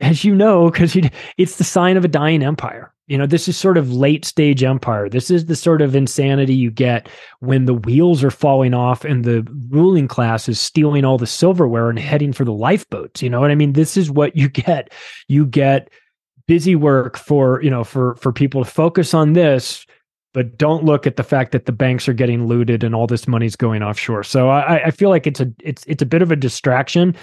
as 0.00 0.24
you 0.24 0.34
know 0.34 0.70
because 0.70 0.96
it's 1.36 1.56
the 1.56 1.64
sign 1.64 1.96
of 1.96 2.04
a 2.04 2.08
dying 2.08 2.42
empire 2.42 2.92
you 3.12 3.18
know, 3.18 3.26
this 3.26 3.46
is 3.46 3.58
sort 3.58 3.76
of 3.76 3.92
late 3.92 4.24
stage 4.24 4.62
empire. 4.62 5.06
This 5.06 5.30
is 5.30 5.44
the 5.44 5.54
sort 5.54 5.82
of 5.82 5.94
insanity 5.94 6.54
you 6.54 6.70
get 6.70 7.10
when 7.40 7.66
the 7.66 7.74
wheels 7.74 8.24
are 8.24 8.30
falling 8.30 8.72
off 8.72 9.04
and 9.04 9.22
the 9.22 9.46
ruling 9.68 10.08
class 10.08 10.48
is 10.48 10.58
stealing 10.58 11.04
all 11.04 11.18
the 11.18 11.26
silverware 11.26 11.90
and 11.90 11.98
heading 11.98 12.32
for 12.32 12.46
the 12.46 12.54
lifeboats. 12.54 13.22
You 13.22 13.28
know 13.28 13.38
what 13.38 13.50
I 13.50 13.54
mean? 13.54 13.74
This 13.74 13.98
is 13.98 14.10
what 14.10 14.34
you 14.34 14.48
get. 14.48 14.92
You 15.28 15.44
get 15.44 15.90
busy 16.46 16.74
work 16.74 17.18
for, 17.18 17.60
you 17.62 17.68
know, 17.68 17.84
for 17.84 18.14
for 18.16 18.32
people 18.32 18.64
to 18.64 18.70
focus 18.70 19.12
on 19.12 19.34
this, 19.34 19.84
but 20.32 20.56
don't 20.56 20.84
look 20.84 21.06
at 21.06 21.16
the 21.16 21.22
fact 21.22 21.52
that 21.52 21.66
the 21.66 21.72
banks 21.72 22.08
are 22.08 22.14
getting 22.14 22.46
looted 22.46 22.82
and 22.82 22.94
all 22.94 23.06
this 23.06 23.28
money's 23.28 23.56
going 23.56 23.82
offshore. 23.82 24.24
So 24.24 24.48
I, 24.48 24.86
I 24.86 24.90
feel 24.90 25.10
like 25.10 25.26
it's 25.26 25.40
a 25.40 25.52
it's 25.62 25.84
it's 25.86 26.02
a 26.02 26.06
bit 26.06 26.22
of 26.22 26.32
a 26.32 26.36
distraction, 26.36 27.14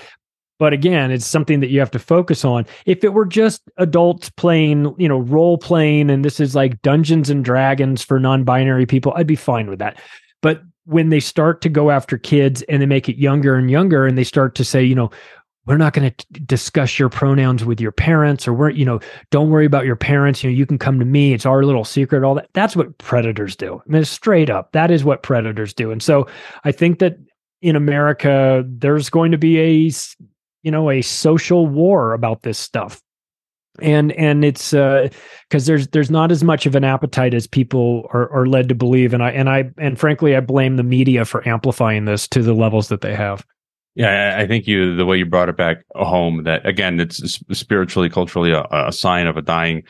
but 0.59 0.73
again, 0.73 1.09
it's 1.09 1.25
something 1.25 1.61
that 1.61 1.69
you 1.69 1.79
have 1.79 1.91
to 1.91 1.99
focus 1.99 2.43
on. 2.43 2.65
If 2.85 3.03
it 3.03 3.13
were 3.13 3.25
just 3.25 3.61
adults 3.77 4.29
playing, 4.29 4.93
you 4.97 5.07
know, 5.07 5.19
role 5.19 5.57
playing, 5.57 6.09
and 6.09 6.23
this 6.23 6.39
is 6.39 6.53
like 6.53 6.81
Dungeons 6.81 7.29
and 7.29 7.43
Dragons 7.43 8.03
for 8.03 8.19
non 8.19 8.43
binary 8.43 8.85
people, 8.85 9.13
I'd 9.15 9.25
be 9.25 9.37
fine 9.37 9.69
with 9.69 9.79
that. 9.79 9.99
But 10.41 10.61
when 10.83 11.09
they 11.09 11.21
start 11.21 11.61
to 11.61 11.69
go 11.69 11.91
after 11.91 12.17
kids 12.17 12.61
and 12.63 12.81
they 12.81 12.85
make 12.85 13.07
it 13.07 13.15
younger 13.15 13.55
and 13.55 13.71
younger, 13.71 14.05
and 14.05 14.17
they 14.17 14.23
start 14.23 14.53
to 14.55 14.65
say, 14.65 14.83
you 14.83 14.95
know, 14.95 15.09
we're 15.65 15.77
not 15.77 15.93
going 15.93 16.11
to 16.11 16.25
discuss 16.41 16.97
your 16.97 17.09
pronouns 17.09 17.63
with 17.63 17.79
your 17.79 17.91
parents, 17.91 18.47
or 18.47 18.53
we're, 18.53 18.71
you 18.71 18.85
know, 18.85 18.99
don't 19.29 19.49
worry 19.49 19.65
about 19.65 19.85
your 19.85 19.95
parents. 19.95 20.43
You 20.43 20.49
know, 20.49 20.55
you 20.55 20.65
can 20.65 20.77
come 20.77 20.99
to 20.99 21.05
me. 21.05 21.33
It's 21.33 21.45
our 21.45 21.63
little 21.63 21.85
secret. 21.85 22.23
All 22.23 22.35
that. 22.35 22.49
That's 22.53 22.75
what 22.75 22.97
predators 22.97 23.55
do. 23.55 23.81
I 23.85 23.91
mean, 23.91 24.05
straight 24.05 24.49
up, 24.49 24.71
that 24.71 24.89
is 24.89 25.03
what 25.03 25.23
predators 25.23 25.73
do. 25.73 25.91
And 25.91 26.01
so 26.01 26.27
I 26.63 26.71
think 26.71 26.99
that 26.99 27.17
in 27.61 27.75
America, 27.75 28.63
there's 28.67 29.09
going 29.09 29.31
to 29.31 29.37
be 29.37 29.59
a 29.59 29.91
you 30.63 30.71
know 30.71 30.89
a 30.89 31.01
social 31.01 31.67
war 31.67 32.13
about 32.13 32.41
this 32.41 32.57
stuff 32.57 33.01
and 33.81 34.11
and 34.13 34.43
it's 34.43 34.73
uh 34.73 35.07
because 35.47 35.65
there's 35.65 35.87
there's 35.89 36.11
not 36.11 36.31
as 36.31 36.43
much 36.43 36.65
of 36.65 36.75
an 36.75 36.83
appetite 36.83 37.33
as 37.33 37.47
people 37.47 38.07
are, 38.11 38.29
are 38.31 38.45
led 38.45 38.69
to 38.69 38.75
believe 38.75 39.13
and 39.13 39.23
i 39.23 39.31
and 39.31 39.49
i 39.49 39.69
and 39.77 39.99
frankly 39.99 40.35
i 40.35 40.39
blame 40.39 40.75
the 40.75 40.83
media 40.83 41.25
for 41.25 41.47
amplifying 41.47 42.05
this 42.05 42.27
to 42.27 42.41
the 42.41 42.53
levels 42.53 42.89
that 42.89 43.01
they 43.01 43.15
have 43.15 43.45
yeah 43.95 44.37
i 44.37 44.47
think 44.47 44.67
you 44.67 44.95
the 44.95 45.05
way 45.05 45.17
you 45.17 45.25
brought 45.25 45.49
it 45.49 45.57
back 45.57 45.83
home 45.95 46.43
that 46.43 46.65
again 46.65 46.99
it's 46.99 47.39
spiritually 47.51 48.09
culturally 48.09 48.51
a, 48.51 48.65
a 48.71 48.91
sign 48.91 49.27
of 49.27 49.37
a 49.37 49.41
dying 49.41 49.83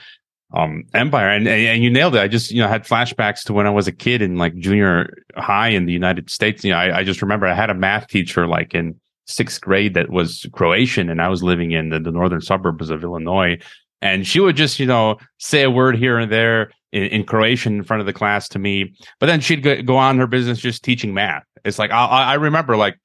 um 0.53 0.83
empire 0.93 1.29
and 1.29 1.47
and 1.47 1.83
you 1.83 1.89
nailed 1.89 2.15
it 2.15 2.21
i 2.21 2.27
just 2.27 2.51
you 2.51 2.61
know 2.61 2.67
had 2.67 2.83
flashbacks 2.83 3.43
to 3.43 3.53
when 3.53 3.67
i 3.67 3.69
was 3.69 3.87
a 3.87 3.91
kid 3.91 4.21
in 4.21 4.37
like 4.37 4.55
junior 4.55 5.13
high 5.35 5.69
in 5.69 5.85
the 5.85 5.93
united 5.93 6.29
states 6.29 6.63
you 6.63 6.71
know 6.71 6.77
i, 6.77 6.99
I 6.99 7.03
just 7.03 7.21
remember 7.21 7.45
i 7.45 7.53
had 7.53 7.69
a 7.69 7.75
math 7.75 8.07
teacher 8.07 8.47
like 8.47 8.73
in 8.73 8.99
sixth 9.29 9.61
grade 9.61 9.93
that 9.93 10.09
was 10.09 10.45
Croatian, 10.53 11.09
and 11.09 11.21
I 11.21 11.29
was 11.29 11.43
living 11.43 11.71
in 11.71 11.89
the, 11.89 11.99
the 11.99 12.11
northern 12.11 12.41
suburbs 12.41 12.89
of 12.89 13.03
Illinois. 13.03 13.59
And 14.01 14.25
she 14.25 14.39
would 14.39 14.55
just, 14.55 14.79
you 14.79 14.85
know, 14.85 15.17
say 15.37 15.63
a 15.63 15.69
word 15.69 15.97
here 15.97 16.17
and 16.17 16.31
there, 16.31 16.71
in, 16.91 17.03
in 17.03 17.23
Croatian 17.23 17.75
in 17.75 17.83
front 17.83 17.99
of 17.99 18.07
the 18.07 18.13
class 18.13 18.49
to 18.49 18.59
me. 18.59 18.93
But 19.19 19.27
then 19.27 19.41
she'd 19.41 19.63
go, 19.63 19.81
go 19.81 19.97
on 19.97 20.17
her 20.17 20.27
business 20.27 20.59
just 20.59 20.83
teaching 20.83 21.13
math. 21.13 21.43
It's 21.63 21.77
like 21.77 21.91
I, 21.91 22.05
I 22.05 22.33
remember 22.35 22.77
like 22.77 22.97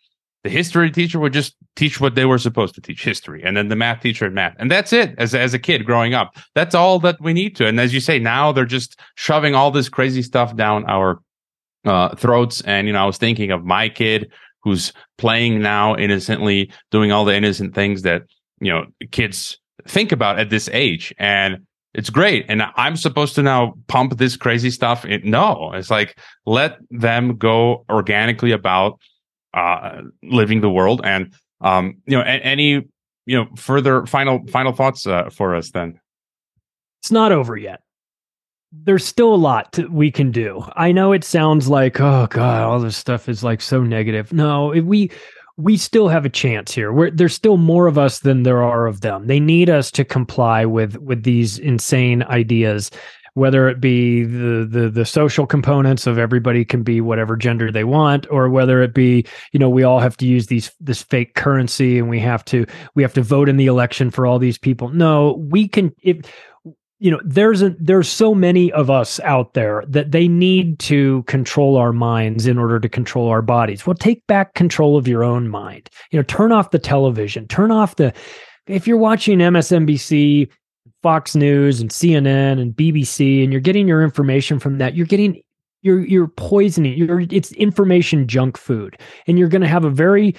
the 0.44 0.50
history 0.50 0.90
teacher 0.90 1.18
would 1.18 1.32
just 1.32 1.56
teach 1.74 2.00
what 2.00 2.14
they 2.14 2.26
were 2.26 2.38
supposed 2.38 2.74
to 2.74 2.80
teach 2.80 3.02
history 3.02 3.42
and 3.42 3.56
then 3.56 3.68
the 3.68 3.76
math 3.76 4.00
teacher 4.00 4.26
had 4.26 4.34
math 4.34 4.54
and 4.58 4.70
that's 4.70 4.92
it 4.92 5.14
as, 5.18 5.34
as 5.34 5.54
a 5.54 5.58
kid 5.58 5.84
growing 5.84 6.14
up. 6.14 6.36
That's 6.54 6.74
all 6.74 7.00
that 7.00 7.20
we 7.20 7.32
need 7.32 7.56
to 7.56 7.66
and 7.66 7.80
as 7.80 7.92
you 7.92 8.00
say 8.00 8.18
now 8.18 8.52
they're 8.52 8.64
just 8.64 9.00
shoving 9.16 9.54
all 9.54 9.70
this 9.70 9.88
crazy 9.88 10.22
stuff 10.22 10.54
down 10.54 10.84
our 10.84 11.20
uh, 11.84 12.14
throats 12.14 12.60
and 12.62 12.86
you 12.86 12.92
know 12.92 13.02
i 13.02 13.04
was 13.04 13.18
thinking 13.18 13.50
of 13.50 13.64
my 13.64 13.88
kid 13.88 14.32
who's 14.62 14.92
playing 15.18 15.60
now 15.60 15.94
innocently 15.96 16.70
doing 16.90 17.12
all 17.12 17.24
the 17.24 17.34
innocent 17.34 17.74
things 17.74 18.02
that 18.02 18.22
you 18.60 18.72
know 18.72 18.86
kids 19.10 19.58
think 19.86 20.10
about 20.10 20.38
at 20.38 20.48
this 20.48 20.68
age 20.72 21.14
and 21.18 21.58
it's 21.92 22.08
great 22.08 22.46
and 22.48 22.62
i'm 22.76 22.96
supposed 22.96 23.34
to 23.34 23.42
now 23.42 23.74
pump 23.86 24.16
this 24.16 24.36
crazy 24.36 24.70
stuff 24.70 25.04
it, 25.04 25.24
no 25.24 25.72
it's 25.74 25.90
like 25.90 26.18
let 26.46 26.78
them 26.90 27.36
go 27.36 27.84
organically 27.90 28.52
about 28.52 28.98
uh, 29.54 30.02
living 30.22 30.60
the 30.60 30.70
world. 30.70 31.00
And 31.04 31.32
um, 31.60 31.98
you 32.06 32.16
know 32.16 32.22
any 32.22 32.82
you 33.26 33.36
know 33.36 33.46
further 33.56 34.06
final 34.06 34.46
final 34.48 34.72
thoughts 34.72 35.06
uh, 35.06 35.30
for 35.30 35.54
us 35.54 35.70
then? 35.70 36.00
It's 37.02 37.10
not 37.10 37.32
over 37.32 37.56
yet. 37.56 37.80
There's 38.72 39.04
still 39.04 39.32
a 39.32 39.36
lot 39.36 39.72
to, 39.74 39.86
we 39.86 40.10
can 40.10 40.32
do. 40.32 40.64
I 40.74 40.90
know 40.90 41.12
it 41.12 41.24
sounds 41.24 41.68
like 41.68 42.00
oh 42.00 42.26
god 42.28 42.62
all 42.64 42.80
this 42.80 42.96
stuff 42.96 43.28
is 43.28 43.44
like 43.44 43.60
so 43.60 43.82
negative. 43.82 44.32
No 44.32 44.68
we 44.68 45.10
we 45.56 45.76
still 45.76 46.08
have 46.08 46.24
a 46.24 46.30
chance 46.30 46.72
here. 46.72 46.92
We're, 46.92 47.10
there's 47.10 47.34
still 47.34 47.56
more 47.56 47.86
of 47.86 47.96
us 47.96 48.18
than 48.18 48.42
there 48.42 48.62
are 48.62 48.86
of 48.86 49.02
them. 49.02 49.28
They 49.28 49.38
need 49.38 49.70
us 49.70 49.90
to 49.92 50.04
comply 50.04 50.64
with 50.64 50.96
with 50.96 51.22
these 51.22 51.58
insane 51.58 52.24
ideas, 52.24 52.90
whether 53.34 53.68
it 53.68 53.80
be 53.80 54.24
the 54.24 54.66
the 54.68 54.88
the 54.88 55.04
social 55.04 55.46
components 55.46 56.06
of 56.06 56.18
everybody 56.18 56.64
can 56.64 56.82
be 56.82 57.00
whatever 57.00 57.36
gender 57.36 57.70
they 57.70 57.84
want, 57.84 58.26
or 58.30 58.48
whether 58.48 58.82
it 58.82 58.94
be 58.94 59.26
you 59.52 59.58
know 59.58 59.68
we 59.68 59.82
all 59.82 60.00
have 60.00 60.16
to 60.16 60.26
use 60.26 60.46
these 60.46 60.72
this 60.80 61.02
fake 61.02 61.34
currency 61.34 61.98
and 61.98 62.08
we 62.08 62.20
have 62.20 62.44
to 62.44 62.64
we 62.94 63.02
have 63.02 63.14
to 63.14 63.22
vote 63.22 63.48
in 63.48 63.56
the 63.56 63.66
election 63.66 64.10
for 64.10 64.26
all 64.26 64.38
these 64.38 64.58
people. 64.58 64.88
No, 64.88 65.44
we 65.50 65.68
can 65.68 65.92
if 66.02 66.18
you 67.00 67.10
know 67.10 67.20
there's 67.24 67.60
a 67.60 67.70
there's 67.80 68.08
so 68.08 68.34
many 68.34 68.72
of 68.72 68.88
us 68.88 69.18
out 69.20 69.54
there 69.54 69.84
that 69.88 70.12
they 70.12 70.28
need 70.28 70.78
to 70.78 71.22
control 71.24 71.76
our 71.76 71.92
minds 71.92 72.46
in 72.46 72.56
order 72.56 72.78
to 72.78 72.88
control 72.88 73.28
our 73.28 73.42
bodies. 73.42 73.86
Well 73.86 73.96
take 73.96 74.26
back 74.28 74.54
control 74.54 74.96
of 74.96 75.08
your 75.08 75.24
own 75.24 75.48
mind. 75.48 75.90
You 76.12 76.18
know 76.18 76.22
turn 76.22 76.52
off 76.52 76.70
the 76.70 76.78
television. 76.78 77.48
Turn 77.48 77.72
off 77.72 77.96
the 77.96 78.14
if 78.66 78.86
you're 78.86 78.96
watching 78.96 79.38
msnbc 79.38 80.48
fox 81.04 81.36
news 81.36 81.82
and 81.82 81.90
cnn 81.90 82.58
and 82.58 82.74
bbc 82.74 83.44
and 83.44 83.52
you're 83.52 83.60
getting 83.60 83.86
your 83.86 84.02
information 84.02 84.58
from 84.58 84.78
that 84.78 84.94
you're 84.94 85.06
getting 85.06 85.38
you're 85.84 86.00
you're 86.00 86.26
poisoning 86.26 86.96
you're 86.96 87.20
it's 87.20 87.52
information 87.52 88.26
junk 88.26 88.56
food. 88.56 88.98
And 89.28 89.38
you're 89.38 89.48
going 89.48 89.62
to 89.62 89.68
have 89.68 89.84
a 89.84 89.90
very 89.90 90.34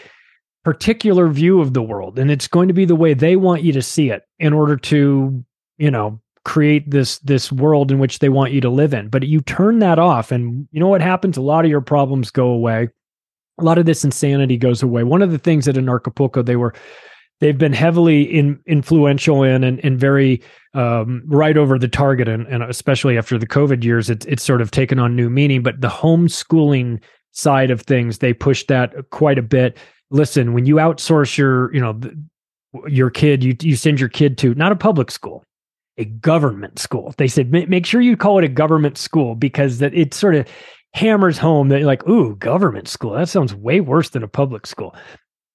particular 0.65 1.27
view 1.27 1.61
of 1.61 1.73
the 1.73 1.83
world 1.83 2.17
and 2.19 2.31
it's 2.31 2.47
going 2.47 2.67
to 2.67 2.73
be 2.73 2.83
the 2.83 2.95
way 2.95 3.13
they 3.13 3.35
want 3.35 3.61
you 3.61 3.71
to 3.71 3.81
see 3.81 4.09
it 4.09 4.23
in 4.39 4.51
order 4.51 4.75
to 4.75 5.45
you 5.77 5.91
know 5.91 6.19
create 6.43 6.89
this 6.89 7.19
this 7.19 7.51
world 7.51 7.91
in 7.91 7.99
which 7.99 8.19
they 8.19 8.29
want 8.29 8.51
you 8.51 8.61
to 8.61 8.69
live 8.69 8.93
in. 8.93 9.07
But 9.07 9.27
you 9.27 9.41
turn 9.41 9.79
that 9.79 9.99
off 9.99 10.31
and 10.31 10.67
you 10.71 10.79
know 10.79 10.87
what 10.87 11.01
happens? 11.01 11.37
A 11.37 11.41
lot 11.41 11.63
of 11.63 11.71
your 11.71 11.81
problems 11.81 12.31
go 12.31 12.47
away. 12.47 12.89
A 13.59 13.63
lot 13.63 13.77
of 13.77 13.85
this 13.85 14.03
insanity 14.03 14.57
goes 14.57 14.83
away. 14.83 15.03
One 15.03 15.21
of 15.21 15.31
the 15.31 15.37
things 15.37 15.65
that 15.65 15.77
in 15.77 15.87
Acapulco 15.87 16.41
they 16.41 16.55
were 16.55 16.73
they've 17.41 17.57
been 17.57 17.73
heavily 17.73 18.23
in, 18.23 18.59
influential 18.65 19.43
in 19.43 19.63
and, 19.63 19.83
and 19.83 19.99
very 19.99 20.41
um, 20.73 21.23
right 21.25 21.57
over 21.57 21.77
the 21.77 21.87
target 21.87 22.27
and, 22.27 22.47
and 22.47 22.63
especially 22.63 23.17
after 23.17 23.37
the 23.37 23.47
covid 23.47 23.83
years 23.83 24.09
it's, 24.09 24.25
it's 24.25 24.43
sort 24.43 24.61
of 24.61 24.71
taken 24.71 24.99
on 24.99 25.15
new 25.15 25.29
meaning 25.29 25.63
but 25.63 25.81
the 25.81 25.89
homeschooling 25.89 27.01
side 27.31 27.71
of 27.71 27.81
things 27.81 28.19
they 28.19 28.33
pushed 28.33 28.67
that 28.67 28.93
quite 29.09 29.37
a 29.37 29.43
bit 29.43 29.77
listen 30.11 30.53
when 30.53 30.65
you 30.65 30.75
outsource 30.75 31.37
your 31.37 31.73
you 31.73 31.81
know 31.81 31.99
your 32.87 33.09
kid 33.09 33.43
you 33.43 33.55
you 33.61 33.75
send 33.75 33.99
your 33.99 34.09
kid 34.09 34.37
to 34.37 34.53
not 34.55 34.71
a 34.71 34.75
public 34.75 35.09
school 35.11 35.43
a 35.97 36.05
government 36.05 36.79
school. 36.79 37.13
They 37.17 37.27
said 37.27 37.51
make 37.51 37.85
sure 37.85 38.01
you 38.01 38.17
call 38.17 38.37
it 38.37 38.43
a 38.43 38.49
government 38.49 38.97
school 38.97 39.35
because 39.35 39.79
that 39.79 39.93
it 39.93 40.13
sort 40.13 40.35
of 40.35 40.47
hammers 40.93 41.37
home 41.37 41.69
that 41.69 41.81
like, 41.83 42.07
ooh, 42.07 42.35
government 42.35 42.87
school. 42.87 43.13
That 43.13 43.29
sounds 43.29 43.53
way 43.53 43.81
worse 43.81 44.09
than 44.09 44.23
a 44.23 44.27
public 44.27 44.65
school. 44.65 44.95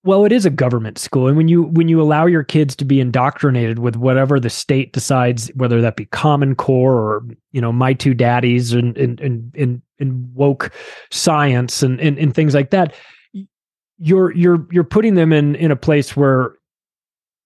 Well, 0.02 0.24
it 0.24 0.32
is 0.32 0.46
a 0.46 0.50
government 0.50 0.96
school, 0.96 1.28
and 1.28 1.36
when 1.36 1.48
you 1.48 1.64
when 1.64 1.88
you 1.88 2.00
allow 2.00 2.24
your 2.24 2.42
kids 2.42 2.74
to 2.76 2.86
be 2.86 3.00
indoctrinated 3.00 3.80
with 3.80 3.96
whatever 3.96 4.40
the 4.40 4.48
state 4.48 4.94
decides, 4.94 5.48
whether 5.56 5.82
that 5.82 5.96
be 5.96 6.06
Common 6.06 6.54
Core 6.54 6.94
or 6.94 7.22
you 7.52 7.60
know 7.60 7.70
my 7.70 7.92
two 7.92 8.14
daddies 8.14 8.72
and 8.72 8.96
and 8.96 9.20
and 9.20 9.54
and, 9.54 9.82
and 9.98 10.34
woke 10.34 10.72
science 11.10 11.82
and, 11.82 12.00
and 12.00 12.18
and 12.18 12.34
things 12.34 12.54
like 12.54 12.70
that, 12.70 12.94
you're 13.98 14.32
you're 14.32 14.66
you're 14.70 14.84
putting 14.84 15.16
them 15.16 15.34
in 15.34 15.54
in 15.56 15.70
a 15.70 15.76
place 15.76 16.16
where 16.16 16.54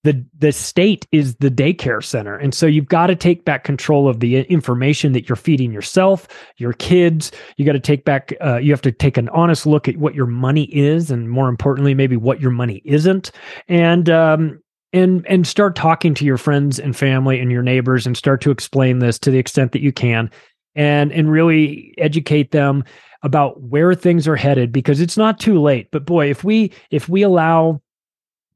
the 0.04 0.24
the 0.38 0.52
state 0.52 1.08
is 1.12 1.34
the 1.36 1.50
daycare 1.50 2.04
center. 2.04 2.36
And 2.36 2.54
so 2.54 2.66
you've 2.66 2.88
got 2.88 3.08
to 3.08 3.16
take 3.16 3.44
back 3.44 3.64
control 3.64 4.06
of 4.06 4.20
the 4.20 4.42
information 4.42 5.12
that 5.12 5.28
you're 5.28 5.34
feeding 5.36 5.72
yourself 5.72 6.28
your 6.58 6.74
kids. 6.74 7.32
You 7.56 7.64
got 7.64 7.72
to 7.72 7.80
take 7.80 8.04
back 8.04 8.32
uh, 8.44 8.58
you 8.58 8.70
have 8.70 8.82
to 8.82 8.92
take 8.92 9.16
an 9.16 9.30
honest 9.30 9.66
look 9.66 9.88
at 9.88 9.96
what 9.96 10.14
your 10.14 10.26
money 10.26 10.64
is 10.64 11.10
and 11.10 11.30
more 11.30 11.48
importantly 11.48 11.94
maybe 11.94 12.16
what 12.16 12.40
your 12.40 12.50
money 12.50 12.82
isn't. 12.84 13.30
And 13.66 14.08
um, 14.10 14.60
and 14.92 15.26
and 15.26 15.46
start 15.46 15.74
talking 15.74 16.12
to 16.14 16.24
your 16.24 16.38
friends 16.38 16.78
and 16.78 16.94
family 16.94 17.40
and 17.40 17.50
your 17.50 17.62
neighbors 17.62 18.06
and 18.06 18.16
start 18.16 18.42
to 18.42 18.50
explain 18.50 18.98
this 18.98 19.18
to 19.20 19.30
the 19.30 19.38
extent 19.38 19.72
that 19.72 19.82
you 19.82 19.92
can 19.92 20.30
and 20.76 21.12
and 21.12 21.30
really 21.30 21.94
educate 21.96 22.50
them 22.50 22.84
about 23.22 23.62
where 23.62 23.94
things 23.94 24.28
are 24.28 24.36
headed 24.36 24.70
because 24.70 25.00
it's 25.00 25.16
not 25.16 25.40
too 25.40 25.58
late. 25.62 25.88
But 25.90 26.04
boy 26.04 26.28
if 26.28 26.44
we 26.44 26.72
if 26.90 27.08
we 27.08 27.22
allow 27.22 27.80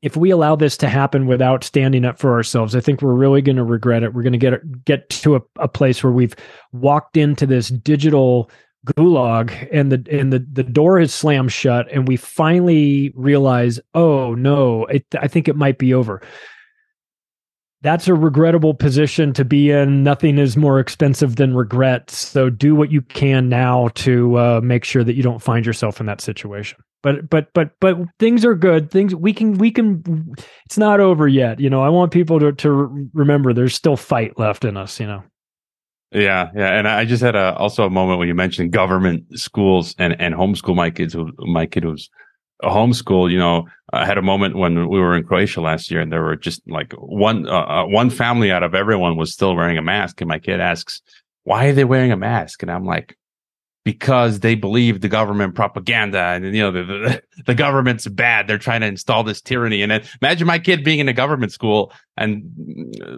if 0.03 0.17
we 0.17 0.31
allow 0.31 0.55
this 0.55 0.77
to 0.79 0.89
happen 0.89 1.27
without 1.27 1.65
standing 1.65 2.05
up 2.05 2.19
for 2.19 2.35
ourselves, 2.35 2.77
I 2.77 2.81
think 2.81 3.03
we're 3.03 3.15
really 3.15 3.43
going 3.43 3.57
to 3.57 3.65
regret 3.65 4.03
it. 4.03 4.15
We're 4.15 4.23
going 4.23 4.33
to 4.33 4.39
get 4.39 4.85
get 4.85 5.09
to 5.11 5.37
a, 5.37 5.41
a 5.59 5.69
place 5.69 6.03
where 6.03 6.13
we've 6.13 6.37
walked 6.73 7.17
into 7.17 7.47
this 7.47 7.69
digital 7.69 8.51
gulag 8.87 9.69
and 9.73 9.91
the 9.91 10.07
and 10.11 10.33
the 10.33 10.39
the 10.53 10.63
door 10.63 11.01
is 11.01 11.13
slammed 11.13 11.53
shut 11.53 11.91
and 11.93 12.07
we 12.07 12.17
finally 12.17 13.13
realize 13.17 13.81
oh 13.95 14.35
no 14.35 14.87
it, 14.87 15.05
i 15.21 15.27
think 15.27 15.49
it 15.49 15.57
might 15.57 15.79
be 15.79 15.93
over 15.93 16.23
that's 17.83 18.09
a 18.09 18.15
regrettable 18.15 18.75
position 18.75 19.33
to 19.35 19.45
be 19.45 19.71
in. 19.71 20.03
Nothing 20.03 20.39
is 20.39 20.57
more 20.57 20.81
expensive 20.81 21.37
than 21.37 21.55
regret. 21.55 22.11
So 22.11 22.51
do 22.51 22.75
what 22.75 22.91
you 22.91 23.03
can 23.03 23.49
now 23.49 23.89
to 23.97 24.37
uh, 24.39 24.61
make 24.63 24.85
sure 24.85 25.05
that 25.05 25.15
you 25.15 25.23
don't 25.23 25.43
find 25.43 25.65
yourself 25.65 26.01
in 26.01 26.07
that 26.07 26.21
situation. 26.21 26.79
But 27.03 27.31
but 27.31 27.53
but 27.55 27.71
but 27.81 27.97
things 28.19 28.45
are 28.45 28.57
good. 28.57 28.91
Things 28.91 29.15
we 29.15 29.33
can 29.33 29.59
we 29.59 29.71
can. 29.71 30.03
It's 30.67 30.79
not 30.79 30.99
over 30.99 31.29
yet. 31.29 31.61
You 31.61 31.71
know, 31.71 31.83
I 31.83 31.89
want 31.91 32.13
people 32.13 32.41
to 32.41 32.53
to 32.53 33.09
remember 33.15 33.53
there's 33.53 33.75
still 33.75 33.97
fight 33.97 34.39
left 34.39 34.65
in 34.65 34.77
us. 34.77 34.99
You 34.99 35.07
know. 35.07 35.23
Yeah, 36.11 36.51
yeah, 36.57 36.73
and 36.73 36.89
I 36.89 37.05
just 37.05 37.23
had 37.23 37.37
a 37.37 37.55
also 37.55 37.85
a 37.85 37.91
moment 37.91 38.19
when 38.19 38.29
you 38.29 38.35
mentioned 38.35 38.73
government 38.73 39.25
schools 39.39 39.95
and 39.99 40.21
and 40.21 40.35
homeschool 40.35 40.75
my 40.75 40.91
kids. 40.91 41.15
My 41.39 41.67
kid 41.67 41.85
was 41.85 42.09
homeschool, 42.63 43.31
you 43.31 43.39
know, 43.39 43.67
I 43.93 44.05
had 44.05 44.19
a 44.19 44.23
moment 44.23 44.57
when 44.57 44.89
we 44.89 45.01
were 45.01 45.17
in 45.17 45.25
Croatia 45.25 45.61
last 45.61 45.91
year 45.91 46.01
and 46.01 46.13
there 46.13 46.23
were 46.23 46.37
just 46.37 46.61
like 46.69 46.93
one, 46.93 47.49
uh, 47.49 47.53
uh, 47.53 47.85
one 47.87 48.11
family 48.11 48.51
out 48.51 48.63
of 48.63 48.75
everyone 48.75 49.17
was 49.17 49.33
still 49.33 49.55
wearing 49.55 49.79
a 49.79 49.83
mask. 49.83 50.21
And 50.21 50.29
my 50.29 50.39
kid 50.39 50.61
asks, 50.61 51.01
why 51.45 51.67
are 51.67 51.73
they 51.73 51.85
wearing 51.85 52.13
a 52.13 52.17
mask? 52.17 52.63
And 52.63 52.71
I'm 52.71 52.85
like, 52.85 53.17
because 53.89 54.41
they 54.41 54.55
believe 54.55 55.01
the 55.01 55.09
government 55.09 55.55
propaganda 55.55 56.19
and 56.19 56.45
you 56.45 56.61
know 56.61 56.71
the, 56.71 56.83
the, 56.83 57.23
the 57.47 57.55
government's 57.55 58.07
bad. 58.07 58.47
They're 58.47 58.59
trying 58.59 58.83
to 58.83 58.87
install 58.87 59.25
this 59.25 59.41
tyranny. 59.41 59.81
And 59.81 59.91
imagine 60.21 60.47
my 60.47 60.59
kid 60.59 60.85
being 60.85 60.99
in 60.99 61.09
a 61.09 61.15
government 61.15 61.53
school 61.53 61.91
and 62.19 62.43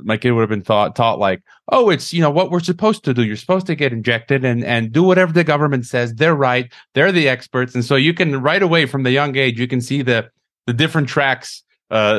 my 0.05 0.17
kid 0.17 0.31
would 0.31 0.43
have 0.43 0.49
been 0.49 0.63
thought 0.63 0.95
taught 0.95 1.19
like 1.19 1.43
oh 1.73 1.91
it's 1.91 2.13
you 2.13 2.21
know 2.21 2.31
what 2.31 2.53
we're 2.53 2.61
supposed 2.61 3.03
to 3.07 3.13
do. 3.13 3.25
You're 3.25 3.35
supposed 3.35 3.67
to 3.67 3.75
get 3.75 3.93
injected 3.93 4.45
and 4.45 4.63
and 4.63 4.93
do 4.93 5.03
whatever 5.03 5.33
the 5.33 5.43
government 5.43 5.87
says. 5.87 6.15
They're 6.15 6.37
right. 6.37 6.73
They're 6.95 7.11
the 7.11 7.29
experts. 7.29 7.75
And 7.75 7.85
so 7.85 7.97
you 7.97 8.15
can 8.15 8.41
right 8.41 8.63
away 8.63 8.87
from 8.87 9.03
the 9.03 9.11
young 9.11 9.37
age 9.37 9.59
you 9.59 9.67
can 9.67 9.81
see 9.81 10.03
the 10.03 10.31
the 10.69 10.73
different 10.73 11.09
tracks 11.09 11.65
uh, 11.91 12.15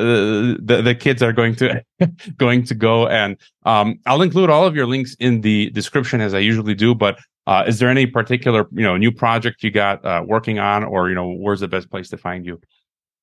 the, 0.60 0.82
the 0.84 0.94
kids 0.94 1.24
are 1.24 1.32
going 1.32 1.56
to 1.56 1.82
going 2.38 2.66
to 2.66 2.76
go. 2.76 3.08
And 3.08 3.38
um, 3.66 4.00
I'll 4.06 4.22
include 4.22 4.50
all 4.50 4.66
of 4.66 4.76
your 4.76 4.88
links 4.88 5.16
in 5.22 5.40
the 5.40 5.70
description 5.70 6.20
as 6.20 6.34
I 6.34 6.40
usually 6.40 6.76
do 6.76 6.94
but 6.94 7.18
uh, 7.48 7.64
is 7.68 7.80
there 7.80 7.90
any 7.90 8.06
particular 8.06 8.68
you 8.72 8.84
know 8.84 8.98
new 8.98 9.12
project 9.12 9.64
you 9.64 9.72
got 9.72 10.04
uh, 10.06 10.24
working 10.26 10.60
on, 10.60 10.84
or 10.84 11.10
you 11.10 11.16
know 11.16 11.32
where's 11.32 11.60
the 11.60 11.68
best 11.68 11.90
place 11.90 12.10
to 12.10 12.18
find 12.18 12.46
you? 12.46 12.60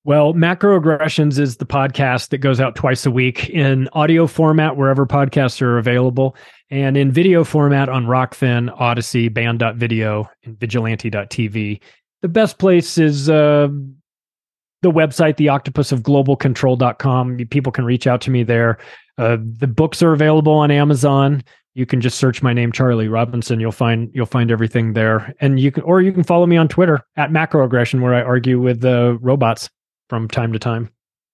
Well, 0.05 0.33
Macroaggressions 0.33 1.39
is 1.39 1.57
the 1.59 1.67
podcast 1.67 2.31
that 2.31 2.39
goes 2.39 2.61
out 2.61 2.75
twice 2.75 3.05
a 3.05 3.11
week 3.11 3.51
in 3.51 3.89
audio 3.93 4.27
format 4.27 4.77
wherever 4.77 5.07
podcasts 5.07 5.61
are 5.61 5.79
available, 5.79 6.37
and 6.71 6.97
in 6.97 7.13
video 7.13 7.45
format 7.45 7.89
on 7.89 8.07
Rokfin, 8.07 8.71
Odysee, 8.81 9.29
Band.video, 9.33 10.29
and 10.45 10.59
Vigilante.tv. 10.59 11.81
The 12.23 12.29
best 12.29 12.59
place 12.59 12.99
is 12.99 13.29
uh, 13.31 13.69
the 14.83 14.91
website, 14.91 15.37
the 15.37 15.49
octopus 15.49 15.93
of. 15.93 16.03
People 17.51 17.73
can 17.73 17.85
reach 17.85 18.07
out 18.07 18.21
to 18.23 18.31
me 18.31 18.43
there. 18.43 18.79
Uh, 19.19 19.37
the 19.41 19.67
books 19.67 20.03
are 20.03 20.13
available 20.13 20.55
on 20.55 20.71
Amazon. 20.71 21.43
You 21.75 21.87
can 21.87 22.01
just 22.01 22.19
search 22.19 22.43
my 22.43 22.53
name, 22.53 22.73
Charlie 22.73 23.09
Robinson. 23.09 23.61
You'll 23.61 23.73
find 23.73 24.11
you'll 24.13 24.27
find 24.27 24.51
everything 24.51 24.95
there, 24.95 25.35
and 25.41 25.61
you 25.61 25.71
can 25.71 25.83
or 25.85 26.01
you 26.01 26.13
can 26.13 26.25
follow 26.25 26.47
me 26.47 26.57
on 26.57 26.69
Twitter 26.69 27.01
at 27.17 27.31
Macroaggression, 27.31 28.01
where 28.01 28.15
I 28.15 28.23
argue 28.23 28.61
with 28.61 28.81
the 28.81 29.11
uh, 29.11 29.13
robots 29.21 29.71
from 30.09 30.29
time 30.29 30.53
to 30.53 30.59
time, 30.59 30.91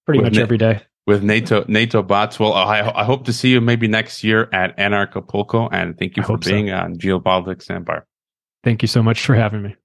pretty 0.07 0.19
with 0.19 0.27
much 0.27 0.37
na- 0.37 0.43
every 0.43 0.59
day. 0.59 0.83
With 1.07 1.23
NATO 1.23 1.65
NATO 1.69 2.03
bots. 2.03 2.41
Well, 2.41 2.55
I, 2.55 2.81
I 2.95 3.05
hope 3.05 3.27
to 3.27 3.33
see 3.33 3.51
you 3.51 3.61
maybe 3.61 3.89
next 3.89 4.25
year 4.25 4.49
at 4.53 4.77
Anarchapulco, 4.79 5.69
and 5.71 5.99
thank 5.99 6.17
you 6.17 6.23
I 6.23 6.27
for 6.27 6.39
being 6.39 6.69
so. 6.69 6.75
on 6.75 6.97
Geopolitics 6.97 7.71
Empire. 7.71 8.07
Thank 8.63 8.83
you 8.83 8.89
so 8.89 9.03
much 9.03 9.25
for 9.25 9.35
having 9.35 9.63
me. 9.63 9.77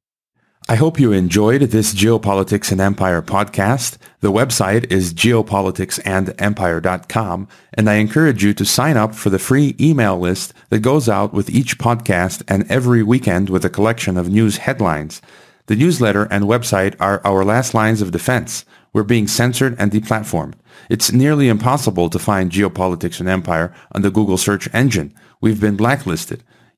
I 0.69 0.75
hope 0.75 0.99
you 0.99 1.11
enjoyed 1.11 1.61
this 1.61 1.95
Geopolitics 1.95 2.71
and 2.71 2.79
Empire 2.79 3.23
podcast. 3.23 3.97
The 4.19 4.31
website 4.31 4.91
is 4.91 5.15
geopoliticsandempire.com, 5.15 7.47
and 7.73 7.89
I 7.89 7.95
encourage 7.95 8.43
you 8.43 8.53
to 8.53 8.63
sign 8.63 8.95
up 8.95 9.15
for 9.15 9.31
the 9.31 9.39
free 9.39 9.75
email 9.79 10.19
list 10.19 10.53
that 10.69 10.81
goes 10.81 11.09
out 11.09 11.33
with 11.33 11.49
each 11.49 11.79
podcast 11.79 12.43
and 12.47 12.69
every 12.69 13.01
weekend 13.01 13.49
with 13.49 13.65
a 13.65 13.69
collection 13.71 14.15
of 14.15 14.29
news 14.29 14.57
headlines. 14.57 15.23
The 15.65 15.75
newsletter 15.75 16.25
and 16.25 16.43
website 16.43 16.95
are 16.99 17.19
our 17.25 17.43
last 17.43 17.73
lines 17.73 18.03
of 18.03 18.11
defense. 18.11 18.63
We're 18.93 19.01
being 19.01 19.27
censored 19.27 19.75
and 19.79 19.91
deplatformed. 19.91 20.53
It's 20.87 21.11
nearly 21.11 21.47
impossible 21.47 22.11
to 22.11 22.19
find 22.19 22.51
Geopolitics 22.51 23.19
and 23.19 23.27
Empire 23.27 23.73
on 23.93 24.03
the 24.03 24.11
Google 24.11 24.37
search 24.37 24.69
engine. 24.71 25.15
We've 25.41 25.59
been 25.59 25.77
blacklisted. 25.77 26.43